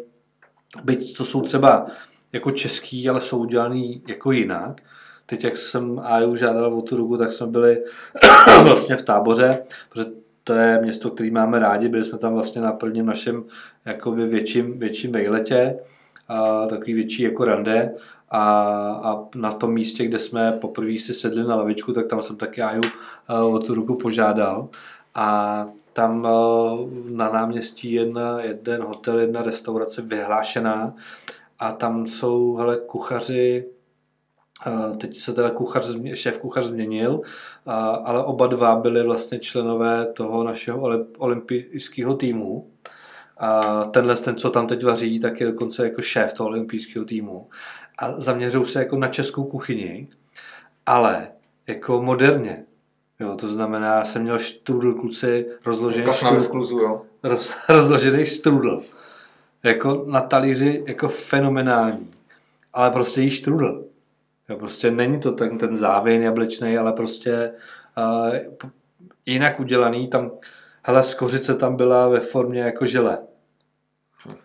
byť 0.84 1.18
to 1.18 1.26
jsou 1.26 1.42
třeba 1.42 1.88
jako 2.34 2.52
český, 2.52 3.10
ale 3.10 3.22
jsou 3.22 3.38
udělaný 3.38 4.04
jako 4.08 4.32
jinak. 4.32 4.82
Teď, 5.26 5.44
jak 5.44 5.58
jsem 5.58 6.00
Aju 6.04 6.36
žádal 6.36 6.74
o 6.74 6.82
tu 6.82 6.98
ruku, 6.98 7.18
tak 7.18 7.32
jsme 7.32 7.48
byli 7.48 7.84
vlastně 8.64 8.96
v 8.96 9.04
táboře, 9.04 9.64
protože 9.90 10.06
to 10.44 10.54
je 10.54 10.82
město, 10.82 11.12
který 11.12 11.32
máme 11.32 11.60
rádi, 11.60 11.90
byli 11.90 12.04
jsme 12.04 12.18
tam 12.18 12.34
vlastně 12.34 12.62
na 12.62 12.72
prvním 12.72 13.06
našem 13.06 13.44
jakoby 13.86 14.28
větším, 14.28 14.80
větším 14.80 15.12
vejletě, 15.12 15.80
a 16.28 16.68
takový 16.68 16.94
větší 16.94 17.24
jako 17.24 17.46
rande. 17.46 17.94
A, 18.30 18.42
a 19.04 19.26
na 19.36 19.52
tom 19.52 19.74
místě, 19.74 20.06
kde 20.06 20.20
jsme 20.20 20.52
poprvé 20.52 21.00
si 21.00 21.14
sedli 21.14 21.44
na 21.44 21.56
lavičku, 21.56 21.94
tak 21.94 22.08
tam 22.08 22.22
jsem 22.22 22.36
taky 22.36 22.62
Aju 22.62 22.82
eh, 23.30 23.44
o 23.44 23.60
tu 23.60 23.74
ruku 23.74 23.96
požádal. 23.96 24.70
A 25.16 25.68
tam 25.94 26.28
eh, 26.28 26.30
na 27.12 27.30
náměstí 27.30 27.92
jedna, 27.92 28.42
jeden 28.42 28.84
hotel, 28.84 29.20
jedna 29.20 29.42
restaurace 29.42 30.02
vyhlášená 30.02 30.96
a 31.60 31.72
tam 31.72 32.08
jsou 32.08 32.56
hele, 32.56 32.78
kuchaři, 32.88 33.66
eh, 34.68 34.98
teď 34.98 35.18
se 35.18 35.34
teda 35.34 35.50
kuchař, 35.50 35.96
šéf 36.14 36.38
kuchař 36.38 36.66
změnil, 36.66 37.22
ale 38.04 38.24
oba 38.24 38.48
dva 38.48 38.76
byli 38.76 39.04
vlastně 39.04 39.40
členové 39.40 40.14
toho 40.14 40.44
našeho 40.44 40.82
olymp- 40.82 41.16
olympijského 41.18 42.16
týmu. 42.16 42.70
A 43.38 43.84
tenhle, 43.84 44.16
ten, 44.16 44.36
co 44.36 44.50
tam 44.50 44.68
teď 44.68 44.84
vaří, 44.84 45.20
tak 45.20 45.40
je 45.40 45.46
dokonce 45.48 45.84
jako 45.84 46.02
šéf 46.02 46.34
toho 46.34 46.50
olympijského 46.50 47.06
týmu. 47.06 47.50
A 47.98 48.20
zaměřují 48.20 48.66
se 48.66 48.80
jako 48.80 48.98
na 48.98 49.08
českou 49.08 49.44
kuchyni, 49.44 50.08
ale 50.86 51.32
jako 51.68 52.02
moderně. 52.02 52.66
Jo, 53.24 53.36
to 53.36 53.48
znamená, 53.48 53.96
já 53.96 54.04
jsem 54.04 54.22
měl 54.22 54.40
štrudl 54.40 54.94
kluci 54.94 55.46
rozložený, 55.66 56.14
štrudl, 56.14 56.36
vyskluzu, 56.36 56.78
jo. 56.78 57.02
roz, 57.24 57.54
rozložený 57.70 58.26
strudl. 58.26 58.80
Jako 59.64 60.04
na 60.08 60.22
talíři 60.22 60.84
jako 60.88 61.10
fenomenální. 61.10 62.12
Ale 62.74 62.92
prostě 62.92 63.22
jí 63.22 63.30
štrudl. 63.30 63.86
Jo, 64.50 64.58
prostě 64.58 64.92
není 64.92 65.20
to 65.20 65.32
ten, 65.32 65.58
ten 65.58 65.78
závěn 65.78 66.22
jablečný, 66.22 66.78
ale 66.78 66.94
prostě 66.94 67.52
uh, 67.98 68.36
jinak 69.26 69.60
udělaný. 69.60 70.08
Tam, 70.08 70.32
hele, 70.84 71.04
skořice 71.04 71.56
tam 71.56 71.76
byla 71.76 72.08
ve 72.08 72.20
formě 72.20 72.62
jako 72.62 72.86
žele. 72.86 73.18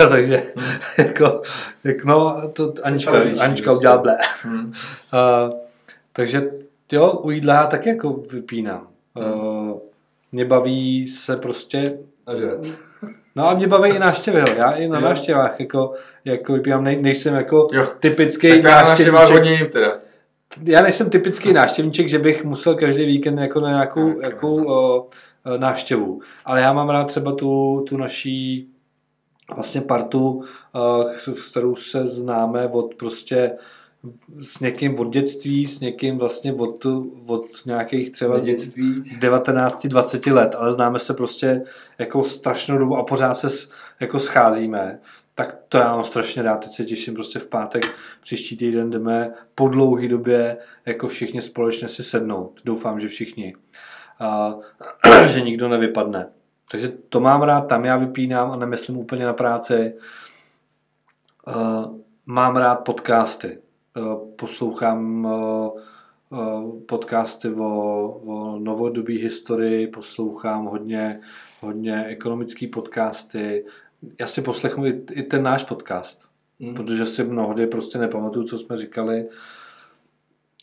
Jo, 0.00 0.08
takže 0.08 0.42
jako, 0.98 1.42
jak 1.84 2.04
no, 2.04 2.48
to 2.48 2.74
Anička, 2.82 3.12
Anička 3.20 3.46
prostě. 3.46 3.70
udělala 3.70 4.02
ble. 4.02 4.18
Hmm. 4.42 4.66
Uh, 4.66 5.52
takže 6.12 6.61
jo, 6.92 7.10
u 7.12 7.30
jídla 7.30 7.54
já 7.54 7.66
taky 7.66 7.88
jako 7.88 8.12
vypínám. 8.32 8.86
Uh, 9.16 9.78
mě 10.32 10.44
baví 10.44 11.08
se 11.08 11.36
prostě? 11.36 11.98
No 13.36 13.48
a 13.48 13.54
mě 13.54 13.66
baví 13.66 13.90
i 13.90 13.98
návštěvy, 13.98 14.42
já 14.56 14.70
i 14.70 14.88
na 14.88 14.98
Jo. 14.98 15.04
návštěvách 15.04 15.60
jako, 15.60 15.92
jako 16.24 16.52
vypívám, 16.52 16.84
nej, 16.84 17.02
nejsem 17.02 17.34
jako 17.34 17.68
Jo. 17.72 17.86
typický 18.00 18.62
Tak 18.62 18.86
návštěvníček. 18.86 19.30
hodně 19.30 19.52
jim 19.52 19.66
teda. 19.66 19.98
Já 20.64 20.82
nejsem 20.82 21.10
typický 21.10 21.52
návštěvníček, 21.52 22.08
že 22.08 22.18
bych 22.18 22.44
musel 22.44 22.74
každý 22.74 23.04
víkend 23.04 23.38
jako 23.38 23.60
na 23.60 23.68
nějakou, 23.68 24.08
Tak, 24.12 24.20
nějakou 24.20 24.64
o, 24.64 24.96
o, 24.96 25.08
návštěvu. 25.56 26.20
Ale 26.44 26.60
já 26.60 26.72
mám 26.72 26.90
rád 26.90 27.04
třeba 27.04 27.32
tu, 27.32 27.84
tu 27.88 27.96
naší 27.96 28.68
vlastně 29.54 29.80
partu, 29.80 30.44
o, 30.74 31.04
s 31.18 31.50
kterou 31.50 31.76
se 31.76 32.06
známe 32.06 32.68
od 32.68 32.94
prostě 32.94 33.52
s 34.38 34.60
někým 34.60 34.98
od 34.98 35.12
dětství, 35.12 35.66
s 35.66 35.80
někým 35.80 36.18
vlastně 36.18 36.52
od, 36.52 36.86
od 37.26 37.46
nějakých 37.66 38.10
třeba 38.10 38.38
dětství. 38.38 39.02
19-20 39.20 40.34
let, 40.34 40.54
ale 40.58 40.72
známe 40.72 40.98
se 40.98 41.14
prostě 41.14 41.62
jako 41.98 42.24
strašnou 42.24 42.78
dobu 42.78 42.96
a 42.96 43.04
pořád 43.04 43.34
se 43.34 43.48
jako 44.00 44.18
scházíme. 44.18 45.00
Tak 45.34 45.58
to 45.68 45.78
já 45.78 45.96
mám 45.96 46.04
strašně 46.04 46.42
rád, 46.42 46.56
teď 46.56 46.72
se 46.72 46.84
těším 46.84 47.14
prostě 47.14 47.38
v 47.38 47.46
pátek, 47.46 47.86
příští 48.20 48.56
týden 48.56 48.90
jdeme 48.90 49.32
po 49.54 49.68
dlouhé 49.68 50.08
době 50.08 50.56
jako 50.86 51.08
všichni 51.08 51.42
společně 51.42 51.88
si 51.88 52.04
sednout. 52.04 52.60
Doufám, 52.64 53.00
že 53.00 53.08
všichni. 53.08 53.54
A, 54.20 54.54
že 55.26 55.40
nikdo 55.40 55.68
nevypadne. 55.68 56.30
Takže 56.70 56.88
to 57.08 57.20
mám 57.20 57.42
rád, 57.42 57.60
tam 57.60 57.84
já 57.84 57.96
vypínám 57.96 58.50
a 58.50 58.56
nemyslím 58.56 58.98
úplně 58.98 59.24
na 59.24 59.32
práci. 59.32 59.94
Uh, 61.46 61.98
mám 62.26 62.56
rád 62.56 62.74
podcasty. 62.74 63.58
Uh, 63.96 64.28
poslouchám 64.36 65.24
uh, 65.24 65.70
uh, 66.30 66.80
podcasty 66.80 67.48
o, 67.48 67.64
o 68.24 68.58
novodobí 68.58 69.18
historii, 69.18 69.86
poslouchám 69.86 70.64
hodně, 70.64 71.20
hodně 71.60 72.04
ekonomický 72.04 72.66
podcasty. 72.66 73.64
Já 74.20 74.26
si 74.26 74.42
poslechnu 74.42 74.86
i, 74.86 75.04
i 75.12 75.22
ten 75.22 75.42
náš 75.42 75.64
podcast, 75.64 76.32
Hmm. 76.62 76.74
protože 76.74 77.06
si 77.06 77.24
mnohdy 77.24 77.66
prostě 77.66 77.98
nepamatuju, 77.98 78.46
co 78.46 78.58
jsme 78.58 78.76
říkali. 78.76 79.28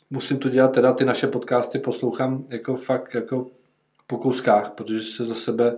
musím 0.10 0.40
to 0.40 0.50
dělat, 0.50 0.72
teda 0.72 0.94
ty 0.94 1.06
naše 1.06 1.28
podcasty 1.28 1.80
poslouchám 1.80 2.46
jako 2.50 2.76
fakt 2.76 3.14
jako 3.16 3.48
po 4.08 4.18
kouskách, 4.18 4.70
protože 4.72 5.00
se 5.00 5.26
za 5.26 5.36
sebe 5.36 5.76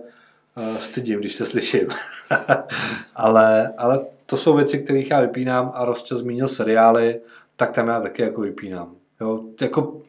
uh, 0.56 0.76
stydím, 0.76 1.18
když 1.18 1.34
se 1.34 1.46
slyším. 1.46 1.88
ale, 3.14 3.72
ale 3.76 4.06
to 4.26 4.36
jsou 4.36 4.56
věci, 4.56 4.78
kterých 4.78 5.10
já 5.10 5.20
vypínám 5.20 5.72
a 5.74 5.84
Rostě 5.84 6.16
zmínil 6.16 6.48
seriály, 6.48 7.20
tak 7.56 7.70
tam 7.70 7.88
já 7.88 8.00
taky 8.00 8.22
jako 8.22 8.40
vypínám. 8.40 8.94
Jo, 9.20 9.44
jako 9.60 10.02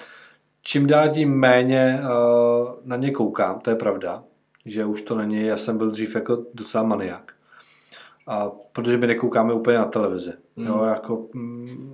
čím 0.62 0.88
dál 0.88 1.10
tím 1.10 1.34
méně 1.40 2.02
uh, 2.02 2.72
na 2.84 2.96
ně 2.96 3.12
koukám, 3.12 3.60
to 3.60 3.70
je 3.70 3.76
pravda, 3.76 4.24
že 4.66 4.86
už 4.86 5.02
to 5.02 5.18
není, 5.18 5.46
já 5.46 5.58
jsem 5.58 5.78
byl 5.78 5.92
dřív 5.92 6.16
jako 6.16 6.46
docela 6.54 6.84
maniak. 6.84 7.34
A 8.28 8.52
protože 8.72 8.98
my 8.98 9.08
nekoukáme 9.08 9.54
úplně 9.54 9.78
na 9.78 9.86
televizi. 9.86 10.34
Mm. 10.56 10.68
Jo, 10.68 10.84
jako, 10.84 11.28
mm, 11.34 11.94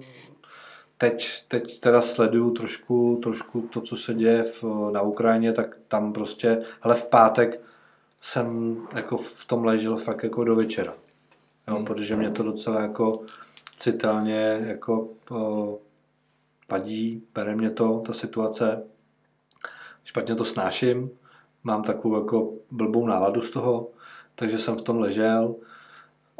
teď, 0.97 1.30
teď 1.47 1.80
teda 1.80 2.02
sleduju 2.02 2.52
trošku, 2.52 3.20
trošku 3.24 3.62
to, 3.62 3.82
co 3.82 3.97
se 3.97 4.14
děje 4.14 4.43
v, 4.43 4.64
na 4.91 5.02
Ukrajině, 5.02 5.54
tak 5.54 5.78
tam 5.88 6.14
prostě, 6.14 6.62
hele 6.82 6.95
v 6.95 7.06
pátek 7.06 7.62
jsem 8.22 8.78
jako 8.95 9.18
v 9.18 9.45
tom 9.45 9.66
ležel 9.66 9.97
fakt 9.97 10.24
jako 10.24 10.43
do 10.43 10.56
večera. 10.56 10.93
Jo, 11.68 11.80
mm. 11.80 11.86
Protože 11.86 12.16
mě 12.16 12.32
to 12.32 12.43
docela 12.43 12.82
jako 12.82 13.22
citelně 13.80 14.59
jako 14.65 15.09
o, 15.32 15.77
vadí, 16.71 17.23
bere 17.34 17.55
mě 17.55 17.69
to, 17.69 17.99
ta 17.99 18.13
situace. 18.13 18.84
Špatně 20.03 20.36
to 20.36 20.45
snáším, 20.45 21.09
mám 21.63 21.84
takovou 21.84 22.15
jako 22.15 22.53
blbou 22.71 23.07
náladu 23.07 23.41
z 23.41 23.51
toho, 23.51 23.89
takže 24.36 24.59
jsem 24.59 24.75
v 24.75 24.82
tom 24.82 24.99
ležel. 24.99 25.55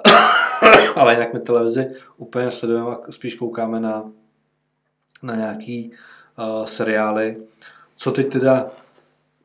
Ale 0.96 1.14
jinak 1.14 1.34
my 1.34 1.40
televizi 1.40 1.88
úplně 2.18 2.52
sledujeme 2.52 2.90
a 2.92 3.12
spíš 3.12 3.36
koukáme 3.36 3.80
na, 3.80 4.12
na 5.24 5.36
nějaký 5.36 5.92
uh, 6.38 6.66
seriály. 6.66 7.38
Co 7.96 8.12
teď 8.12 8.32
teda 8.32 8.70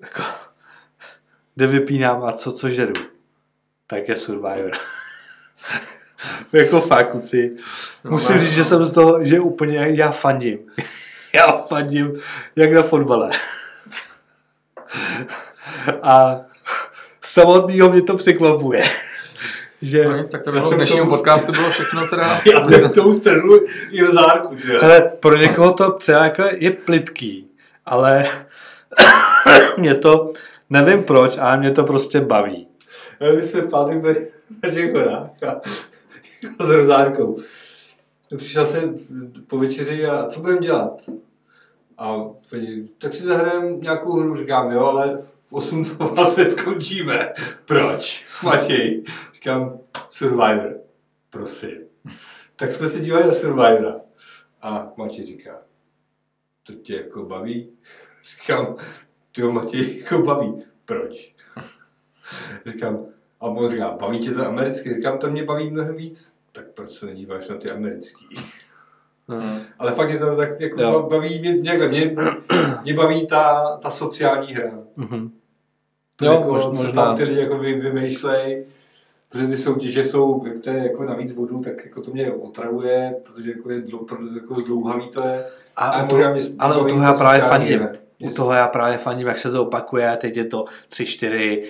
jako, 0.00 0.22
kde 1.54 1.66
vypínám 1.66 2.24
a 2.24 2.32
co, 2.32 2.52
co 2.52 2.68
žeru, 2.68 2.92
tak 3.86 4.08
je 4.08 4.16
Survivor. 4.16 4.72
jako 6.52 6.80
fakt. 6.80 7.34
No, 8.04 8.10
Musím 8.10 8.40
říct, 8.40 8.52
že 8.52 8.64
jsem 8.64 8.84
z 8.84 8.90
toho, 8.90 9.24
že 9.24 9.40
úplně 9.40 9.88
já 9.90 10.10
fandím. 10.10 10.58
já 11.34 11.52
fandím 11.52 12.12
jak 12.56 12.72
na 12.72 12.82
fotbale. 12.82 13.30
a 16.02 16.40
samotného 17.20 17.90
mě 17.90 18.02
to 18.02 18.16
překvapuje. 18.16 18.82
že... 19.82 20.04
No, 20.04 20.24
tak 20.24 20.42
to 20.42 20.52
bylo 20.52 20.70
v 20.70 20.74
dnešním 20.74 21.06
podcastu 21.06 21.52
bylo 21.52 21.70
všechno 21.70 22.08
teda... 22.08 22.40
Já 22.52 22.64
jsem 22.64 22.90
tou 22.90 23.12
stranu 23.12 23.58
i 23.90 24.02
v 24.04 24.12
zárku. 24.12 24.56
Ale 24.82 25.12
pro 25.20 25.36
někoho 25.36 25.72
to 25.72 25.92
třeba 25.92 26.24
jako 26.24 26.42
je 26.52 26.70
plitký, 26.70 27.50
ale 27.86 28.24
mě 29.78 29.94
to, 29.94 30.32
nevím 30.70 31.04
proč, 31.04 31.38
ale 31.38 31.56
mě 31.56 31.70
to 31.70 31.84
prostě 31.84 32.20
baví. 32.20 32.68
My 33.36 33.42
jsme 33.42 33.60
v 33.60 33.68
pátek 33.68 33.98
byli 33.98 34.28
na 34.62 34.70
těch 34.70 34.92
horách 34.94 35.30
a 35.48 35.60
s 36.64 36.70
rozárkou. 36.70 37.38
Přišel 38.36 38.66
jsem 38.66 38.96
po 39.46 39.58
večeři 39.58 40.06
a 40.06 40.26
co 40.26 40.40
budeme 40.40 40.60
dělat? 40.60 41.02
A 41.98 42.16
tak 42.98 43.14
si 43.14 43.22
zahrajeme 43.22 43.70
nějakou 43.70 44.12
hru, 44.12 44.36
říkám, 44.36 44.72
jo, 44.72 44.84
ale 44.84 45.22
v 45.46 45.52
8.20 45.52 46.64
končíme. 46.64 47.32
Proč, 47.64 48.26
Matěj? 48.44 49.04
Říkám, 49.34 49.78
Survivor, 50.10 50.80
prosím. 51.30 51.78
tak 52.56 52.72
jsme 52.72 52.88
se 52.88 53.00
dívali 53.00 53.26
na 53.26 53.32
Survivora. 53.32 54.00
A 54.62 54.92
Matěj 54.96 55.24
říká, 55.24 55.58
to 56.62 56.72
tě 56.72 56.96
jako 56.96 57.22
baví? 57.22 57.70
Říkám, 58.24 58.76
ty 59.32 59.42
ho 59.42 59.52
Matěj 59.52 59.98
jako 59.98 60.18
baví. 60.18 60.64
Proč? 60.84 61.34
Říkám, 62.66 63.06
a 63.40 63.46
on 63.46 63.70
říká, 63.70 63.90
baví 63.90 64.18
tě 64.18 64.30
to 64.30 64.46
americky? 64.46 64.94
Říkám, 64.94 65.18
to 65.18 65.30
mě 65.30 65.44
baví 65.44 65.70
mnohem 65.70 65.96
víc. 65.96 66.33
Tak 66.54 66.64
proč 66.74 66.90
se 66.90 67.06
nedíváš 67.06 67.48
na 67.48 67.56
ty 67.56 67.70
americký? 67.70 68.26
Hmm. 69.28 69.58
Ale 69.78 69.92
fakt 69.92 70.10
je 70.10 70.18
to 70.18 70.36
tak, 70.36 70.60
jako 70.60 70.82
jo. 70.82 71.06
baví 71.10 71.40
mě, 71.40 71.52
někde, 71.52 71.88
mě, 71.88 72.16
mě 72.82 72.94
baví 72.94 73.26
ta, 73.26 73.76
ta 73.82 73.90
sociální 73.90 74.54
hra. 74.54 74.70
Mm-hmm. 74.98 75.30
To 76.16 76.24
jo, 76.24 76.32
jako, 76.32 76.52
možná. 76.52 76.84
co 76.84 76.92
tam 76.92 77.16
ty 77.16 77.24
lidi 77.24 77.40
jako 77.40 77.58
vy, 77.58 77.74
vymýšlej, 77.74 78.66
protože 79.28 79.46
ty 79.46 79.56
soutěže 79.56 80.04
jsou, 80.04 80.46
jak 80.46 80.58
to 80.58 80.70
je 80.70 80.76
jako 80.76 81.04
na 81.04 81.14
víc 81.14 81.32
bodů, 81.32 81.60
tak 81.60 81.84
jako 81.84 82.02
to 82.02 82.10
mě 82.10 82.32
otravuje, 82.32 83.14
protože 83.24 83.50
jako 83.50 83.70
je 83.70 83.80
dlou, 83.80 84.06
jako 84.34 84.60
zdlouhavý 84.60 85.08
to 85.08 85.26
je. 85.26 85.44
A, 85.76 85.88
a 85.88 86.06
to, 86.06 86.16
mě, 86.16 86.40
ale 86.58 86.76
o 86.76 86.84
toho 86.84 87.02
já 87.02 87.14
právě 87.14 87.40
fandím. 87.40 87.88
U 88.18 88.30
toho 88.30 88.52
já 88.52 88.68
právě 88.68 88.98
fandím, 88.98 89.26
jak 89.26 89.38
se 89.38 89.50
to 89.50 89.62
opakuje, 89.62 90.16
teď 90.16 90.36
je 90.36 90.44
to 90.44 90.64
3, 90.88 91.06
4, 91.06 91.68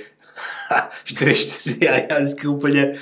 4, 1.05 1.35
4 1.35 1.89
a 1.89 1.95
já 1.95 2.18
vždycky 2.18 2.47
úplně, 2.47 2.93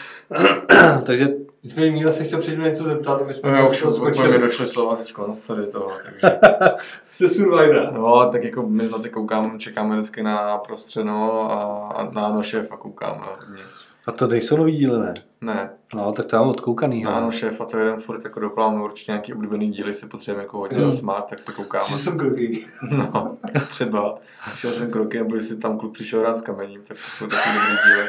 takže 1.06 1.28
Nicméně 1.64 1.90
Míla 1.90 2.12
se 2.12 2.24
chtěl 2.24 2.38
předtím 2.38 2.62
něco 2.62 2.84
zeptat, 2.84 3.20
aby 3.20 3.32
jsme 3.32 3.52
no, 3.52 3.70
už 3.70 3.78
skočili. 3.78 4.28
mi 4.28 4.38
došly 4.38 4.66
slova 4.66 4.96
teď 4.96 5.14
tady 5.46 5.66
toho. 5.66 5.90
Takže... 6.04 6.38
Jste 7.10 7.28
Survivora. 7.28 7.90
No, 7.90 8.30
tak 8.32 8.44
jako 8.44 8.62
my 8.62 8.88
na 8.88 8.98
ty 8.98 9.10
koukám, 9.10 9.58
čekáme 9.58 9.96
vždycky 9.96 10.22
na 10.22 10.58
prostřeno 10.58 11.50
a, 11.52 11.88
a 11.88 12.10
na 12.10 12.26
ano 12.26 12.42
šéf 12.42 12.72
a 12.72 12.76
koukám 12.76 13.20
no, 13.20 13.36
hodně. 13.40 13.62
A 14.06 14.12
to 14.12 14.26
nejsou 14.26 14.56
nový 14.56 14.76
díly, 14.76 14.98
ne? 15.00 15.14
Ne. 15.40 15.70
No, 15.94 16.12
tak 16.12 16.26
to 16.26 16.36
mám 16.36 16.48
odkoukaný. 16.48 17.02
No, 17.02 17.14
ano, 17.14 17.30
šéf, 17.30 17.60
a 17.60 17.64
to 17.64 17.78
je 17.78 17.96
furt 17.96 18.24
jako 18.24 18.40
dokola, 18.40 18.82
určitě 18.82 19.12
nějaký 19.12 19.34
oblíbený 19.34 19.70
díly 19.70 19.94
si 19.94 20.06
potřebujeme 20.06 20.44
jako 20.44 20.58
hodně 20.58 20.78
mm. 20.78 20.84
zasmát, 20.84 21.26
tak 21.30 21.38
se 21.38 21.52
koukáme. 21.52 21.88
Šel 21.88 21.98
jsem 21.98 22.18
kroky. 22.18 22.64
No, 22.90 23.36
třeba. 23.68 24.18
Šel 24.54 24.72
jsem 24.72 24.90
kroky, 24.90 25.18
nebo 25.18 25.40
si 25.40 25.56
tam 25.56 25.78
kluk 25.78 25.94
přišel 25.94 26.20
hrát 26.20 26.36
s 26.36 26.40
kamením, 26.40 26.80
tak 26.88 26.96
to 26.96 27.10
jsou 27.18 27.26
taky 27.26 27.48
dobrý 27.48 27.76
díly. 27.86 28.08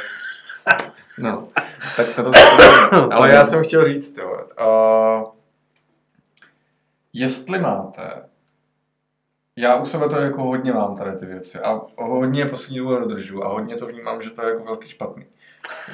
No, 1.17 1.49
tak 1.97 2.15
to, 2.15 2.31
Ale 3.11 3.33
já 3.33 3.45
jsem 3.45 3.63
chtěl 3.63 3.85
říct, 3.85 4.17
jo, 4.17 4.47
uh, 4.61 5.31
jestli 7.13 7.59
máte, 7.59 8.29
já 9.55 9.75
u 9.75 9.85
sebe 9.85 10.09
to 10.09 10.15
jako 10.15 10.43
hodně 10.43 10.73
mám 10.73 10.97
tady 10.97 11.17
ty 11.17 11.25
věci 11.25 11.59
a 11.59 11.81
hodně 11.97 12.45
poslední 12.45 12.77
dobu 12.77 12.95
dodržu 12.95 13.43
a 13.43 13.47
hodně 13.47 13.75
to 13.75 13.85
vnímám, 13.85 14.21
že 14.21 14.29
to 14.29 14.41
je 14.41 14.49
jako 14.49 14.63
velký 14.63 14.89
špatný. 14.89 15.25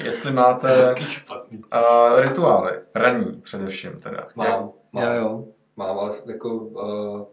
Jestli 0.04 0.32
máte 0.32 0.94
uh, 1.30 2.20
rituály, 2.20 2.72
ranní 2.94 3.40
především 3.40 4.00
teda. 4.00 4.28
Mám, 4.34 4.46
jak, 4.46 4.60
mám, 4.92 5.04
já 5.04 5.14
jo. 5.14 5.44
mám, 5.76 5.98
ale 5.98 6.12
jako 6.26 6.54
uh, 6.54 7.26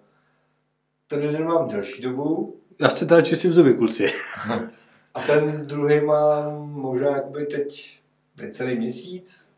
ten 1.07 1.21
jeden 1.21 1.45
mám 1.45 1.67
delší 1.67 2.01
dobu. 2.01 2.59
Já 2.79 2.89
si 2.89 3.05
teda 3.05 3.21
čistím 3.21 3.53
zuby, 3.53 3.73
kluci. 3.73 4.05
A 5.17 5.21
ten 5.21 5.67
druhý 5.67 6.01
mám 6.01 6.71
možná 6.71 7.09
jakoby 7.09 7.45
teď 7.45 7.99
necelý 8.41 8.75
měsíc. 8.75 9.51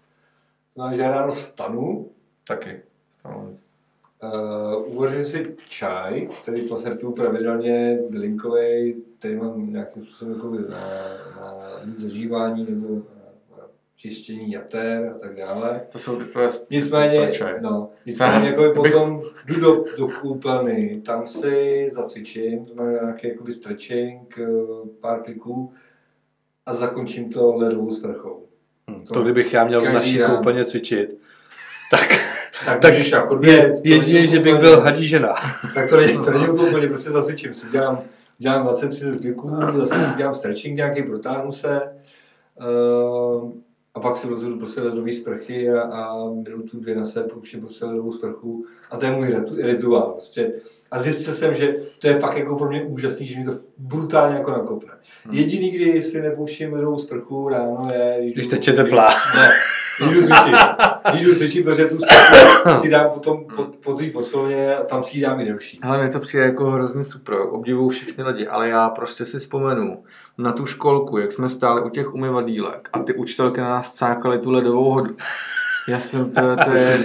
No, 0.76 0.93
že 0.93 1.10
ráno 1.10 1.32
vstanu. 1.32 2.10
Taky. 2.47 2.82
Uh, 4.24 4.95
uvařím 4.95 5.26
si 5.26 5.55
čaj, 5.70 6.30
který 6.41 6.70
to 6.70 6.76
piju 6.99 7.12
pravidelně, 7.12 7.99
bylinkový, 8.10 8.95
který 9.20 9.36
mám 9.36 9.74
nějakým 9.74 10.05
způsobem 10.05 10.34
jako 10.34 10.49
na, 10.49 10.80
na 11.36 11.82
zažívání 11.97 12.68
nebo 12.70 13.01
čištění 14.00 14.52
jater 14.52 15.14
a 15.16 15.20
tak 15.20 15.36
dále. 15.36 15.82
To 15.89 16.00
jsou 16.00 16.16
ty 16.16 16.26
tvoje 16.26 16.50
Nicméně, 16.70 17.32
no, 17.62 17.89
nicméně 18.06 18.47
jako 18.47 18.72
potom 18.76 19.22
jdu 19.45 19.60
do, 19.60 19.84
do 19.97 20.08
koupelny, 20.08 21.02
tam 21.06 21.28
si 21.28 21.88
zacvičím, 21.91 22.66
to 22.66 22.76
má 22.76 22.91
nějaký 22.91 23.28
jakoby 23.28 23.52
stretching, 23.52 24.38
eh, 24.38 24.47
pár 25.00 25.24
kliků 25.24 25.74
a 26.66 26.74
zakončím 26.74 27.30
to 27.30 27.56
ledovou 27.56 27.91
sprchou. 27.91 28.45
Hmm, 28.88 29.06
to, 29.06 29.14
to 29.14 29.22
kdybych 29.24 29.54
já 29.54 29.64
měl 29.64 29.82
v 29.82 29.93
naší 29.93 30.20
koupelně 30.20 30.66
cvičit, 30.66 31.18
tak, 31.91 32.10
tak, 32.66 32.82
tak 32.82 32.93
na 33.12 33.22
chodbě, 33.22 33.82
jedině, 33.84 34.28
že 34.28 34.39
bych 34.39 34.56
byl 34.56 34.82
hadí 34.82 35.08
žena. 35.08 35.34
tak 35.74 35.89
to 35.89 35.97
není, 35.97 36.20
to 36.20 36.32
není 36.32 36.50
úplně, 36.50 36.88
prostě 36.88 37.10
zacvičím 37.10 37.54
si, 37.54 37.68
dělám, 37.72 38.02
dělám 38.38 38.68
20-30 38.68 39.20
kliků, 39.20 39.50
zase 39.78 40.14
dělám 40.18 40.36
stretching 40.36 40.76
nějaký, 40.76 41.04
protáhnu 41.04 41.52
se, 41.52 41.82
uh, 42.60 43.52
a 44.00 44.02
pak 44.02 44.18
si 44.18 44.28
rozhodu 44.28 44.58
prostě 44.58 44.82
ledový 44.82 45.14
sprchy 45.14 45.70
a, 45.70 45.82
a 45.82 46.30
minutu 46.34 46.80
dvě 46.80 46.95
na 46.95 47.06
sebe 47.06 47.28
pouštím 47.28 47.60
prostě 47.60 47.86
ledovou 47.86 48.12
sprchu 48.12 48.66
a 48.91 48.97
to 48.97 49.06
je 49.06 49.12
můj 49.12 49.36
rituál. 49.62 50.12
Prostě. 50.12 50.54
A 50.91 51.00
zjistil 51.00 51.34
jsem, 51.34 51.54
že 51.54 51.76
to 52.00 52.08
je 52.08 52.20
fakt 52.20 52.38
jako 52.38 52.56
pro 52.56 52.70
mě 52.70 52.84
úžasný, 52.84 53.26
že 53.26 53.39
mi 53.39 53.45
to 53.45 53.60
brutálně 53.78 54.38
jako 54.38 54.52
nakopne. 54.52 54.93
Hmm. 55.26 55.36
Jediný, 55.36 55.72
kdy 55.72 56.02
si 56.02 56.22
nepouštím 56.22 56.74
ledovou 56.74 56.97
sprchu 56.97 57.50
ráno 57.50 57.89
je... 57.93 58.18
Když, 58.22 58.34
když 58.34 58.47
teče 58.47 58.74
teplá. 58.74 59.08
Ne, 59.08 59.50
když 60.06 60.16
jdu 60.16 60.22
cvičit. 60.22 60.56
Když 61.10 61.22
jdu 61.22 61.36
cvičit, 61.36 61.66
protože 61.66 61.86
tu 61.86 61.97
si 62.82 62.89
dám 62.89 63.10
potom 63.10 63.45
po, 63.56 63.64
po 63.64 63.93
té 63.93 64.10
posilovně 64.10 64.76
a 64.76 64.84
tam 64.84 65.04
si 65.04 65.18
ji 65.18 65.24
dám 65.24 65.39
i 65.39 65.45
delší. 65.45 65.80
Ale 65.82 65.97
mě 65.97 66.10
to 66.10 66.20
přijde 66.20 66.43
jako 66.43 66.72
hrozně 66.72 67.04
super, 67.04 67.38
obdivuju 67.50 67.89
všechny 67.89 68.24
lidi, 68.24 68.47
ale 68.47 68.70
já 68.70 68.89
prostě 68.89 69.26
si 69.26 69.39
vzpomenu, 69.39 70.04
na 70.38 70.52
tu 70.52 70.66
školku, 70.66 71.18
jak 71.18 71.32
jsme 71.32 71.50
stáli 71.50 71.82
u 71.82 71.89
těch 71.89 72.14
umyvadílek 72.14 72.89
a 72.93 73.00
ty 73.00 73.14
učitelky 73.14 73.62
na 73.62 73.70
nás 73.70 73.95
cákaly 73.95 74.39
tu 74.39 74.52
ledovou 74.52 74.91
hodu. 74.91 75.16
Já 75.88 76.00
jsem, 76.00 76.32
to, 76.32 76.41
to 76.66 76.72
je... 76.72 77.04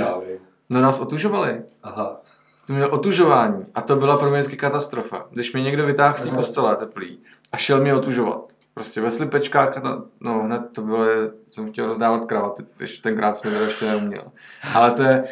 No 0.71 0.81
nás 0.81 1.01
otužovali. 1.01 1.63
Aha. 1.83 2.21
jsem 2.65 2.77
měl 2.77 2.89
otužování 2.95 3.65
a 3.75 3.81
to 3.81 3.97
byla 3.97 4.19
pro 4.19 4.31
mě 4.31 4.41
vždycky 4.41 4.57
katastrofa. 4.57 5.27
Když 5.31 5.53
mě 5.53 5.63
někdo 5.63 5.87
vytáhl 5.87 6.15
z 6.15 6.23
té 6.23 6.29
postele 6.29 6.77
teplý 6.77 7.23
a 7.53 7.57
šel 7.57 7.81
mě 7.81 7.95
otužovat. 7.95 8.54
Prostě 8.75 9.01
ve 9.01 9.11
slipečkách, 9.11 9.83
no, 9.83 10.05
no 10.21 10.43
hned 10.43 10.63
to 10.73 10.83
bylo, 10.83 11.05
jsem 11.51 11.73
chtěl 11.73 11.87
rozdávat 11.87 12.25
kravaty, 12.25 12.65
když 12.77 12.99
tenkrát 12.99 13.37
jsem 13.37 13.53
to 13.53 13.59
ještě 13.59 13.85
neuměl. 13.85 14.33
Ale 14.75 14.91
to 14.91 15.03
je 15.03 15.25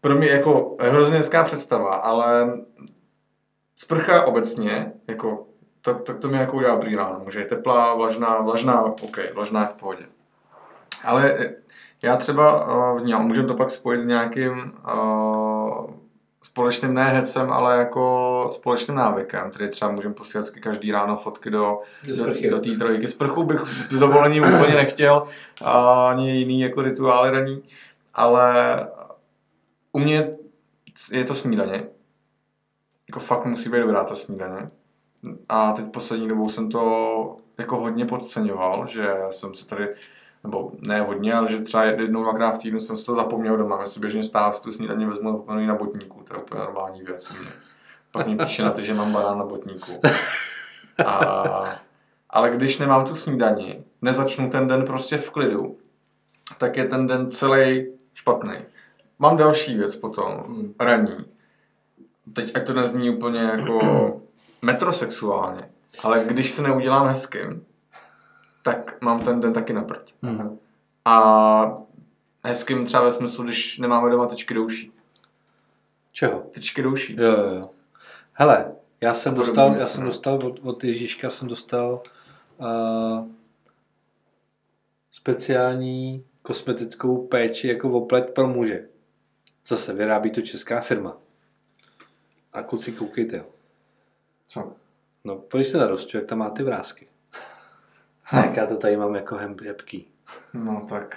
pro 0.00 0.14
mě 0.14 0.28
jako 0.28 0.76
hrozně 0.80 1.16
hezká 1.16 1.44
představa, 1.44 1.94
ale 1.94 2.52
sprcha 3.76 4.24
obecně, 4.26 4.92
jako, 5.08 5.46
tak, 5.82 6.00
tak 6.00 6.18
to 6.18 6.28
mi 6.28 6.36
jako 6.36 6.56
udělá 6.56 6.74
dobrý 6.74 6.96
ráno. 6.96 7.20
Může 7.24 7.38
je 7.38 7.44
teplá, 7.44 7.94
vlažná, 7.94 8.40
vlažná, 8.40 8.82
OK, 8.82 9.18
vlažná 9.34 9.60
je 9.60 9.66
v 9.66 9.72
pohodě. 9.72 10.06
Ale 11.04 11.38
já 12.02 12.16
třeba 12.16 12.66
uh, 12.94 13.22
můžeme 13.22 13.48
to 13.48 13.54
pak 13.54 13.70
spojit 13.70 14.00
s 14.00 14.04
nějakým 14.04 14.72
uh, 14.94 15.90
společným 16.46 16.94
ne 16.94 17.04
hecem, 17.04 17.52
ale 17.52 17.76
jako 17.76 18.48
společným 18.52 18.96
návykem, 18.96 19.50
který 19.50 19.70
třeba 19.70 19.90
můžeme 19.90 20.14
posílat 20.14 20.50
každý 20.50 20.92
ráno 20.92 21.16
fotky 21.16 21.50
do, 21.50 21.80
Do 22.06 22.50
do 22.50 22.60
té 22.60 22.70
trojky. 22.70 23.08
Sprchu 23.08 23.42
bych 23.42 23.60
s 23.90 23.98
dovolením 23.98 24.44
úplně 24.54 24.74
nechtěl, 24.74 25.26
a 25.64 26.08
ani 26.08 26.30
jiný 26.30 26.60
jako 26.60 26.82
rituály 26.82 27.30
raní, 27.30 27.62
ale 28.14 28.54
u 29.92 29.98
mě 29.98 30.30
je 31.12 31.24
to 31.24 31.34
snídaně. 31.34 31.88
Jako 33.08 33.20
fakt 33.20 33.44
musí 33.44 33.68
být 33.68 33.80
dobrá 33.80 34.04
ta 34.04 34.16
snídaně. 34.16 34.68
A 35.48 35.72
teď 35.72 35.84
poslední 35.92 36.28
dobou 36.28 36.48
jsem 36.48 36.70
to 36.70 37.36
jako 37.58 37.76
hodně 37.76 38.04
podceňoval, 38.04 38.86
že 38.86 39.14
jsem 39.30 39.54
se 39.54 39.66
tady, 39.66 39.88
nebo 40.46 40.72
ne 40.80 41.00
hodně, 41.00 41.34
ale 41.34 41.50
že 41.52 41.60
třeba 41.60 41.84
jednou, 41.84 42.22
dvakrát 42.22 42.50
v 42.50 42.58
týdnu 42.58 42.80
jsem 42.80 42.96
si 42.96 43.06
to 43.06 43.14
zapomněl 43.14 43.56
doma. 43.56 43.80
Já 43.80 43.86
si 43.86 44.00
běžně 44.00 44.22
stát 44.22 44.62
tu 44.62 44.72
snídaně 44.72 45.06
vezmu 45.06 45.28
a 45.28 45.32
zapomenu 45.32 45.60
ji 45.60 45.66
na 45.66 45.74
botníku. 45.74 46.22
To 46.28 46.34
je 46.34 46.42
úplně 46.42 46.60
normální 46.60 47.02
věc 47.02 47.30
u 47.30 47.34
mě. 47.42 47.50
Pak 48.12 48.26
mi 48.26 48.36
píše 48.36 48.62
na 48.62 48.70
to, 48.70 48.80
že 48.82 48.94
mám 48.94 49.12
banán 49.12 49.38
na 49.38 49.44
botníku. 49.44 49.92
A, 51.06 51.84
ale 52.30 52.50
když 52.50 52.78
nemám 52.78 53.04
tu 53.04 53.14
snídani, 53.14 53.84
nezačnu 54.02 54.50
ten 54.50 54.68
den 54.68 54.84
prostě 54.84 55.18
v 55.18 55.30
klidu, 55.30 55.76
tak 56.58 56.76
je 56.76 56.84
ten 56.84 57.06
den 57.06 57.30
celý 57.30 57.86
špatný. 58.14 58.54
Mám 59.18 59.36
další 59.36 59.78
věc 59.78 59.96
potom, 59.96 60.32
Hmm. 60.46 60.74
raní. 60.80 61.16
Teď 62.32 62.56
ať 62.56 62.66
to 62.66 62.72
nezní 62.72 63.10
úplně 63.10 63.40
jako 63.40 63.80
metrosexuálně, 64.62 65.70
ale 66.02 66.24
když 66.26 66.50
se 66.50 66.62
neudělám 66.62 67.06
hezkým, 67.06 67.64
tak 68.66 69.02
mám 69.02 69.24
ten 69.24 69.40
den 69.40 69.52
taky 69.52 69.72
na 69.72 69.82
prd. 69.82 70.14
Mhm. 70.22 70.58
A 71.04 71.78
hezkým 72.44 72.86
třeba 72.86 73.04
ve 73.04 73.12
smyslu, 73.12 73.44
když 73.44 73.78
nemáme 73.78 74.10
doma 74.10 74.26
tečky 74.26 74.54
douší. 74.54 74.92
Čeho? 76.12 76.40
Tečky 76.40 76.82
douší. 76.82 77.16
Jo, 77.16 77.32
jo, 77.32 77.54
jo. 77.54 77.70
Hele, 78.32 78.72
já 79.00 79.14
jsem 79.14 79.34
Podobný 79.34 79.46
dostal, 79.46 79.76
já 79.76 79.84
jsem 79.84 80.00
no. 80.00 80.06
dostal 80.06 80.34
od, 80.34 80.60
od 80.62 80.84
Ježíška 80.84 81.30
jsem 81.30 81.48
dostal 81.48 82.02
uh, 82.58 83.28
speciální 85.10 86.24
kosmetickou 86.42 87.26
péči 87.26 87.68
jako 87.68 87.90
oplet 87.90 88.34
pro 88.34 88.48
muže. 88.48 88.88
Zase 89.66 89.92
vyrábí 89.92 90.30
to 90.30 90.40
česká 90.40 90.80
firma. 90.80 91.16
A 92.52 92.62
kluci, 92.62 92.92
koukejte 92.92 93.38
ho. 93.38 93.46
Co? 94.46 94.72
No, 95.24 95.36
pojď 95.36 95.66
se 95.66 95.78
na 95.78 95.86
rozču, 95.86 96.16
jak 96.16 96.26
tam 96.26 96.38
má 96.38 96.50
ty 96.50 96.62
vrázky. 96.62 97.08
Jak 98.32 98.56
já 98.56 98.66
to 98.66 98.76
tady 98.76 98.96
mám 98.96 99.14
jako 99.14 99.36
hem- 99.36 99.66
hebký. 99.66 100.08
No 100.54 100.86
tak. 100.88 101.16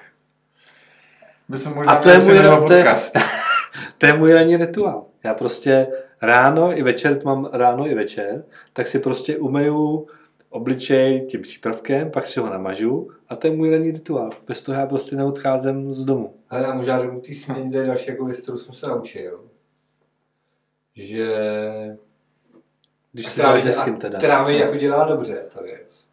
By 1.49 1.57
se 1.57 1.70
možná 1.70 1.93
A 1.93 2.01
to 2.01 2.10
je 2.10 2.20
můj, 2.20 2.38
to 2.38 2.74
je, 2.74 2.84
podcast. 2.84 3.18
to 3.97 4.05
je 4.05 4.14
můj 4.14 4.34
ranní 4.34 4.57
rituál. 4.57 5.05
Já 5.24 5.34
prostě 5.34 5.88
ráno 6.22 6.78
i 6.78 6.84
večer, 6.84 7.20
to 7.20 7.28
mám 7.28 7.49
ráno 7.53 7.88
i 7.88 7.95
večer, 7.95 8.43
tak 8.74 8.88
si 8.88 8.99
prostě 8.99 9.38
umeju 9.38 10.07
obličej 10.49 11.26
tím 11.26 11.41
přípravkem, 11.41 12.12
pak 12.12 12.28
si 12.28 12.39
ho 12.39 12.49
namažu 12.49 13.10
a 13.30 13.36
to 13.36 13.47
je 13.47 13.53
můj 13.53 13.72
ranní 13.72 13.91
rituál. 13.91 14.30
Bez 14.47 14.62
toho 14.62 14.80
já 14.80 14.86
prostě 14.86 15.16
neodcházím 15.16 15.93
z 15.93 16.05
domu. 16.05 16.36
Ale 16.49 16.62
já 16.62 16.74
možná 16.74 16.99
řeknu 16.99 17.22
ty 17.22 17.36
směny, 17.36 17.72
to 17.72 17.78
je 17.78 17.88
další 17.88 18.10
jako 18.10 18.26
věc, 18.26 18.39
kterou 18.39 18.57
jsem 18.57 18.74
se 18.74 18.88
naučil. 18.88 19.43
Že... 20.95 21.36
Když 23.12 23.34
teda. 23.99 24.18
která 24.18 24.45
mi 24.45 24.57
jako 24.57 24.78
dělá 24.78 25.05
dobře, 25.05 25.45
ta 25.53 25.62
věc. 25.62 26.09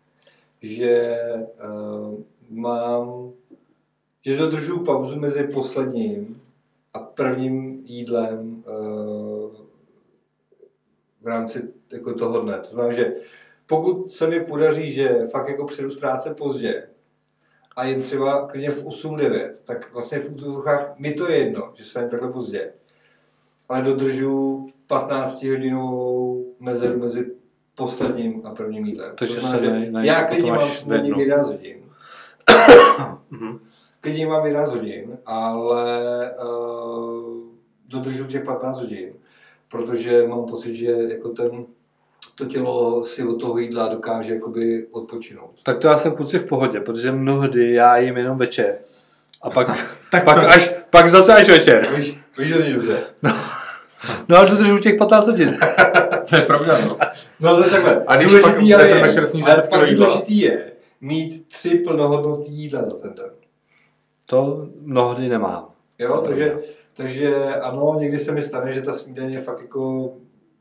Že 0.62 1.18
uh, 1.64 2.20
mám... 2.50 3.32
Že 4.24 4.36
dodržuju 4.36 4.84
pauzu 4.84 5.20
mezi 5.20 5.44
posledním 5.44 6.42
a 6.94 6.98
prvním 6.98 7.82
jídlem 7.84 8.64
uh, 8.68 9.52
v 11.22 11.26
rámci 11.26 11.68
jako 11.92 12.14
toho 12.14 12.40
dne. 12.40 12.58
To 12.58 12.66
znamená, 12.66 12.94
že 12.94 13.14
pokud 13.66 14.12
se 14.12 14.26
mi 14.26 14.40
podaří, 14.40 14.92
že 14.92 15.28
fakt 15.30 15.48
jako 15.48 15.64
přijdu 15.64 15.90
z 15.90 15.98
práce 15.98 16.34
pozdě 16.34 16.88
a 17.76 17.84
jen 17.84 18.02
třeba 18.02 18.46
klidně 18.46 18.70
v 18.70 18.84
8-9, 18.84 19.50
tak 19.64 19.92
vlastně 19.92 20.18
v 20.18 20.32
úzovkách 20.32 20.98
mi 20.98 21.12
to 21.12 21.30
je 21.30 21.36
jedno, 21.36 21.72
že 21.74 21.84
jsem 21.84 22.10
takhle 22.10 22.32
pozdě. 22.32 22.72
Ale 23.68 23.82
dodržu 23.82 24.66
15 24.86 25.42
hodinovou 25.42 26.54
mezeru 26.60 26.98
mezi 26.98 27.32
posledním 27.76 28.42
a 28.46 28.54
prvním 28.54 28.84
jídlem. 28.86 29.12
Takže 29.18 29.34
To 29.34 29.40
znamená, 29.40 29.58
se 29.58 29.64
že 29.64 29.70
nej- 29.72 29.90
nej- 29.92 30.06
já 30.06 30.22
klidně 30.24 30.50
máš 30.50 30.60
mám 30.60 30.70
snídaní 30.70 31.12
v 31.12 31.18
11 31.18 31.46
hodin. 31.50 31.76
Mhm. 33.30 33.58
Klidně 34.00 34.26
mám 34.26 34.46
11 34.46 34.70
hodin, 34.72 35.18
ale 35.26 35.84
uh, 36.44 37.36
dodržu 37.88 38.24
těch 38.26 38.44
15 38.44 38.80
hodin, 38.80 39.08
protože 39.68 40.26
mám 40.28 40.44
pocit, 40.44 40.74
že 40.74 40.86
jako 41.08 41.28
ten, 41.28 41.64
to 42.34 42.44
tělo 42.44 43.04
si 43.04 43.24
od 43.26 43.40
toho 43.40 43.58
jídla 43.58 43.88
dokáže 43.88 44.34
jakoby 44.34 44.86
odpočinout. 44.90 45.50
Tak 45.62 45.78
to 45.78 45.88
já 45.88 45.98
jsem 45.98 46.12
kluci 46.12 46.38
v 46.38 46.44
pohodě, 46.44 46.80
protože 46.80 47.12
mnohdy 47.12 47.72
já 47.72 47.96
jim 47.96 48.16
jenom 48.16 48.38
večer. 48.38 48.78
A 49.42 49.50
pak, 49.50 49.66
Tak 50.10 50.24
pak, 50.24 50.40
to- 50.40 50.48
až, 50.48 50.74
pak 50.90 51.08
zase 51.08 51.34
až 51.34 51.48
večer. 51.48 51.86
Víš, 51.96 52.16
víš, 52.38 52.48
že 52.48 52.54
to 52.54 52.60
není 52.60 52.72
dobře. 52.72 52.98
No 54.28 54.36
ale 54.36 54.50
dodržu 54.50 54.78
těch 54.78 54.96
15 54.98 55.26
hodin. 55.26 55.56
To 56.30 56.36
je 56.36 56.42
pravda, 56.42 56.78
no. 56.86 56.98
No 57.40 57.48
ale 57.48 57.70
takhle. 57.70 58.04
A 58.06 58.16
když 58.16 58.28
důležitý 58.28 58.50
pak 58.52 58.62
ale 58.74 58.84
večer 58.84 58.96
je- 59.22 59.42
ale 59.44 59.56
10 59.56 59.68
pak 59.70 59.88
jídla. 59.88 60.06
důležitý 60.06 60.38
je 60.40 60.72
mít 61.00 61.48
tři 61.48 61.70
plnohodnotné 61.78 62.54
jídla 62.54 62.84
za 62.84 62.98
ten 62.98 63.14
den. 63.14 63.30
To 64.26 64.66
mnohdy 64.80 65.28
nemám. 65.28 65.68
Jo, 65.98 66.22
takže, 66.24 66.58
takže 66.94 67.54
ano, 67.54 67.96
někdy 68.00 68.18
se 68.18 68.32
mi 68.32 68.42
stane, 68.42 68.72
že 68.72 68.82
ta 68.82 68.92
snídaně 68.92 69.34
je 69.36 69.40
fakt 69.40 69.60
jako 69.62 70.12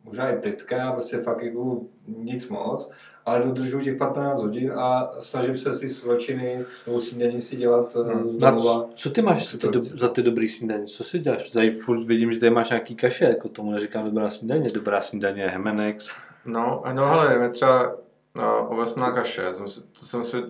možná 0.03 0.29
i 0.29 0.37
plitka, 0.39 0.91
prostě 0.91 1.17
fakt 1.17 1.43
jako 1.43 1.77
nic 2.07 2.49
moc, 2.49 2.91
ale 3.25 3.39
dodržuji 3.45 3.83
těch 3.83 3.97
15 3.97 4.41
hodin 4.41 4.71
a 4.75 5.11
snažím 5.19 5.57
se 5.57 5.73
si 5.73 5.89
svačiny 5.89 6.65
nebo 6.87 6.99
snídaní 6.99 7.41
si 7.41 7.55
dělat 7.55 7.95
hmm. 7.95 8.31
z 8.31 8.37
No 8.37 8.51
domova. 8.51 8.73
co, 8.73 8.89
co 8.95 9.09
ty 9.09 9.21
máš 9.21 9.51
za 9.51 9.57
ty, 9.57 9.67
do, 9.67 9.81
za 9.81 10.07
ty 10.07 10.21
dobrý 10.23 10.49
snídaně? 10.49 10.85
Co 10.85 11.03
si 11.03 11.19
děláš? 11.19 11.49
Tady 11.49 11.71
furt 11.71 12.03
vidím, 12.03 12.31
že 12.31 12.39
tady 12.39 12.49
máš 12.49 12.69
nějaký 12.69 12.95
kaše, 12.95 13.25
jako 13.25 13.49
tomu 13.49 13.71
neříkám 13.71 14.05
dobrá 14.05 14.29
snídaně. 14.29 14.69
Dobrá 14.69 15.01
snídaně 15.01 15.41
je 15.41 15.49
Hemenex. 15.49 16.09
No, 16.45 16.83
no 16.93 17.05
hele, 17.05 17.37
je 17.43 17.49
třeba 17.49 17.95
no, 18.35 18.67
ovesná 18.69 19.11
kaše, 19.11 19.41
to 19.51 19.55
jsem 19.55 19.67
si, 19.67 19.81
to 19.99 20.05
jsem 20.05 20.23
si 20.23 20.41
To 20.41 20.47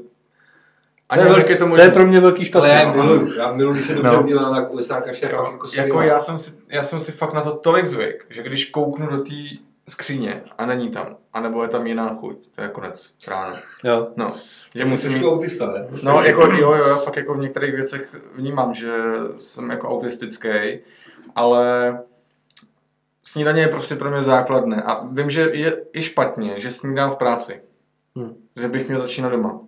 ani 1.10 1.22
je, 1.22 1.24
nevím, 1.24 1.36
velký, 1.36 1.52
je 1.52 1.58
to 1.58 1.70
to 1.76 1.82
je 1.82 1.90
pro 1.90 2.08
mě 2.08 2.20
velký 2.20 2.38
Ale 2.42 2.46
špatný. 2.46 2.70
já 2.70 2.80
je 2.80 2.86
no. 2.86 2.94
miluju, 3.04 3.38
já 3.38 3.52
miluju, 3.52 3.76
když 3.76 3.90
je 3.90 3.96
dobře 3.96 4.12
No. 4.16 4.24
udělaná, 4.24 4.70
tak 4.88 5.04
kaše 5.06 5.26
je 5.26 5.30
fakt 5.30 5.46
Jo, 5.46 5.52
jako 5.54 5.68
jako 5.76 6.02
já 6.02 6.20
jsem, 6.20 6.38
si, 6.38 6.52
já 6.70 6.84
jsem 6.84 7.00
si 7.00 7.12
fakt 7.12 7.34
na 7.34 7.42
to 7.42 7.52
tolik 7.52 7.86
zvyk, 7.88 8.26
že 8.30 8.44
když 8.44 8.70
kouknu 8.70 9.08
do 9.08 9.18
té 9.18 9.34
skříně 9.90 10.44
a 10.58 10.66
není 10.66 10.92
tam, 10.92 11.18
anebo 11.34 11.64
je 11.64 11.70
tam 11.70 11.88
jiná 11.88 12.16
chuť, 12.16 12.48
to 12.56 12.62
je 12.62 12.68
konec 12.68 13.14
ráno. 13.28 13.56
Jo. 13.84 14.08
No, 14.16 14.36
že 14.76 14.86
Musím 14.86 15.14
mít, 15.14 15.26
autista, 15.26 15.66
ne? 15.72 15.88
No, 16.04 16.24
jako 16.24 16.42
jo, 16.42 16.74
jo, 16.74 16.88
já 16.88 16.96
fakt 16.96 17.16
jako 17.16 17.34
v 17.34 17.38
některých 17.40 17.76
věcech 17.76 18.16
vnímám, 18.34 18.74
že 18.74 18.94
jsem 19.38 19.70
jako 19.70 19.90
autistický, 19.90 20.50
ale 21.36 22.00
snídaně 23.24 23.62
je 23.62 23.68
prostě 23.68 23.96
pro 23.96 24.12
mě 24.12 24.22
základné. 24.22 24.84
A 24.84 25.06
vím, 25.06 25.30
že 25.30 25.42
je 25.54 25.84
i 25.94 26.02
špatně, 26.02 26.60
že 26.60 26.72
snídám 26.72 27.12
v 27.12 27.16
práci. 27.16 27.62
Hm. 28.18 28.36
Že 28.56 28.68
bych 28.68 28.88
měl 28.88 29.00
začínat 29.00 29.30
doma. 29.30 29.60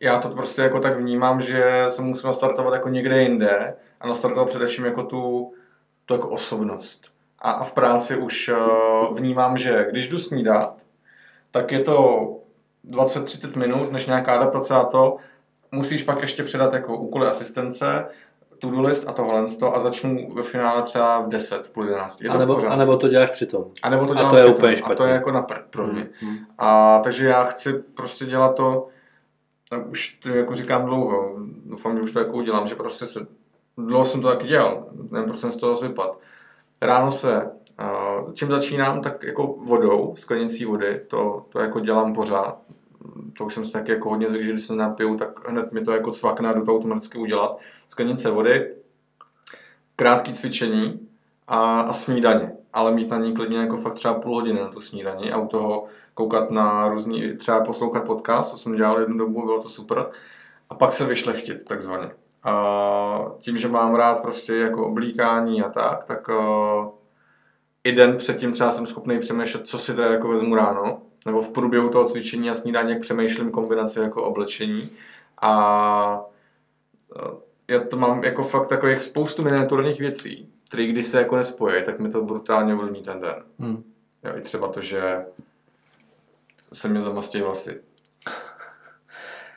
Já 0.00 0.20
to 0.20 0.28
prostě 0.28 0.62
jako 0.62 0.80
tak 0.80 0.96
vnímám, 0.96 1.42
že 1.42 1.84
se 1.88 2.02
musím 2.02 2.26
nastartovat 2.26 2.74
jako 2.74 2.88
někde 2.88 3.22
jinde 3.22 3.74
a 4.00 4.08
nastartovat 4.08 4.48
především 4.48 4.84
jako 4.84 5.02
tu, 5.02 5.52
tu 6.06 6.14
jako 6.14 6.28
osobnost. 6.28 7.11
A, 7.42 7.50
a 7.50 7.64
v 7.64 7.72
práci 7.72 8.16
už 8.16 8.48
uh, 8.48 9.16
vnímám, 9.18 9.58
že 9.58 9.86
když 9.90 10.08
jdu 10.08 10.18
snídat, 10.18 10.76
tak 11.50 11.72
je 11.72 11.80
to 11.80 12.28
20-30 12.90 13.58
minut, 13.58 13.92
než 13.92 14.06
nějaká 14.06 14.32
adaptace 14.32 14.74
a 14.74 14.84
to, 14.84 15.16
musíš 15.72 16.02
pak 16.02 16.22
ještě 16.22 16.42
předat 16.42 16.72
jako 16.72 16.96
úkoly 16.96 17.26
asistence, 17.26 18.06
to-do 18.58 18.80
list 18.80 19.08
a 19.08 19.12
tohle 19.12 19.46
a 19.74 19.80
začnu 19.80 20.34
ve 20.34 20.42
finále 20.42 20.82
třeba 20.82 21.20
v 21.20 21.28
10, 21.28 21.66
v 21.66 21.70
půl 21.70 21.84
11. 21.84 22.20
Je 22.20 22.28
to 22.30 22.34
A 22.34 22.38
nebo, 22.38 22.68
a 22.68 22.76
nebo 22.76 22.96
to 22.96 23.08
děláš 23.08 23.30
přitom. 23.30 23.64
a 23.82 23.90
nebo 23.90 24.06
to 24.06 24.12
a 24.12 24.16
dělám 24.16 24.30
to 24.30 24.36
je 24.36 24.42
přitom. 24.42 24.56
úplně 24.56 24.72
A 24.72 24.76
to 24.76 24.84
špatně. 24.84 25.06
je 25.06 25.14
jako 25.14 25.32
na 25.32 25.42
prd 25.42 25.62
pro 25.70 25.86
mě. 25.86 26.08
Hmm. 26.20 26.38
A 26.58 26.98
takže 27.04 27.26
já 27.26 27.44
chci 27.44 27.72
prostě 27.72 28.24
dělat 28.24 28.54
to, 28.54 28.88
už 29.88 30.18
to 30.22 30.28
jako 30.28 30.54
říkám 30.54 30.84
dlouho, 30.84 31.36
doufám, 31.64 31.96
že 31.96 32.02
už 32.02 32.12
to 32.12 32.18
jako 32.18 32.32
udělám, 32.32 32.68
že 32.68 32.74
prostě 32.74 33.06
se, 33.06 33.26
dlouho 33.78 34.04
jsem 34.04 34.22
to 34.22 34.28
taky 34.28 34.46
dělal, 34.46 34.86
nevím, 35.10 35.28
proč 35.28 35.40
jsem 35.40 35.52
z 35.52 35.56
toho 35.56 35.76
zvypad, 35.76 36.18
ráno 36.82 37.12
se, 37.12 37.50
čím 38.34 38.50
začínám, 38.50 39.02
tak 39.02 39.22
jako 39.22 39.46
vodou, 39.46 40.14
sklenicí 40.16 40.64
vody, 40.64 41.00
to, 41.08 41.46
to 41.48 41.58
jako 41.58 41.80
dělám 41.80 42.14
pořád. 42.14 42.58
To 43.38 43.44
už 43.44 43.54
jsem 43.54 43.64
si 43.64 43.72
tak 43.72 43.88
jako 43.88 44.08
hodně 44.10 44.28
zvyk, 44.28 44.42
že 44.42 44.52
když 44.52 44.64
se 44.64 44.74
napiju, 44.74 45.16
tak 45.16 45.48
hned 45.48 45.72
mi 45.72 45.84
to 45.84 45.92
jako 45.92 46.10
cvakne 46.10 46.48
a 46.48 46.52
jdu 46.52 46.64
to 46.64 46.76
automaticky 46.76 47.18
udělat. 47.18 47.58
Sklenice 47.88 48.30
vody, 48.30 48.74
krátký 49.96 50.32
cvičení 50.32 51.08
a, 51.48 51.80
a 51.80 51.92
snídaně. 51.92 52.52
Ale 52.72 52.92
mít 52.92 53.10
na 53.10 53.18
ní 53.18 53.32
klidně 53.32 53.58
jako 53.58 53.76
fakt 53.76 53.94
třeba 53.94 54.14
půl 54.14 54.34
hodiny 54.34 54.60
na 54.60 54.68
tu 54.68 54.80
snídaní 54.80 55.32
a 55.32 55.38
u 55.38 55.48
toho 55.48 55.86
koukat 56.14 56.50
na 56.50 56.88
různý, 56.88 57.36
třeba 57.36 57.64
poslouchat 57.64 58.04
podcast, 58.04 58.50
co 58.50 58.56
jsem 58.56 58.76
dělal 58.76 59.00
jednu 59.00 59.18
dobu, 59.18 59.42
bylo 59.44 59.62
to 59.62 59.68
super. 59.68 60.06
A 60.70 60.74
pak 60.74 60.92
se 60.92 61.06
vyšlechtit 61.06 61.64
takzvaně. 61.64 62.10
A 62.44 63.32
tím, 63.38 63.58
že 63.58 63.68
mám 63.68 63.94
rád 63.94 64.22
prostě 64.22 64.54
jako 64.54 64.86
oblíkání 64.86 65.62
a 65.62 65.68
tak, 65.68 66.04
tak 66.04 66.28
uh, 66.28 66.88
i 67.84 67.92
den 67.92 68.16
předtím 68.16 68.52
třeba 68.52 68.72
jsem 68.72 68.86
schopný 68.86 69.18
přemýšlet, 69.18 69.66
co 69.66 69.78
si 69.78 69.94
teda 69.94 70.12
jako 70.12 70.28
vezmu 70.28 70.54
ráno, 70.54 71.02
nebo 71.26 71.42
v 71.42 71.48
průběhu 71.48 71.88
toho 71.88 72.08
cvičení 72.08 72.50
a 72.50 72.54
snídání, 72.54 72.90
jak 72.90 73.00
přemýšlím 73.00 73.50
kombinaci 73.50 74.00
jako 74.00 74.22
oblečení. 74.22 74.90
A 75.40 76.24
uh, 77.16 77.38
já 77.68 77.80
to 77.80 77.96
mám 77.96 78.24
jako 78.24 78.42
fakt 78.42 78.68
takových 78.68 79.02
spoustu 79.02 79.42
miniaturních 79.42 80.00
věcí, 80.00 80.52
které 80.68 80.86
když 80.86 81.06
se 81.06 81.18
jako 81.18 81.36
nespojí, 81.36 81.84
tak 81.84 81.98
mi 81.98 82.10
to 82.10 82.22
brutálně 82.22 82.74
ovlivní 82.74 83.02
ten 83.02 83.20
den. 83.20 83.34
Hmm. 83.58 83.84
Jo, 84.24 84.36
I 84.36 84.40
třeba 84.40 84.68
to, 84.68 84.80
že 84.80 85.24
se 86.72 86.88
mě 86.88 87.00
zamastí 87.00 87.40
vlasy. 87.40 87.80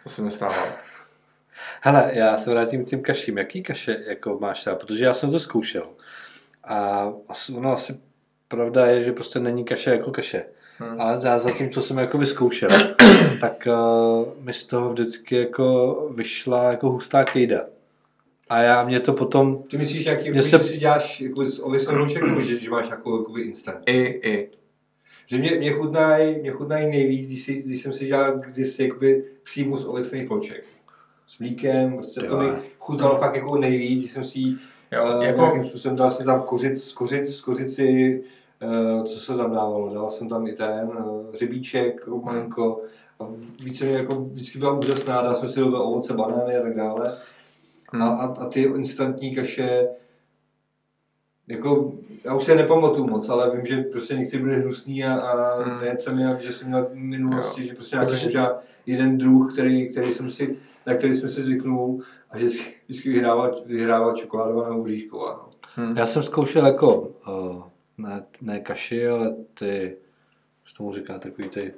To 0.04 0.10
se 0.10 0.22
mi 0.22 0.32
stává. 0.32 0.95
Hele, 1.88 2.12
já 2.14 2.38
se 2.38 2.50
vrátím 2.50 2.86
k 2.86 2.88
těm 2.88 3.02
kaším. 3.02 3.38
Jaký 3.38 3.64
kaše 3.64 3.98
jako 4.08 4.38
máš 4.42 4.64
tam? 4.64 4.78
Protože 4.78 5.06
já 5.06 5.14
jsem 5.14 5.32
to 5.32 5.40
zkoušel. 5.40 5.88
A 6.64 7.10
asi, 7.28 7.54
ono 7.54 7.74
asi 7.74 7.96
pravda 8.48 8.86
je, 8.86 9.04
že 9.04 9.12
prostě 9.12 9.40
není 9.40 9.66
kaše 9.66 9.90
jako 9.90 10.12
kaše. 10.12 10.44
Hmm. 10.78 11.02
Ale 11.02 11.20
já 11.24 11.40
zatím, 11.40 11.70
co 11.70 11.82
jsem 11.82 11.98
jako 11.98 12.18
vyzkoušel, 12.18 12.70
tak 13.42 13.68
uh, 13.68 14.44
mi 14.44 14.54
z 14.54 14.66
toho 14.66 14.90
vždycky 14.90 15.36
jako 15.36 15.96
vyšla 16.16 16.72
jako 16.72 16.90
hustá 16.90 17.24
kejda. 17.24 17.64
A 18.50 18.62
já 18.62 18.84
mě 18.84 19.00
to 19.00 19.14
potom... 19.14 19.64
Ty 19.64 19.78
myslíš, 19.78 20.06
jak 20.06 20.28
Mně 20.28 20.44
se... 20.44 20.60
si 20.60 20.78
děláš 20.78 21.22
jako 21.22 21.44
z 21.46 21.60
ověsnou 21.60 21.98
ruček, 21.98 22.24
nebo 22.24 22.42
že, 22.42 22.60
že 22.60 22.70
máš 22.70 22.90
jako 22.90 23.18
jakoby 23.18 23.42
instant? 23.42 23.80
I, 23.86 24.20
i. 24.24 24.50
Že 25.28 25.38
mě, 25.38 25.52
mě 25.52 25.72
chutnají 25.72 26.36
mě 26.36 26.52
chutnají 26.52 26.90
nejvíc, 26.90 27.28
když, 27.28 27.44
si, 27.44 27.54
když 27.54 27.82
jsem 27.82 27.94
si 27.94 28.06
dělal 28.06 28.40
kdysi 28.40 28.84
jakoby 28.84 29.24
přímo 29.44 29.78
z 29.78 29.86
ovesných 29.86 30.30
vloček. 30.30 30.75
S 31.28 31.40
mlíkem, 31.40 31.94
prostě 31.94 32.22
to 32.22 32.38
mi 32.38 32.50
chutnalo 32.80 33.18
fakt 33.18 33.36
jako 33.36 33.58
nejvíc, 33.58 34.00
když 34.00 34.12
jsem 34.12 34.24
si 34.24 34.40
jí 34.40 34.60
Jo, 34.92 35.04
uh, 35.18 35.24
jako- 35.24 35.42
nějakým 35.42 35.66
způsobem 35.66 35.96
dal 35.98 36.12
jsem 36.12 36.26
tam 36.26 36.42
kořic, 36.42 36.94
kořic, 36.94 37.42
kořici, 37.42 38.24
uh, 38.98 39.06
co 39.06 39.20
se 39.20 39.38
tam 39.38 39.52
dávalo, 39.52 39.94
dal 39.94 40.10
jsem 40.10 40.30
tam 40.30 40.48
i 40.48 40.54
ten 40.54 40.88
uh, 41.06 41.34
řebíček, 41.34 41.94
jako 41.94 42.22
malinko, 42.22 42.82
a 43.20 43.24
více 43.64 43.86
jako 43.86 44.16
vždycky 44.16 44.60
byla 44.60 44.74
úžasná, 44.80 45.22
dal 45.22 45.34
jsem 45.34 45.50
si 45.50 45.60
do 45.60 45.72
toho 45.72 45.84
ovoce, 45.84 46.14
banány 46.14 46.58
a 46.58 46.62
tak 46.62 46.76
dále. 46.76 47.18
A, 48.02 48.08
a, 48.08 48.26
a 48.26 48.50
ty 48.50 48.62
instantní 48.62 49.36
kaše, 49.36 49.88
jako, 51.48 51.94
já 52.24 52.36
už 52.36 52.44
se 52.44 52.52
je 52.52 52.56
nepamatuju 52.56 53.08
moc, 53.08 53.30
ale 53.30 53.56
vím, 53.56 53.66
že 53.66 53.78
prostě 53.82 54.16
některé 54.16 54.44
byly 54.44 54.56
hnusný 54.62 55.04
a, 55.06 55.14
a 55.16 55.64
Hmm. 55.64 55.80
nejedl 55.82 56.00
jsem 56.02 56.20
je, 56.20 56.38
že 56.40 56.54
jsem 56.54 56.68
měl 56.68 56.86
v 56.92 56.96
minulosti, 56.96 57.64
že 57.66 57.74
prostě 57.74 57.96
nějaký 57.96 58.26
možná 58.26 58.54
jeden 58.86 59.18
druh, 59.18 59.54
který, 59.54 59.90
který 59.90 60.14
jsem 60.14 60.32
si, 60.32 60.58
na 60.86 60.96
který 60.96 61.14
jsem 61.14 61.30
si 61.30 61.42
zvyknul 61.42 62.04
a 62.30 62.38
vždycky, 62.38 62.64
vždycky 62.88 63.10
vyhrával, 63.10 63.64
vyhrával 63.66 64.16
čokoládová 64.16 64.70
nebo 64.70 64.88
říšková. 64.88 65.34
No. 65.34 65.50
Hm. 65.78 65.98
Já 65.98 66.06
jsem 66.06 66.24
zkoušel 66.24 66.66
jako, 66.66 67.00
uh, 67.00 67.64
ne, 67.98 68.26
ne 68.42 68.60
kaši, 68.60 69.08
ale 69.08 69.36
ty, 69.54 69.98
co 70.66 70.76
tomu 70.76 70.94
říká, 70.94 71.20
takový 71.20 71.50
ty, 71.50 71.74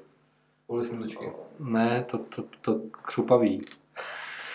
Ovesné 0.67 0.97
vločky. 0.97 1.31
ne, 1.59 2.05
to, 2.11 2.17
to, 2.17 2.43
to 2.61 2.81
křupavý. 2.91 3.65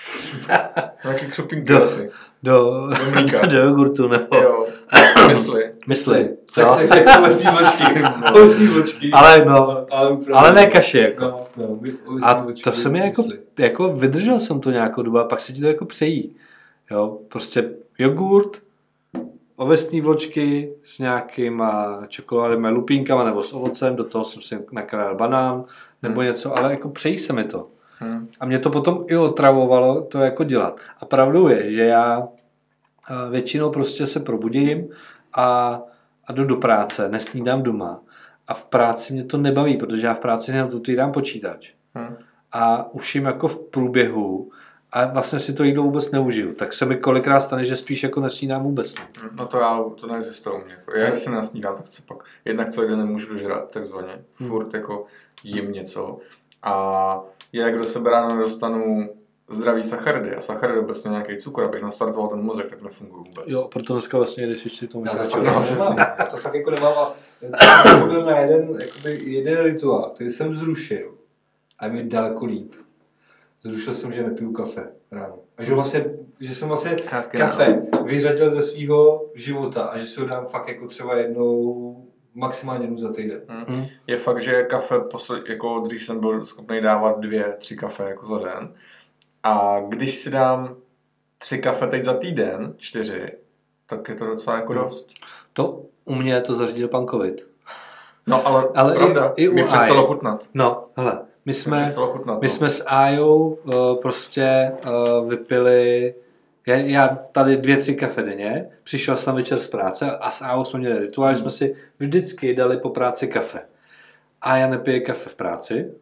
Nějaký 1.04 1.26
křupinky 1.26 1.72
Do- 1.72 1.82
asi. 1.82 2.10
Do, 2.42 2.88
Do 2.98 3.10
mlíka. 3.10 3.46
do 3.46 3.58
jogurtu, 3.58 4.08
nebo 4.08 4.36
Jo, 4.36 4.66
mysli. 5.28 5.72
mysli. 5.86 6.28
Tak, 6.54 6.64
Jo? 6.64 6.78
ovesné 7.18 7.50
vločky. 7.50 8.02
Ovesné 8.34 8.66
vločky. 8.68 9.10
Ale 9.12 9.44
no, 9.44 9.86
ale, 9.90 10.18
ale 10.32 10.52
ne 10.52 10.66
kaši 10.66 10.98
jako. 10.98 11.24
No, 11.24 11.36
no, 11.56 11.78
A 12.26 12.46
to 12.64 12.72
se 12.72 12.88
mi 12.88 12.98
jako, 12.98 13.24
jako 13.58 13.88
vydržel 13.92 14.40
jsem 14.40 14.60
to 14.60 14.70
nějakou 14.70 15.02
dobu 15.02 15.18
a 15.18 15.24
pak 15.24 15.40
se 15.40 15.52
ti 15.52 15.60
to 15.60 15.66
jako 15.66 15.84
přejí. 15.84 16.36
Jo, 16.90 17.18
prostě 17.28 17.70
jogurt, 17.98 18.56
ovesní 19.56 20.00
vločky 20.00 20.72
s 20.82 20.98
nějakýma 20.98 22.02
čokoládovými 22.08 22.68
lupínkama 22.68 23.24
nebo 23.24 23.42
s 23.42 23.52
ovocem, 23.52 23.96
do 23.96 24.04
toho 24.04 24.24
jsem 24.24 24.42
si 24.42 24.58
nakrájel 24.72 25.14
banán 25.14 25.64
nebo 26.02 26.20
Hmm. 26.20 26.30
něco, 26.30 26.58
ale 26.58 26.70
jako 26.70 26.88
přejí 26.88 27.18
se 27.18 27.32
mi 27.32 27.44
to. 27.44 27.66
Hm. 28.02 28.26
A 28.40 28.46
mě 28.46 28.58
to 28.58 28.70
potom 28.70 29.04
i 29.08 29.16
otravovalo 29.16 30.02
to 30.02 30.18
jako 30.18 30.44
dělat. 30.44 30.80
A 30.98 31.04
pravdou 31.04 31.48
je, 31.48 31.70
že 31.70 31.84
já 31.84 32.28
eh, 33.10 33.30
většinou 33.30 33.70
prostě 33.70 34.06
se 34.06 34.20
probudím 34.20 34.88
a, 35.32 35.80
a 36.26 36.32
jdu 36.32 36.44
do 36.44 36.56
práce, 36.56 37.08
nesnídám 37.08 37.62
doma. 37.62 38.00
A 38.48 38.54
v 38.54 38.64
práci 38.64 39.12
mě 39.12 39.24
to 39.24 39.36
nebaví, 39.36 39.76
protože 39.76 40.06
já 40.06 40.14
v 40.14 40.20
práci 40.20 40.52
hned 40.52 40.74
otvírám 40.74 41.12
počítač. 41.12 41.72
Hm. 41.98 42.16
A 42.52 42.92
už 42.92 43.14
jim 43.14 43.24
jako 43.24 43.48
v 43.48 43.58
průběhu 43.58 44.50
a 44.92 45.04
vlastně 45.04 45.40
si 45.40 45.52
to 45.52 45.64
jídlo 45.64 45.84
vůbec 45.84 46.10
neužiju. 46.10 46.54
Tak 46.54 46.72
se 46.72 46.86
mi 46.86 46.96
kolikrát 46.96 47.40
stane, 47.40 47.64
že 47.64 47.76
spíš 47.76 48.02
jako 48.02 48.20
nesnídám 48.20 48.62
vůbec. 48.62 48.94
No. 48.94 49.28
No 49.32 49.46
to 49.46 49.58
já, 49.58 49.84
to 50.00 50.06
neexistuje 50.06 50.62
u 50.62 50.64
mě. 50.64 50.76
Já 50.96 51.16
si 51.16 51.30
nasnídám, 51.30 51.76
tak 51.76 51.88
co 51.88 52.02
pak. 52.02 52.24
Jednak 52.44 52.70
celý 52.70 52.88
den 52.88 52.98
nemůžu 52.98 53.32
dožrat, 53.32 53.70
takzvaně. 53.70 54.24
Hmm. 54.38 54.48
Furt 54.48 54.74
jako 54.74 55.06
jím 55.44 55.72
něco. 55.72 56.18
A 56.62 57.20
jak 57.52 57.78
do 57.78 57.84
sebe 57.84 58.10
ráno 58.10 58.34
nedostanu 58.34 59.08
zdravý 59.50 59.84
sacharidy 59.84 60.34
a 60.34 60.40
sacharidy 60.40 60.78
obecně 60.80 61.08
nějaký 61.10 61.36
cukr, 61.36 61.62
abych 61.64 61.82
nastartoval 61.82 62.28
ten 62.28 62.40
mozek, 62.42 62.70
tak 62.70 62.82
nefungují 62.82 63.24
vůbec. 63.28 63.44
Jo, 63.48 63.68
proto 63.72 63.92
dneska 63.92 64.16
vlastně 64.16 64.46
jdeš 64.46 64.64
ještě 64.64 64.86
tomu. 64.86 65.04
Já 65.06 65.16
začal, 65.16 65.42
No, 65.42 65.62
přesně. 65.62 65.78
nemám, 65.84 65.96
já 66.18 66.26
to 66.26 66.36
fakt 66.36 66.54
jako 66.54 66.70
nemám 66.70 66.92
a 66.98 67.14
to 68.00 68.06
byl 68.06 68.24
na 68.24 68.38
jeden, 68.38 68.78
jakoby, 68.80 69.18
jeden 69.30 69.64
rituál, 69.64 70.10
který 70.14 70.30
jsem 70.30 70.54
zrušil 70.54 71.14
a 71.78 71.86
je 71.86 71.92
mi 71.92 72.04
daleko 72.04 72.44
líp. 72.44 72.72
Zrušil 73.64 73.94
jsem, 73.94 74.12
že 74.12 74.22
nepiju 74.22 74.52
kafe 74.52 74.92
ráno. 75.10 75.38
A 75.58 75.62
že, 75.62 75.74
vlastně, 75.74 76.04
že 76.40 76.54
jsem 76.54 76.68
vlastně 76.68 76.96
Tak, 77.10 77.30
kafe 77.30 77.82
vyřadil 78.04 78.50
ze 78.50 78.62
svého 78.62 79.26
života 79.34 79.82
a 79.82 79.98
že 79.98 80.06
si 80.06 80.20
ho 80.20 80.26
dám 80.26 80.46
fakt 80.46 80.68
jako 80.68 80.86
třeba 80.88 81.16
jednou, 81.16 82.06
maximálně 82.34 82.84
jednou 82.84 82.96
za 82.98 83.12
týden. 83.12 83.40
Hm. 83.68 83.86
Je 84.06 84.16
fakt, 84.18 84.40
že 84.40 84.62
kafe, 84.62 84.98
posled, 85.00 85.48
jako 85.48 85.80
dřív 85.80 86.04
jsem 86.04 86.20
byl 86.20 86.44
schopný 86.44 86.80
dávat 86.80 87.20
dvě, 87.20 87.56
tři 87.58 87.76
kafe 87.76 88.02
jako 88.04 88.26
za 88.26 88.38
den. 88.38 88.74
A 89.42 89.80
když 89.88 90.14
si 90.18 90.30
dám 90.30 90.76
tři 91.38 91.58
kafe 91.58 91.86
teď 91.86 92.04
za 92.04 92.14
týden, 92.14 92.74
čtyři, 92.76 93.26
tak 93.86 94.08
je 94.08 94.14
to 94.14 94.26
docela 94.26 94.56
jako 94.56 94.72
Hmm. 94.72 94.82
dost. 94.82 95.08
To 95.52 95.82
u 96.04 96.14
mě 96.14 96.40
to 96.40 96.54
zařídil 96.54 96.88
pan 96.88 97.06
covid. 97.06 97.46
No 98.26 98.46
ale, 98.46 98.68
Ale 98.74 98.94
i- 98.94 98.98
pravda, 98.98 99.32
i 99.36 99.48
u 99.48 99.54
mi 99.54 99.64
přestalo 99.64 100.06
chutnat. 100.06 100.44
No, 100.54 100.84
hele, 100.96 101.20
my 101.44 101.54
jsme. 101.54 101.94
My 102.26 102.26
no. 102.26 102.40
jsme 102.48 102.70
s 102.70 102.84
Ajou 102.86 103.48
uh, 103.48 103.74
prostě 104.02 104.72
uh, 105.20 105.28
vypili, 105.28 106.14
já, 106.66 106.76
já 106.76 107.08
tady 107.08 107.56
dvě, 107.56 107.76
tři 107.76 107.94
kafe 107.94 108.22
denně, 108.22 108.68
přišel 108.82 109.16
jsem 109.16 109.34
večer 109.34 109.58
z 109.58 109.68
práce 109.68 110.10
a 110.10 110.30
s 110.30 110.42
Ajou 110.42 110.64
jsme 110.64 110.78
měli 110.78 110.98
rituál, 110.98 111.28
Hmm. 111.28 111.36
že 111.36 111.40
jsme 111.42 111.50
si 111.50 111.76
vždycky 111.98 112.54
dali 112.54 112.76
po 112.76 112.90
práci 112.90 113.28
kafe. 113.28 113.60
Aja 114.42 114.66
nepije 114.66 115.00
kafe 115.00 115.30
v 115.30 115.34
práci, 115.34 115.92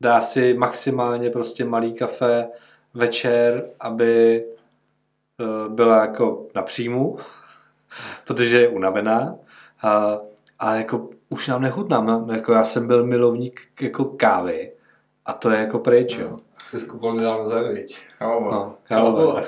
dá 0.00 0.20
si 0.20 0.54
maximálně 0.54 1.30
prostě 1.30 1.64
malý 1.64 1.94
kafe 1.94 2.48
večer, 2.94 3.70
aby 3.80 4.44
uh, 5.40 5.74
byla 5.74 6.00
jako 6.00 6.46
na 6.54 6.62
příjmu, 6.62 7.18
protože 8.26 8.60
je 8.60 8.68
unavená. 8.68 9.36
A, 9.82 10.18
a 10.58 10.74
jako 10.74 11.10
už 11.28 11.48
nám 11.48 11.62
nechutná. 11.62 12.26
Jako 12.32 12.52
já 12.52 12.64
jsem 12.64 12.86
byl 12.86 13.06
milovník 13.06 13.60
jako 13.80 14.04
kávy 14.04 14.72
a 15.26 15.32
to 15.32 15.50
je 15.50 15.60
jako 15.60 15.78
pryč, 15.78 16.16
jo. 16.18 16.38
Se 16.70 16.80
skupal 16.80 17.14
nedávno 17.14 17.48
za 17.48 17.62
viď. 17.62 17.98
No, 18.20 18.76
kávové. 18.82 19.46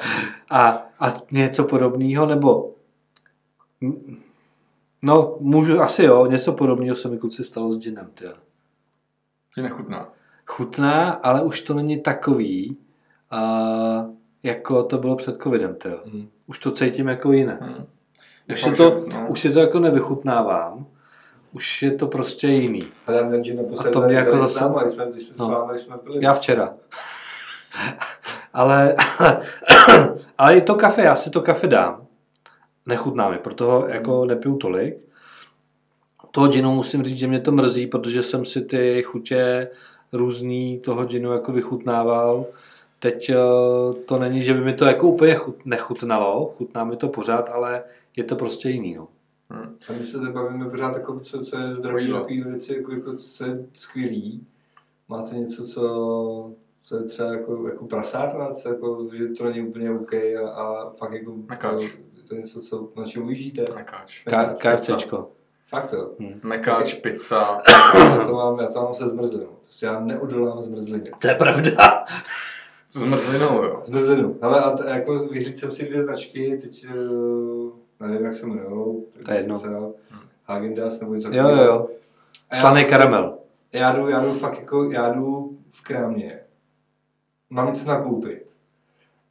a, 0.50 0.68
a 1.00 1.14
něco 1.32 1.64
podobného, 1.64 2.26
nebo 2.26 2.74
no, 5.02 5.36
můžu, 5.40 5.80
asi 5.80 6.02
jo, 6.02 6.26
něco 6.26 6.52
podobného 6.52 6.96
se 6.96 7.08
mi 7.08 7.18
kluci 7.18 7.44
stalo 7.44 7.72
s 7.72 7.78
ginem, 7.78 8.10
tyjo. 8.14 8.32
Ti 9.54 9.62
nechutná. 9.62 10.12
Chutná, 10.46 11.10
ale 11.10 11.42
už 11.42 11.60
to 11.60 11.74
není 11.74 12.00
takový, 12.00 12.76
a, 13.30 14.06
jako 14.42 14.82
to 14.82 14.98
bylo 14.98 15.16
před 15.16 15.42
covidem, 15.42 15.74
tyjo. 15.74 16.00
Hmm. 16.04 16.28
Už 16.46 16.58
to 16.58 16.70
cítím 16.70 17.08
jako 17.08 17.32
jiné. 17.32 17.58
Hm. 17.62 17.86
Je 18.48 18.54
Už, 18.54 18.62
si 18.62 18.72
to, 18.72 19.04
no. 19.12 19.26
už 19.28 19.40
si 19.40 19.52
to 19.52 19.60
jako 19.60 19.80
nevychutnávám, 19.80 20.86
už 21.58 21.82
je 21.82 21.90
to 21.90 22.06
prostě 22.06 22.46
jiný. 22.48 22.82
Ale 23.06 23.40
že 23.42 23.54
A 23.78 23.90
to 23.90 24.00
mě 24.00 24.16
jako 24.16 24.38
zase- 24.38 24.60
náma, 24.60 24.88
jsme, 24.88 25.06
když 25.10 25.22
jsme 25.22 25.34
No. 25.38 25.46
s 25.46 25.48
vámi, 25.50 25.78
jsme 25.78 25.98
pili. 25.98 26.24
Já 26.24 26.34
včera. 26.34 26.74
ale, 28.54 28.96
ale 30.38 30.56
i 30.56 30.60
to 30.60 30.74
kafe, 30.74 31.02
já 31.02 31.16
si 31.16 31.30
to 31.30 31.40
kafe 31.40 31.66
dám. 31.66 32.06
nechutná 32.86 33.28
mi, 33.30 33.38
proto 33.38 33.84
jako 33.88 34.24
nepiju 34.24 34.56
tolik. 34.56 34.96
Toho 36.30 36.48
ginu 36.48 36.74
musím 36.74 37.02
říct, 37.02 37.18
že 37.18 37.26
mě 37.26 37.40
to 37.40 37.52
mrzí, 37.52 37.86
protože 37.86 38.22
jsem 38.22 38.44
si 38.44 38.60
ty 38.62 39.02
chutě 39.02 39.68
různý 40.12 40.78
toho 40.80 41.04
ginu 41.04 41.32
jako 41.32 41.52
vychutnával. 41.52 42.46
Teď 42.98 43.30
eh, 43.30 43.34
to 44.06 44.18
není, 44.18 44.42
že 44.42 44.54
by 44.54 44.60
mi 44.60 44.72
to 44.74 44.84
jako 44.84 45.08
úplně 45.08 45.34
chut, 45.34 45.56
nechutnalo, 45.66 46.52
chutná 46.56 46.84
mi 46.84 46.96
to 46.96 47.08
pořád, 47.08 47.48
ale 47.52 47.82
je 48.16 48.24
to 48.24 48.36
prostě 48.36 48.68
jiný. 48.70 48.94
No. 48.94 49.08
Hmm. 49.50 49.76
A 49.88 49.92
my 49.92 50.04
se 50.04 50.18
tady 50.18 50.32
bavíme 50.32 50.70
pořád 50.70 50.96
jako, 50.96 51.20
co, 51.20 51.40
co 51.44 51.58
je 51.58 51.74
zdraví, 51.74 52.12
takový 52.12 52.42
věci, 52.42 52.74
jako, 52.76 52.92
jako, 52.92 53.16
co 53.16 53.44
je 53.44 53.66
skvělý. 53.74 54.46
Máte 55.08 55.36
něco, 55.36 55.66
co, 55.66 56.52
co 56.82 56.96
je 56.96 57.02
třeba 57.04 57.28
jako, 57.32 57.68
jako 57.68 57.86
prasárna, 57.86 58.50
co 58.54 58.68
jako, 58.68 59.08
že 59.12 59.26
to 59.28 59.44
není 59.44 59.68
úplně 59.68 59.90
OK 59.90 60.12
a, 60.14 60.48
a 60.50 60.90
fakt 60.90 61.12
jako, 61.12 61.34
Mekáč. 61.48 61.84
to 62.28 62.34
je 62.34 62.40
něco, 62.40 62.60
co, 62.60 62.88
na 62.96 63.04
čem 63.04 63.26
ujíždíte? 63.26 63.64
Mekáč. 63.74 64.26
Ka- 64.26 64.54
KFCčko. 64.56 65.30
Fakt 65.68 65.92
jo. 65.92 66.10
Hmm. 66.20 66.40
Mekáč, 66.44 66.94
pizza. 66.94 67.60
Já 67.94 68.24
to 68.26 68.32
mám, 68.34 68.58
já 68.58 68.66
to 68.66 68.82
mám 68.82 68.94
se 68.94 69.08
zmrzlinou. 69.08 69.56
Prostě 69.62 69.86
já 69.86 70.00
neodolám 70.00 70.62
zmrzlině. 70.62 71.10
To 71.20 71.28
je 71.28 71.34
pravda. 71.34 72.04
S 72.90 72.96
zmrzlinou, 72.98 73.62
jo. 73.62 73.80
Zmrzlinu. 73.84 74.38
Ale 74.42 74.60
a 74.60 74.70
t- 74.70 74.84
jako 74.90 75.18
vyhlíd 75.18 75.58
jsem 75.58 75.70
si 75.70 75.86
dvě 75.86 76.00
značky, 76.02 76.58
teď 76.62 76.86
eh, 76.90 76.94
nevím, 78.06 78.26
jak 78.26 78.34
se 78.34 78.46
jmenují. 78.46 79.04
To 79.24 79.32
je 79.32 79.38
jedno. 79.38 79.94
Hagendas 80.44 81.00
nebo 81.00 81.14
něco 81.14 81.28
Jo, 81.32 81.48
jo, 81.48 81.64
jo. 81.64 81.88
Slaný 82.60 82.84
karamel. 82.84 83.38
Já 83.72 83.92
jdu, 83.92 84.08
já 84.08 84.22
jdu 84.22 84.32
fakt 84.32 84.58
jako, 84.58 84.84
já 84.84 85.12
jdu 85.12 85.58
v 85.70 85.82
krámě. 85.82 86.40
Mám 87.50 87.66
něco 87.66 87.88
nakoupit. 87.88 88.46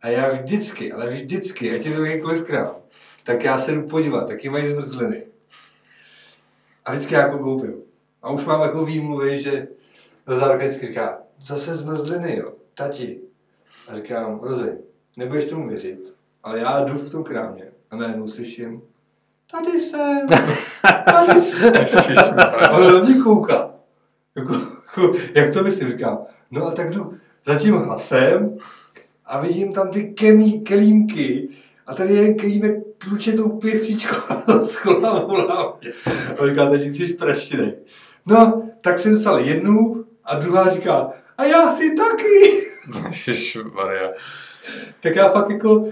A 0.02 0.08
já 0.08 0.30
vždycky, 0.30 0.92
ale 0.92 1.08
vždycky, 1.08 1.76
ať 1.76 1.86
je 1.86 1.96
to 1.96 2.06
jakýkoliv 2.06 2.44
krám, 2.44 2.76
tak 3.24 3.44
já 3.44 3.58
se 3.58 3.72
jdu 3.72 3.88
podívat, 3.88 4.30
jaký 4.30 4.50
mají 4.50 4.68
zmrzliny. 4.68 5.24
A 6.86 6.92
vždycky 6.92 7.14
já 7.14 7.22
jako 7.22 7.40
koupím. 7.40 7.74
A 8.22 8.30
už 8.30 8.46
mám 8.46 8.62
jako 8.62 8.86
výmluvy, 8.86 9.42
že 9.42 9.68
Zárka 10.28 10.66
vždycky 10.66 10.88
říká, 10.88 11.20
zase 11.42 11.76
zmrzliny, 11.76 12.38
jo, 12.38 12.54
tati. 12.74 13.22
A 13.90 13.96
říkám, 13.96 14.40
Rozi, 14.40 14.78
nebudeš 15.18 15.46
tomu 15.46 15.70
věřit, 15.70 16.14
ale 16.44 16.60
já 16.60 16.84
jdu 16.84 16.94
v 16.94 17.12
tom 17.12 17.24
krámě 17.24 17.72
a 17.92 17.96
najednou 17.96 18.28
slyším, 18.28 18.82
tady 19.52 19.80
jsem, 19.80 20.28
tady 21.06 21.40
jsem. 21.42 22.40
A 22.40 22.72
on 22.72 22.94
na 22.94 23.00
mě 23.00 23.24
kouká. 23.24 23.74
Jako, 24.36 24.54
jako, 24.54 25.14
jak 25.34 25.54
to 25.54 25.64
myslím, 25.64 25.90
říkám. 25.90 26.18
No 26.52 26.68
a 26.68 26.72
tak 26.72 26.90
jdu 26.90 27.18
za 27.46 27.56
tím 27.56 27.74
hlasem 27.74 28.58
a 29.26 29.40
vidím 29.40 29.74
tam 29.74 29.92
ty 29.92 30.04
kemí, 30.04 30.62
kelímky 30.62 31.50
a 31.88 31.96
tady 31.96 32.14
je 32.14 32.34
kelímek 32.34 32.76
kluče 32.98 33.34
tou 33.34 33.50
pěstříčkou 33.50 34.16
a 34.48 34.62
z 34.62 34.78
kola. 34.78 35.20
A 36.42 36.48
říká, 36.48 36.70
teď 36.70 36.82
jsi 36.82 37.14
praštinej. 37.14 37.76
No, 38.26 38.70
tak 38.82 39.00
jsem 39.00 39.14
dostal 39.14 39.40
jednu 39.40 40.06
a 40.24 40.36
druhá 40.36 40.74
říká, 40.74 41.10
a 41.38 41.46
já 41.46 41.66
chci 41.66 41.96
taky. 41.96 42.68
Ježišmarja. 43.28 44.12
Tak 45.00 45.16
já 45.16 45.30
fakt 45.30 45.50
jako, 45.50 45.90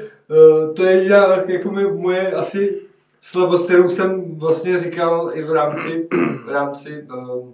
to 0.74 0.84
je 0.84 0.92
jediná 0.92 1.44
jako 1.48 1.72
moje, 1.72 1.94
moje 1.94 2.32
asi 2.32 2.82
slabost, 3.22 3.66
kterou 3.66 3.90
jsem 3.90 4.36
vlastně 4.36 4.80
říkal 4.80 5.32
i 5.34 5.44
v 5.44 5.52
rámci, 5.52 6.08
v 6.46 6.50
rámci 6.50 7.08
eh, 7.14 7.54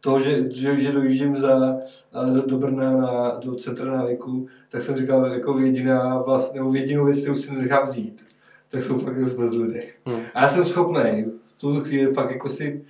toho, 0.00 0.20
že, 0.20 0.50
že, 0.50 0.80
že 0.80 0.92
dojíždím 0.92 1.36
za, 1.36 1.76
a 2.12 2.24
do, 2.24 2.42
do 2.42 2.58
Brna 2.58 2.92
na, 2.92 3.38
do 3.44 3.54
centra 3.54 3.96
návyku, 3.96 4.46
tak 4.68 4.82
jsem 4.82 4.96
říkal 4.96 5.26
jako 5.26 5.58
jediná 5.58 6.22
vlastně, 6.22 6.60
nebo 6.60 6.74
jedinou 6.74 7.04
věc, 7.04 7.20
kterou 7.20 7.34
si 7.34 7.52
nenechám 7.52 7.84
vzít, 7.84 8.24
tak 8.68 8.82
jsou 8.82 8.98
fakt 8.98 9.16
jako 9.16 9.28
zmrzliny. 9.28 9.92
Hmm. 10.06 10.20
A 10.34 10.42
já 10.42 10.48
jsem 10.48 10.64
schopný 10.64 11.24
v 11.44 11.60
tuto 11.60 11.80
chvíli 11.80 12.14
fakt 12.14 12.30
jako 12.30 12.48
si 12.48 12.84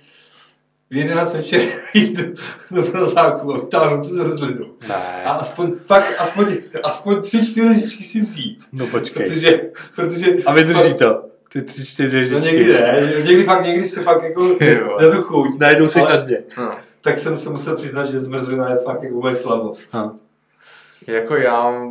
v 0.95 0.97
11 0.97 1.33
večer 1.33 1.61
jít 1.93 2.17
do, 2.19 2.23
do 2.71 2.91
prazáku 2.91 3.53
a 3.53 3.57
vytáhnout 3.57 4.07
tu 4.07 4.15
zmrzlinu. 4.15 4.65
A 4.65 4.87
Ne. 4.87 5.23
aspoň, 5.23 5.73
fakt, 5.85 6.15
aspoň, 6.19 6.45
aspoň 6.83 7.21
tři, 7.21 7.45
čtyři 7.51 7.69
lžičky 7.69 8.03
si 8.03 8.21
vzít. 8.21 8.63
No 8.71 8.87
počkej. 8.87 9.27
Protože, 9.29 9.61
protože 9.95 10.33
A 10.45 10.53
vydrží 10.53 10.81
fakt, 10.89 10.97
to. 10.97 11.23
Ty 11.51 11.61
tři, 11.61 11.85
čtyři 11.85 12.29
No 12.31 12.37
lžičky. 12.37 12.55
někdy 12.57 12.73
ne, 12.73 13.11
někdy 13.25 13.43
fakt, 13.43 13.63
někdy 13.65 13.87
se 13.89 14.01
fakt 14.03 14.23
jako 14.23 14.43
na 15.01 15.11
tu 15.15 15.21
chuť. 15.21 15.59
Najednou 15.59 15.89
jsi 15.89 15.99
na 15.99 16.15
dně. 16.17 16.43
No. 16.57 16.71
Tak 17.01 17.17
jsem 17.17 17.37
se 17.37 17.49
musel 17.49 17.75
přiznat, 17.75 18.05
že 18.05 18.19
zmrzlina 18.21 18.69
je 18.69 18.77
fakt 18.77 19.03
jako 19.03 19.15
moje 19.15 19.35
slabost. 19.35 19.93
No. 19.93 20.15
Jako 21.07 21.35
já, 21.35 21.81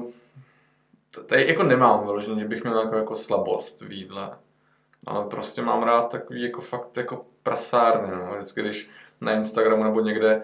tady 1.26 1.48
jako 1.48 1.62
nemám 1.62 2.00
vyloženě, 2.04 2.40
že 2.42 2.48
bych 2.48 2.64
měl 2.64 2.80
jako, 2.80 2.96
jako 2.96 3.16
slabost 3.16 3.80
v 3.80 3.92
jídle. 3.92 4.30
Ale 5.06 5.24
prostě 5.26 5.62
mám 5.62 5.82
rád 5.82 6.02
takový 6.10 6.42
jako 6.42 6.60
fakt 6.60 6.96
jako 6.96 7.24
prasárny, 7.44 8.08
no. 8.16 8.32
Vždycky, 8.34 8.60
když 8.60 8.88
na 9.20 9.32
Instagramu 9.32 9.84
nebo 9.84 10.00
někde 10.00 10.42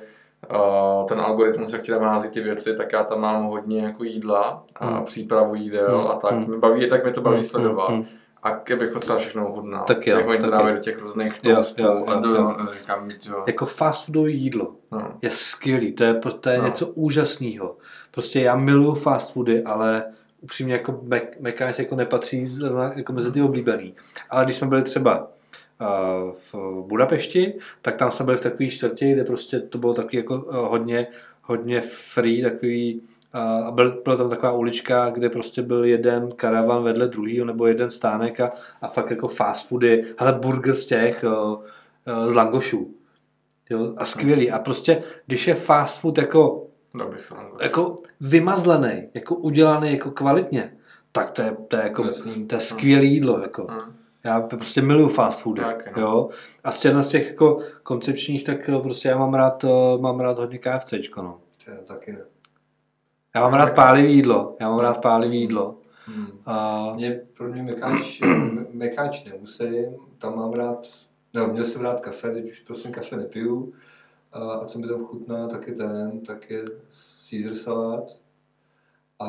uh, 0.51 1.07
ten 1.09 1.21
algoritmus, 1.21 1.73
jak 1.73 1.83
ti 1.83 1.93
tam 1.93 2.03
hází 2.03 2.29
ty 2.31 2.41
věci, 2.41 2.77
tak 2.77 2.93
já 2.93 3.05
tam 3.05 3.21
mám 3.21 3.45
hodně 3.45 3.83
jako 3.83 4.05
jídla 4.05 4.65
a 4.77 4.87
Hmm. 4.87 5.05
přípravu 5.05 5.55
jídel 5.55 5.99
Hmm. 5.99 6.11
a 6.11 6.15
tak. 6.15 6.33
Hmm. 6.33 6.49
Mě 6.49 6.59
baví, 6.59 6.89
tak 6.91 7.05
mě 7.05 7.13
to 7.13 7.21
baví 7.21 7.35
Hmm, 7.37 7.45
sledovat. 7.45 7.91
hmm, 7.91 8.05
A 8.43 8.51
kdybych 8.51 8.91
potřeboval 8.91 9.19
všechno 9.21 9.49
ochutnat. 9.49 9.87
Tak 9.87 10.07
jo, 10.07 10.17
Jak 10.19 10.29
oni 10.29 10.39
to 10.39 10.43
tak 10.43 10.51
dávají 10.51 10.69
jo. 10.71 10.75
do 10.77 10.83
těch 10.83 11.03
různých 11.03 11.41
Jo, 11.43 11.55
toastů 11.55 11.83
jo, 11.83 12.05
a 12.07 12.13
jo, 12.15 12.21
do, 12.21 12.35
jo. 12.35 12.57
říkám 12.81 13.07
mi 13.07 13.15
to. 13.15 13.45
Jako 13.47 13.67
fast 13.67 14.05
foodové 14.07 14.31
jídlo 14.31 14.75
No. 14.93 15.09
je 15.23 15.31
skvělý, 15.31 15.93
to 15.93 16.05
je, 16.05 16.15
to 16.41 16.51
je 16.51 16.59
No. 16.59 16.65
něco 16.65 16.87
úžasného. 16.87 17.77
Prostě 18.11 18.41
já 18.41 18.57
miluju 18.57 18.95
fast 18.95 19.33
foody, 19.33 19.63
ale 19.63 20.05
upřímně 20.41 20.73
jako 20.75 21.01
Mekáč 21.41 21.79
jako 21.79 21.97
nepatří 21.97 22.49
jako 22.95 23.13
mezi 23.13 23.33
ty 23.33 23.43
oblíbený. 23.43 23.95
Ale 24.31 24.45
když 24.45 24.57
jsme 24.57 24.67
byli 24.67 24.83
třeba 24.83 25.27
v 26.33 26.55
Budapešti, 26.87 27.55
tak 27.83 27.97
tam 27.97 28.11
jsme 28.11 28.24
byli 28.24 28.37
v 28.37 28.41
takové 28.41 28.68
čtvrti, 28.68 29.12
kde 29.12 29.24
prostě 29.24 29.61
to 29.61 29.78
bylo 29.78 29.95
takový 29.95 30.16
jako 30.16 30.35
uh, 30.35 30.55
hodně, 30.55 31.07
hodně 31.43 31.81
free, 31.81 32.43
takový 32.43 33.03
a 33.33 33.70
byl, 33.70 34.01
byla 34.05 34.16
tam 34.16 34.31
taková 34.31 34.53
ulička, 34.53 35.11
kde 35.11 35.28
prostě 35.28 35.62
byl 35.62 35.85
jeden 35.85 36.31
karavan 36.37 36.83
vedle 36.83 37.07
druhýho 37.09 37.47
nebo 37.47 37.66
jeden 37.66 37.91
stánek 37.91 38.41
a, 38.41 38.51
a 38.83 38.89
fakt 38.89 39.11
jako 39.11 39.28
fast 39.28 39.68
foody, 39.68 40.05
hele 40.18 40.33
burger 40.33 40.74
z 40.74 40.87
těch, 40.87 41.24
uh, 41.24 41.33
uh, 41.33 42.31
z 42.31 42.35
langošů. 42.35 42.95
Jo, 43.70 43.95
a 43.97 44.05
skvělý. 44.05 44.51
A 44.51 44.59
prostě, 44.59 45.03
když 45.26 45.49
je 45.49 45.55
fast 45.55 46.01
food 46.01 46.18
jako, 46.18 46.66
vám 46.95 47.12
jako 47.61 47.97
vymazlený, 48.20 49.09
jako 49.14 49.35
udělaný 49.35 49.93
jako 49.93 50.11
kvalitně, 50.11 50.76
tak 51.12 51.31
to 51.31 51.43
je, 51.43 51.57
to 51.68 51.76
je, 51.76 51.83
jako, 51.83 52.05
to 52.47 52.55
je 52.55 52.61
skvělé 52.61 53.05
jídlo. 53.05 53.41
Jako. 53.41 53.66
Hmm. 53.70 53.97
Já 54.25 54.41
prostě 54.41 54.83
miluju 54.83 55.09
fast 55.09 55.43
foody. 55.43 55.62
Tak, 55.62 55.97
no. 55.97 56.03
jo. 56.03 56.29
A 56.64 56.73
z 56.73 56.81
těch, 56.81 56.95
z 56.95 57.09
těch 57.09 57.29
jako 57.29 57.61
koncepčních, 57.83 58.45
tak 58.45 58.68
eh, 58.68 58.79
prostě 58.79 59.09
já 59.09 59.18
mám 59.18 59.35
rád, 59.35 59.64
eh, 59.64 59.99
mám 60.01 60.21
rád 60.21 60.39
hodně 60.39 60.59
KFCčko. 60.59 61.23
No. 61.23 61.41
Já 61.66 61.77
taky 61.83 62.12
ne. 62.12 62.25
Já 63.35 63.41
mám 63.41 63.55
rád 63.55 63.75
pálivý 63.75 64.14
jídlo. 64.14 64.57
Já 64.61 64.68
mám 64.68 64.79
rád 64.79 65.03
pálivý 65.03 65.41
jídlo. 65.41 65.77
Hmm. 66.05 66.27
A, 66.47 66.93
Mě, 66.95 67.21
pro 67.37 67.49
mě 67.49 67.62
mekáč, 67.62 68.21
mekáč 68.73 69.25
nemusím, 69.25 69.97
tam 70.18 70.37
mám 70.37 70.53
rád, 70.53 70.87
no, 71.35 71.47
měl 71.47 71.64
jsem 71.64 71.83
rád 71.83 72.01
kafe, 72.01 72.33
teď 72.33 72.51
už 72.51 72.61
prostě 72.61 72.91
kafe 72.91 73.16
nepiju. 73.16 73.73
A, 74.33 74.53
a 74.53 74.64
co 74.64 74.79
mi 74.79 74.89
tam 74.89 75.05
chutná, 75.05 75.49
tak 75.49 75.66
je 75.66 75.75
ten, 75.75 76.21
tak 76.21 76.51
je 76.51 76.64
Caesar 77.31 77.55
salát. 77.55 78.05
A, 79.18 79.29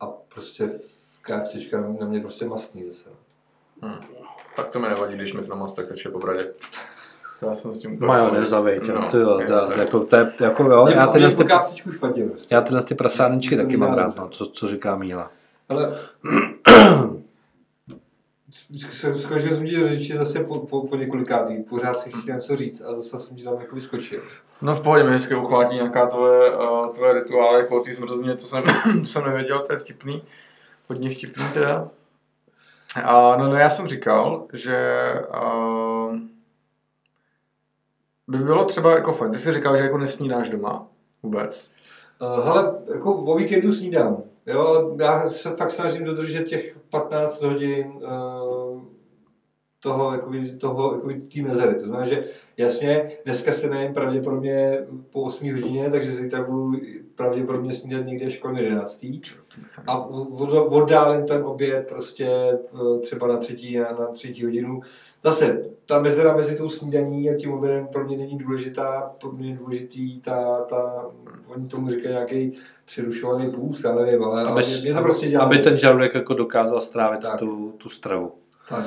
a 0.00 0.06
prostě 0.06 0.66
v 0.66 1.22
KFCčka 1.22 1.80
na 1.80 2.06
mě 2.06 2.20
prostě 2.20 2.46
mastný 2.46 2.86
zase. 2.86 3.10
no. 3.10 3.27
Hmm. 3.82 3.94
Tak 4.56 4.68
to 4.68 4.78
mi 4.78 4.88
nevadí, 4.88 5.14
když 5.14 5.32
mi 5.32 5.42
to 5.42 5.48
na 5.48 5.56
mastek 5.56 5.88
teče 5.88 6.08
po 6.10 6.18
bradě. 6.18 6.52
Já 7.42 7.54
jsem 7.54 7.74
s 7.74 7.78
tím 7.78 7.92
úplně 7.94 8.08
majonéza, 8.08 8.60
veď. 8.60 8.88
No, 8.88 8.94
No, 8.94 9.10
ty 9.10 9.16
jo, 9.16 9.38
je 9.40 9.46
to, 9.46 9.66
tak. 9.66 9.76
jako, 9.76 10.00
to 10.04 10.16
je, 10.16 10.32
jako 10.40 10.62
jo, 10.64 10.84
Mě, 10.86 10.94
já 10.94 11.06
tyhle, 11.06 11.30
po 11.30 11.44
ty, 11.44 11.92
špatně 11.92 12.24
prostě. 12.24 12.54
já 12.54 12.60
tyhle 12.60 12.82
ty 12.84 12.94
prasárničky 12.94 13.56
taky 13.56 13.76
mám 13.76 13.94
rád, 13.94 14.16
no, 14.16 14.28
co, 14.28 14.46
co 14.46 14.68
říká 14.68 14.96
Míla. 14.96 15.30
Ale 15.68 15.98
Skočil 19.14 19.56
jsem 19.56 19.66
ti 19.66 19.76
do 19.76 19.88
řeči 19.88 20.16
zase 20.16 20.44
po, 20.44 20.58
po, 20.58 20.86
po 20.86 20.96
několikátý, 20.96 21.62
pořád 21.62 21.98
si 21.98 22.10
chtěl 22.10 22.34
něco 22.34 22.56
říct 22.56 22.80
a 22.80 22.94
zase 22.94 23.18
jsem 23.18 23.36
ti 23.36 23.44
tam 23.44 23.60
jako 23.60 23.74
vyskočil. 23.74 24.20
No 24.62 24.74
v 24.74 24.80
pohodě, 24.82 25.04
mě 25.04 25.14
vždycky 25.14 25.34
uchvátí 25.34 25.74
nějaká 25.76 26.06
tvoje, 26.06 26.50
uh, 26.56 26.88
tvoje 26.88 27.12
rituály, 27.12 27.58
jako 27.60 27.80
ty 27.80 27.94
zmrzlině, 27.94 28.34
to 28.34 28.46
jsem, 28.46 28.62
to 28.98 29.04
jsem 29.04 29.24
nevěděl, 29.24 29.58
to 29.58 29.72
je 29.72 29.78
vtipný. 29.78 30.22
Hodně 30.88 31.10
vtipný 31.10 31.44
teda. 31.54 31.88
A, 33.04 33.36
no, 33.36 33.48
no 33.48 33.56
já 33.56 33.70
jsem 33.70 33.86
říkal, 33.86 34.46
že 34.52 35.14
uh, 35.44 36.16
by 38.28 38.38
bylo 38.38 38.64
třeba 38.64 38.94
jako 38.94 39.12
fajn, 39.12 39.32
ty 39.32 39.38
jsi 39.38 39.52
říkal, 39.52 39.76
že 39.76 39.82
jako 39.82 39.98
nesnídáš 39.98 40.48
doma 40.48 40.86
vůbec. 41.22 41.70
Uh, 42.22 42.44
hele, 42.44 42.74
jako 42.94 43.14
o 43.14 43.36
víkendu 43.36 43.72
snídám, 43.72 44.22
jo, 44.46 44.66
ale 44.66 44.84
já 44.98 45.30
se 45.30 45.50
fakt 45.50 45.70
snažím 45.70 46.04
dodržet 46.04 46.44
těch 46.44 46.76
15 46.90 47.42
hodin 47.42 47.86
uh, 47.86 48.82
toho, 49.80 50.12
jakoby, 50.12 50.52
toho, 50.52 50.94
jakoby 50.94 51.14
té 51.14 51.42
mezery. 51.42 51.74
To 51.74 51.86
znamená, 51.86 52.04
že 52.08 52.24
jasně, 52.56 53.10
dneska 53.24 53.52
se 53.52 53.70
nejím 53.70 53.94
pravděpodobně 53.94 54.78
po 55.12 55.22
8 55.22 55.52
hodině, 55.54 55.90
takže 55.90 56.12
zítra 56.12 56.42
budu 56.42 56.78
pravděpodobně 57.14 57.72
snídat 57.72 58.06
někde 58.06 58.26
až 58.26 58.36
kolem 58.38 58.56
11. 58.56 59.04
A 59.86 59.98
od- 60.06 60.72
oddálím 60.72 61.26
ten 61.26 61.42
oběd 61.44 61.86
prostě 61.88 62.26
eh, 62.28 62.98
třeba 63.00 63.26
na 63.26 63.36
třetí, 63.36 63.78
na, 63.78 63.84
na 64.00 64.06
třetí 64.06 64.44
hodinu. 64.44 64.80
Zase, 65.22 65.64
ta 65.86 66.02
mezera 66.02 66.36
mezi 66.36 66.56
tou 66.56 66.68
snídaní 66.68 67.30
a 67.30 67.34
tím 67.34 67.52
obědem 67.52 67.86
pro 67.86 68.04
mě 68.04 68.16
není 68.16 68.38
důležitá, 68.38 69.14
pro 69.20 69.32
mě 69.32 69.50
je 69.50 69.56
důležitý 69.56 70.20
ta, 70.20 70.60
ta 70.68 71.06
oni 71.48 71.68
tomu 71.68 71.88
říkají 71.88 72.14
nějaký 72.14 72.52
přerušovaný 72.84 73.50
půst, 73.50 73.84
já 73.84 73.94
nevím, 73.94 74.24
ale, 74.24 74.42
ale 74.42 74.62
mě, 74.62 74.76
mě 74.82 74.94
to 74.94 75.00
prostě 75.00 75.28
dělá. 75.28 75.44
aby 75.44 75.58
ten 75.58 75.78
žaludek 75.78 76.14
jako 76.14 76.34
dokázal 76.34 76.80
strávit 76.80 77.20
Tak. 77.20 77.38
tu, 77.38 77.72
tu 77.78 77.88
stravu. 77.88 78.32
Tak. 78.68 78.84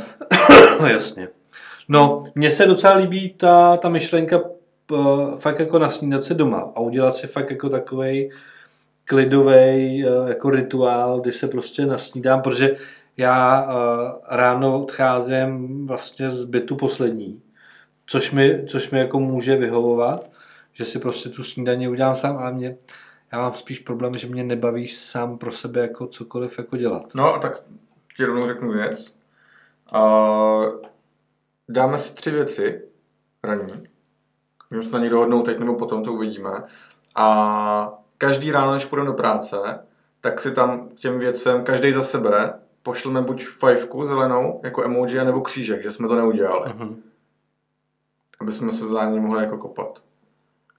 No 0.81 0.87
jasně. 0.87 1.27
No, 1.87 2.23
mně 2.35 2.51
se 2.51 2.65
docela 2.65 2.95
líbí 2.95 3.33
ta, 3.33 3.77
ta 3.77 3.89
myšlenka 3.89 4.39
p- 4.85 4.95
fakt 5.37 5.59
jako 5.59 5.79
nasnídat 5.79 6.23
se 6.23 6.33
doma 6.33 6.71
a 6.75 6.79
udělat 6.79 7.15
si 7.15 7.27
fakt 7.27 7.49
jako 7.51 7.69
takovej 7.69 8.31
klidový 9.05 9.99
jako 10.27 10.49
rituál, 10.49 11.19
kdy 11.19 11.31
se 11.31 11.47
prostě 11.47 11.85
nasnídám, 11.85 12.41
protože 12.41 12.75
já 13.17 13.67
eh, 13.69 14.35
ráno 14.37 14.83
odcházím 14.83 15.87
vlastně 15.87 16.29
z 16.29 16.45
bytu 16.45 16.75
poslední, 16.75 17.41
což 18.05 18.31
mi, 18.31 18.63
což 18.67 18.89
mi 18.89 18.99
jako 18.99 19.19
může 19.19 19.55
vyhovovat, 19.55 20.29
že 20.73 20.85
si 20.85 20.99
prostě 20.99 21.29
tu 21.29 21.43
snídaně 21.43 21.89
udělám 21.89 22.15
sám, 22.15 22.37
ale 22.37 22.51
mě, 22.53 22.75
já 23.31 23.41
mám 23.41 23.53
spíš 23.53 23.79
problém, 23.79 24.13
že 24.13 24.27
mě 24.27 24.43
nebaví 24.43 24.87
sám 24.87 25.37
pro 25.37 25.51
sebe 25.51 25.81
jako 25.81 26.07
cokoliv 26.07 26.57
jako 26.57 26.77
dělat. 26.77 27.05
No 27.15 27.33
a 27.33 27.39
tak 27.39 27.61
ti 28.17 28.25
rovnou 28.25 28.47
řeknu 28.47 28.71
věc. 28.71 29.20
Uh, 29.95 30.81
dáme 31.69 31.99
si 31.99 32.15
tři 32.15 32.31
věci 32.31 32.81
ranní. 33.43 33.87
Můžeme 34.69 34.83
se 34.83 34.95
na 34.95 35.03
ně 35.03 35.09
dohodnout 35.09 35.43
teď 35.43 35.59
nebo 35.59 35.75
potom, 35.75 36.03
to 36.03 36.13
uvidíme. 36.13 36.63
A 37.15 37.93
každý 38.17 38.51
ráno, 38.51 38.73
než 38.73 38.85
půjdeme 38.85 39.07
do 39.07 39.13
práce, 39.13 39.57
tak 40.21 40.41
si 40.41 40.51
tam 40.51 40.89
těm 40.89 41.19
věcem, 41.19 41.63
každý 41.63 41.91
za 41.91 42.01
sebe, 42.01 42.53
pošleme 42.83 43.21
buď 43.21 43.45
fajfku 43.45 44.05
zelenou, 44.05 44.61
jako 44.63 44.83
emoji, 44.83 45.15
nebo 45.15 45.41
křížek, 45.41 45.83
že 45.83 45.91
jsme 45.91 46.07
to 46.07 46.15
neudělali. 46.15 46.73
Mhm. 46.73 47.03
Aby 48.39 48.51
jsme 48.51 48.71
se 48.71 48.85
vzájemně 48.85 49.19
mohli 49.19 49.43
jako 49.43 49.57
kopat. 49.57 50.01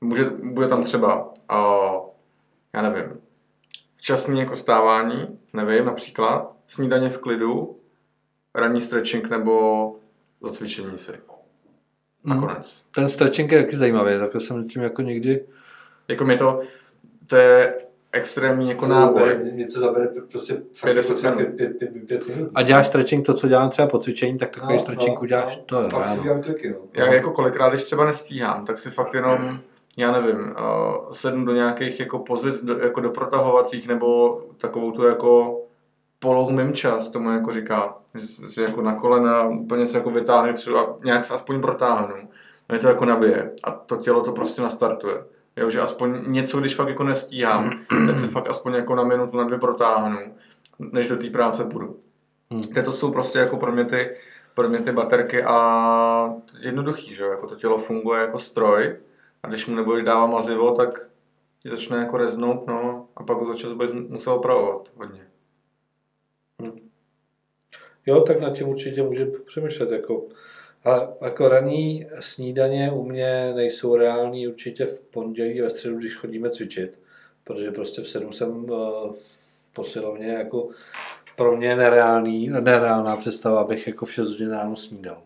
Může, 0.00 0.24
bude 0.24 0.68
tam 0.68 0.84
třeba, 0.84 1.32
uh, 1.52 2.06
já 2.72 2.82
nevím, 2.82 3.20
včasný 3.96 4.40
jako 4.40 4.56
stávání, 4.56 5.38
nevím, 5.52 5.84
například, 5.84 6.52
snídaně 6.66 7.08
v 7.08 7.18
klidu, 7.18 7.76
ranní 8.55 8.80
stretching 8.80 9.30
nebo 9.30 9.96
zacvičení 10.40 10.98
si. 10.98 11.12
Nakonec. 12.24 12.82
Ten 12.94 13.09
stretching 13.09 13.53
je 13.53 13.62
taky 13.62 13.76
zajímavý, 13.76 14.18
takhle 14.18 14.40
jsem 14.40 14.68
tím 14.68 14.82
jako 14.82 15.03
nikdy... 15.03 15.44
Jako 16.09 16.24
mě 16.24 16.38
to, 16.38 16.61
to 17.26 17.36
je 17.36 17.74
extrémní 18.12 18.68
jako 18.68 18.86
náboj. 18.86 19.38
Mě, 19.42 19.53
mě 19.53 19.66
to 19.66 19.80
zabere 19.80 20.09
prostě 20.30 20.55
fakt 20.74 20.94
50 20.94 21.16
třeba 21.16 21.34
minut. 21.34 21.57
pět, 21.57 21.78
pět, 21.78 21.92
pět, 21.92 22.07
pět 22.07 22.28
minut. 22.28 22.50
A 22.55 22.62
děláš 22.62 22.86
stretching 22.86 23.26
to, 23.26 23.34
co 23.34 23.48
dělám 23.48 23.70
třeba 23.70 23.88
po 23.88 23.98
cvičení, 23.98 24.38
tak 24.38 24.50
takový 24.50 24.74
No, 24.74 24.80
stretching 24.80 25.14
no, 25.14 25.20
uděláš 25.20 25.57
no. 25.57 25.62
to 25.62 25.82
je 25.82 25.88
Pak 25.88 26.09
si 26.09 26.20
dělám 26.20 26.42
triky, 26.42 26.70
no. 26.70 26.76
Já 26.94 27.12
jako 27.12 27.30
kolikrát, 27.30 27.68
když 27.68 27.82
třeba 27.84 28.05
nestíhám, 28.05 28.66
tak 28.66 28.78
si 28.78 28.90
fakt 28.90 29.14
jenom, 29.14 29.59
já 29.98 30.12
nevím, 30.12 30.38
uh, 30.40 31.12
sednu 31.12 31.44
do 31.44 31.55
nějakých 31.55 32.00
jako 32.00 32.18
pozic, 32.18 32.64
do, 32.64 32.78
jako 32.78 33.00
do 33.00 33.11
protahovacích, 33.11 33.88
nebo 33.88 34.40
takovou 34.59 34.90
tu 34.90 35.03
jako 35.03 35.61
polou 36.23 36.51
mým 36.51 36.73
čas, 36.73 37.11
tomu 37.11 37.31
jako 37.31 37.53
říká, 37.53 37.97
že 38.14 38.27
si 38.27 38.62
jako 38.62 38.83
na 38.83 38.95
kolena 38.95 39.49
úplně 39.49 39.87
se 39.87 39.99
jako 39.99 40.11
vytáhnu 40.11 40.55
předu 40.55 40.79
a 40.79 40.97
nějak 41.05 41.25
se 41.25 41.35
aspoň 41.35 41.61
protáhnu. 41.61 42.14
Mě 42.68 42.79
to 42.79 42.89
jako 42.89 43.05
nabije 43.05 43.53
a 43.64 43.70
to 43.70 43.97
tělo 43.97 44.23
to 44.23 44.33
prostě 44.33 44.62
nastartuje. 44.62 45.25
Jo, 45.57 45.70
že 45.70 45.81
aspoň 45.81 46.18
něco, 46.27 46.61
když 46.61 46.75
fakt 46.75 46.89
jako 46.89 47.05
nestíhám, 47.05 47.70
tak 48.07 48.18
se 48.18 48.27
fakt 48.29 48.51
aspoň 48.51 48.75
jako 48.75 48.95
na 48.95 49.05
minutu, 49.05 49.37
na 49.37 49.45
dvě 49.45 49.59
protáhnu, 49.59 50.18
než 50.79 51.09
do 51.09 51.16
té 51.16 51.31
práce 51.31 51.64
půjdu. 51.64 51.97
Hmm. 52.51 52.62
Hmm. 52.75 52.85
To 52.85 52.93
jsou 52.93 53.12
prostě 53.12 53.39
jako 53.39 53.57
pro 53.57 53.73
mě 53.73 53.85
ty, 53.85 54.16
pro 54.55 54.68
mě 54.68 54.79
ty 54.79 54.93
baterky 54.93 55.43
a 55.43 56.35
jednoduchý, 56.61 57.14
že 57.14 57.23
jo, 57.23 57.31
jako 57.31 57.47
to 57.47 57.57
tělo 57.57 57.79
funguje 57.79 58.20
jako 58.20 58.39
stroj 58.39 58.97
a 59.43 59.49
když 59.49 59.66
mu 59.66 59.77
nebudeš 59.77 60.05
dávat 60.05 60.27
mazivo, 60.27 60.75
tak 60.75 61.07
ti 61.62 61.68
začne 61.68 61.97
jako 61.97 62.16
reznout, 62.16 62.66
no 62.66 63.07
a 63.16 63.23
pak 63.23 63.39
ho 63.39 63.47
za 63.47 63.55
čas 63.55 63.73
budeš 63.73 63.91
muset 64.09 64.31
opravovat 64.31 64.89
hodně. 64.97 65.32
Jo, 68.06 68.20
tak 68.20 68.40
nad 68.40 68.56
tím 68.56 68.68
určitě 68.68 69.02
může 69.02 69.26
přemýšlet. 69.46 69.90
Jako, 69.90 70.26
ale 70.84 71.08
jako 71.20 71.48
ranní 71.48 72.06
snídaně 72.20 72.90
u 72.92 73.04
mě 73.04 73.52
nejsou 73.54 73.96
reální 73.96 74.48
určitě 74.48 74.86
v 74.86 75.00
pondělí 75.00 75.60
ve 75.60 75.70
středu, 75.70 75.96
když 75.96 76.16
chodíme 76.16 76.50
cvičit, 76.50 76.98
protože 77.44 77.70
prostě 77.70 78.02
v 78.02 78.08
sedm 78.08 78.32
jsem 78.32 78.66
eh, 78.70 78.74
v 79.12 79.74
posilovně 79.74 80.28
jako 80.28 80.68
pro 81.36 81.56
mě 81.56 81.76
nereálný, 81.76 82.48
nereálná 82.48 83.16
představa, 83.16 83.60
abych 83.60 83.86
jako 83.86 84.06
v 84.06 84.12
6 84.12 84.28
hodin 84.28 84.50
ráno 84.50 84.76
snídal. 84.76 85.22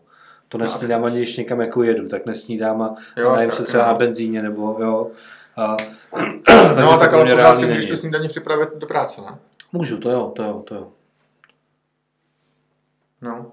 To 0.49 0.57
nesnídám 0.57 1.03
ani 1.05 1.17
když 1.17 1.37
někam 1.37 1.61
jako 1.61 1.83
jedu, 1.83 2.07
tak 2.07 2.25
nesnídám 2.25 2.81
a 2.81 2.95
Jo, 3.17 3.31
najím 3.31 3.51
se 3.51 3.63
třeba 3.63 3.83
no. 3.83 3.91
na 3.91 3.97
benzíně 3.97 4.41
nebo 4.41 4.77
jo. 4.79 5.11
A, 5.57 5.77
No 6.75 6.91
a 6.91 6.97
tak 6.97 7.13
ale 7.13 7.31
pořád 7.31 7.57
si 7.57 7.65
můžeš 7.65 7.89
tu 7.89 7.97
snídaní 7.97 8.27
připravit 8.27 8.69
do 8.75 8.87
práce, 8.87 9.21
ne? 9.21 9.37
Můžu, 9.71 9.99
to 9.99 10.09
jo, 10.09 10.31
to 10.35 10.43
jo, 10.43 10.63
to 10.67 10.75
jo. 10.75 10.91
No. 13.21 13.51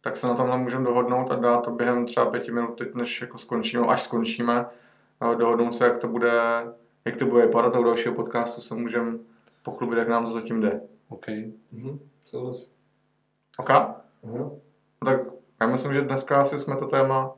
Tak 0.00 0.16
se 0.16 0.26
na 0.26 0.34
tomhle 0.34 0.58
můžeme 0.58 0.84
dohodnout 0.84 1.30
a 1.30 1.36
dát 1.36 1.60
to 1.60 1.70
během 1.70 2.06
třeba 2.06 2.30
pěti 2.30 2.50
minut, 2.50 2.78
teď, 2.78 2.94
než 2.94 3.20
jako 3.20 3.38
skončíme, 3.38 3.86
až 3.86 4.02
skončíme, 4.02 4.66
a 5.20 5.34
dohodnout 5.34 5.74
se, 5.74 5.84
jak 5.84 5.98
to 5.98 6.08
bude, 6.08 6.32
jak 7.04 7.16
to 7.16 7.26
bude 7.26 7.46
vypadat 7.46 7.76
a 7.76 7.78
u 7.78 7.84
dalšího 7.84 8.14
podcastu 8.14 8.60
se 8.60 8.74
můžeme 8.74 9.18
pochlubit, 9.62 9.98
jak 9.98 10.08
nám 10.08 10.24
to 10.24 10.30
zatím 10.30 10.60
jde. 10.60 10.80
OK. 11.08 11.26
Mhm, 11.72 11.98
souhlas. 12.24 12.66
OK? 13.58 13.70
Mhm. 14.22 14.50
No 15.02 15.04
tak 15.04 15.20
já 15.60 15.66
myslím, 15.66 15.94
že 15.94 16.02
dneska 16.02 16.40
asi 16.40 16.58
jsme 16.58 16.76
to 16.76 16.86
téma 16.86 17.34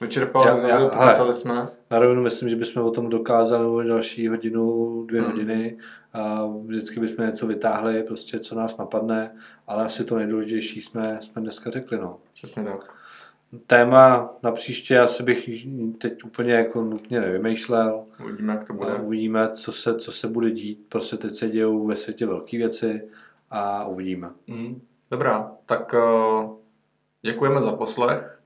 vyčerpali, 0.00 0.46
Já- 0.48 0.68
já- 0.68 0.88
popsali 0.88 1.32
jsme. 1.32 1.68
Na 1.90 1.98
rovinu 1.98 2.22
myslím, 2.22 2.48
že 2.48 2.56
bychom 2.56 2.82
o 2.84 2.90
tom 2.90 3.08
dokázali 3.08 3.88
další 3.88 4.28
hodinu, 4.28 5.04
dvě 5.08 5.22
Hmm. 5.22 5.30
hodiny. 5.30 5.78
A 6.12 6.46
vždycky 6.66 7.00
bychom 7.00 7.26
něco 7.26 7.46
vytáhli, 7.46 8.02
prostě 8.02 8.38
co 8.40 8.54
nás 8.54 8.76
napadne, 8.78 9.34
ale 9.66 9.84
asi 9.84 10.04
to 10.04 10.16
nejdůležitější 10.16 10.80
jsme, 10.80 11.18
jsme 11.22 11.42
dneska 11.42 11.70
řekli. 11.70 11.98
No. 11.98 12.18
Přesně 12.34 12.62
tak. 12.64 12.94
Téma 13.66 14.34
na 14.42 14.52
příště 14.52 15.00
asi 15.00 15.22
bych 15.22 15.48
teď 15.98 16.24
úplně 16.24 16.52
jako 16.52 16.82
nutně 16.84 17.20
nevymýšlel. 17.20 18.04
Uvidíme, 18.24 18.52
jak 18.52 18.64
to 18.64 18.72
bude. 18.72 18.94
Uvidíme, 18.94 19.48
co 19.52 19.72
se, 19.72 19.94
co 19.94 20.12
se 20.12 20.28
bude 20.28 20.50
dít. 20.50 20.86
Prostě 20.88 21.16
teď 21.16 21.34
se 21.36 21.48
dějou 21.48 21.86
ve 21.86 21.96
světě 21.96 22.26
velké 22.26 22.56
věci 22.58 23.08
a 23.50 23.84
uvidíme. 23.86 24.30
Mhm. 24.46 24.80
Dobrá, 25.10 25.52
tak 25.66 25.94
uh, 25.94 26.50
děkujeme 27.22 27.62
za 27.62 27.72
poslech 27.72 28.38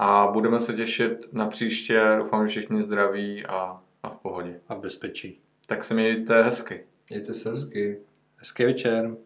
a 0.00 0.26
budeme 0.32 0.60
se 0.60 0.72
těšit 0.72 1.32
na 1.32 1.46
příště. 1.46 2.16
Doufám, 2.18 2.48
že 2.48 2.50
všichni 2.50 2.82
zdraví 2.82 3.46
a, 3.46 3.82
a 4.02 4.08
v 4.08 4.16
pohodě. 4.16 4.60
A 4.68 4.74
v 4.74 4.80
bezpečí. 4.80 5.40
Tak 5.66 5.84
se 5.84 5.94
mějte 5.94 6.42
hezky. 6.42 6.84
Mějte 7.10 7.34
se 7.34 7.50
hezky. 7.50 7.98
Hezký 8.36 8.64
večer. 8.64 9.16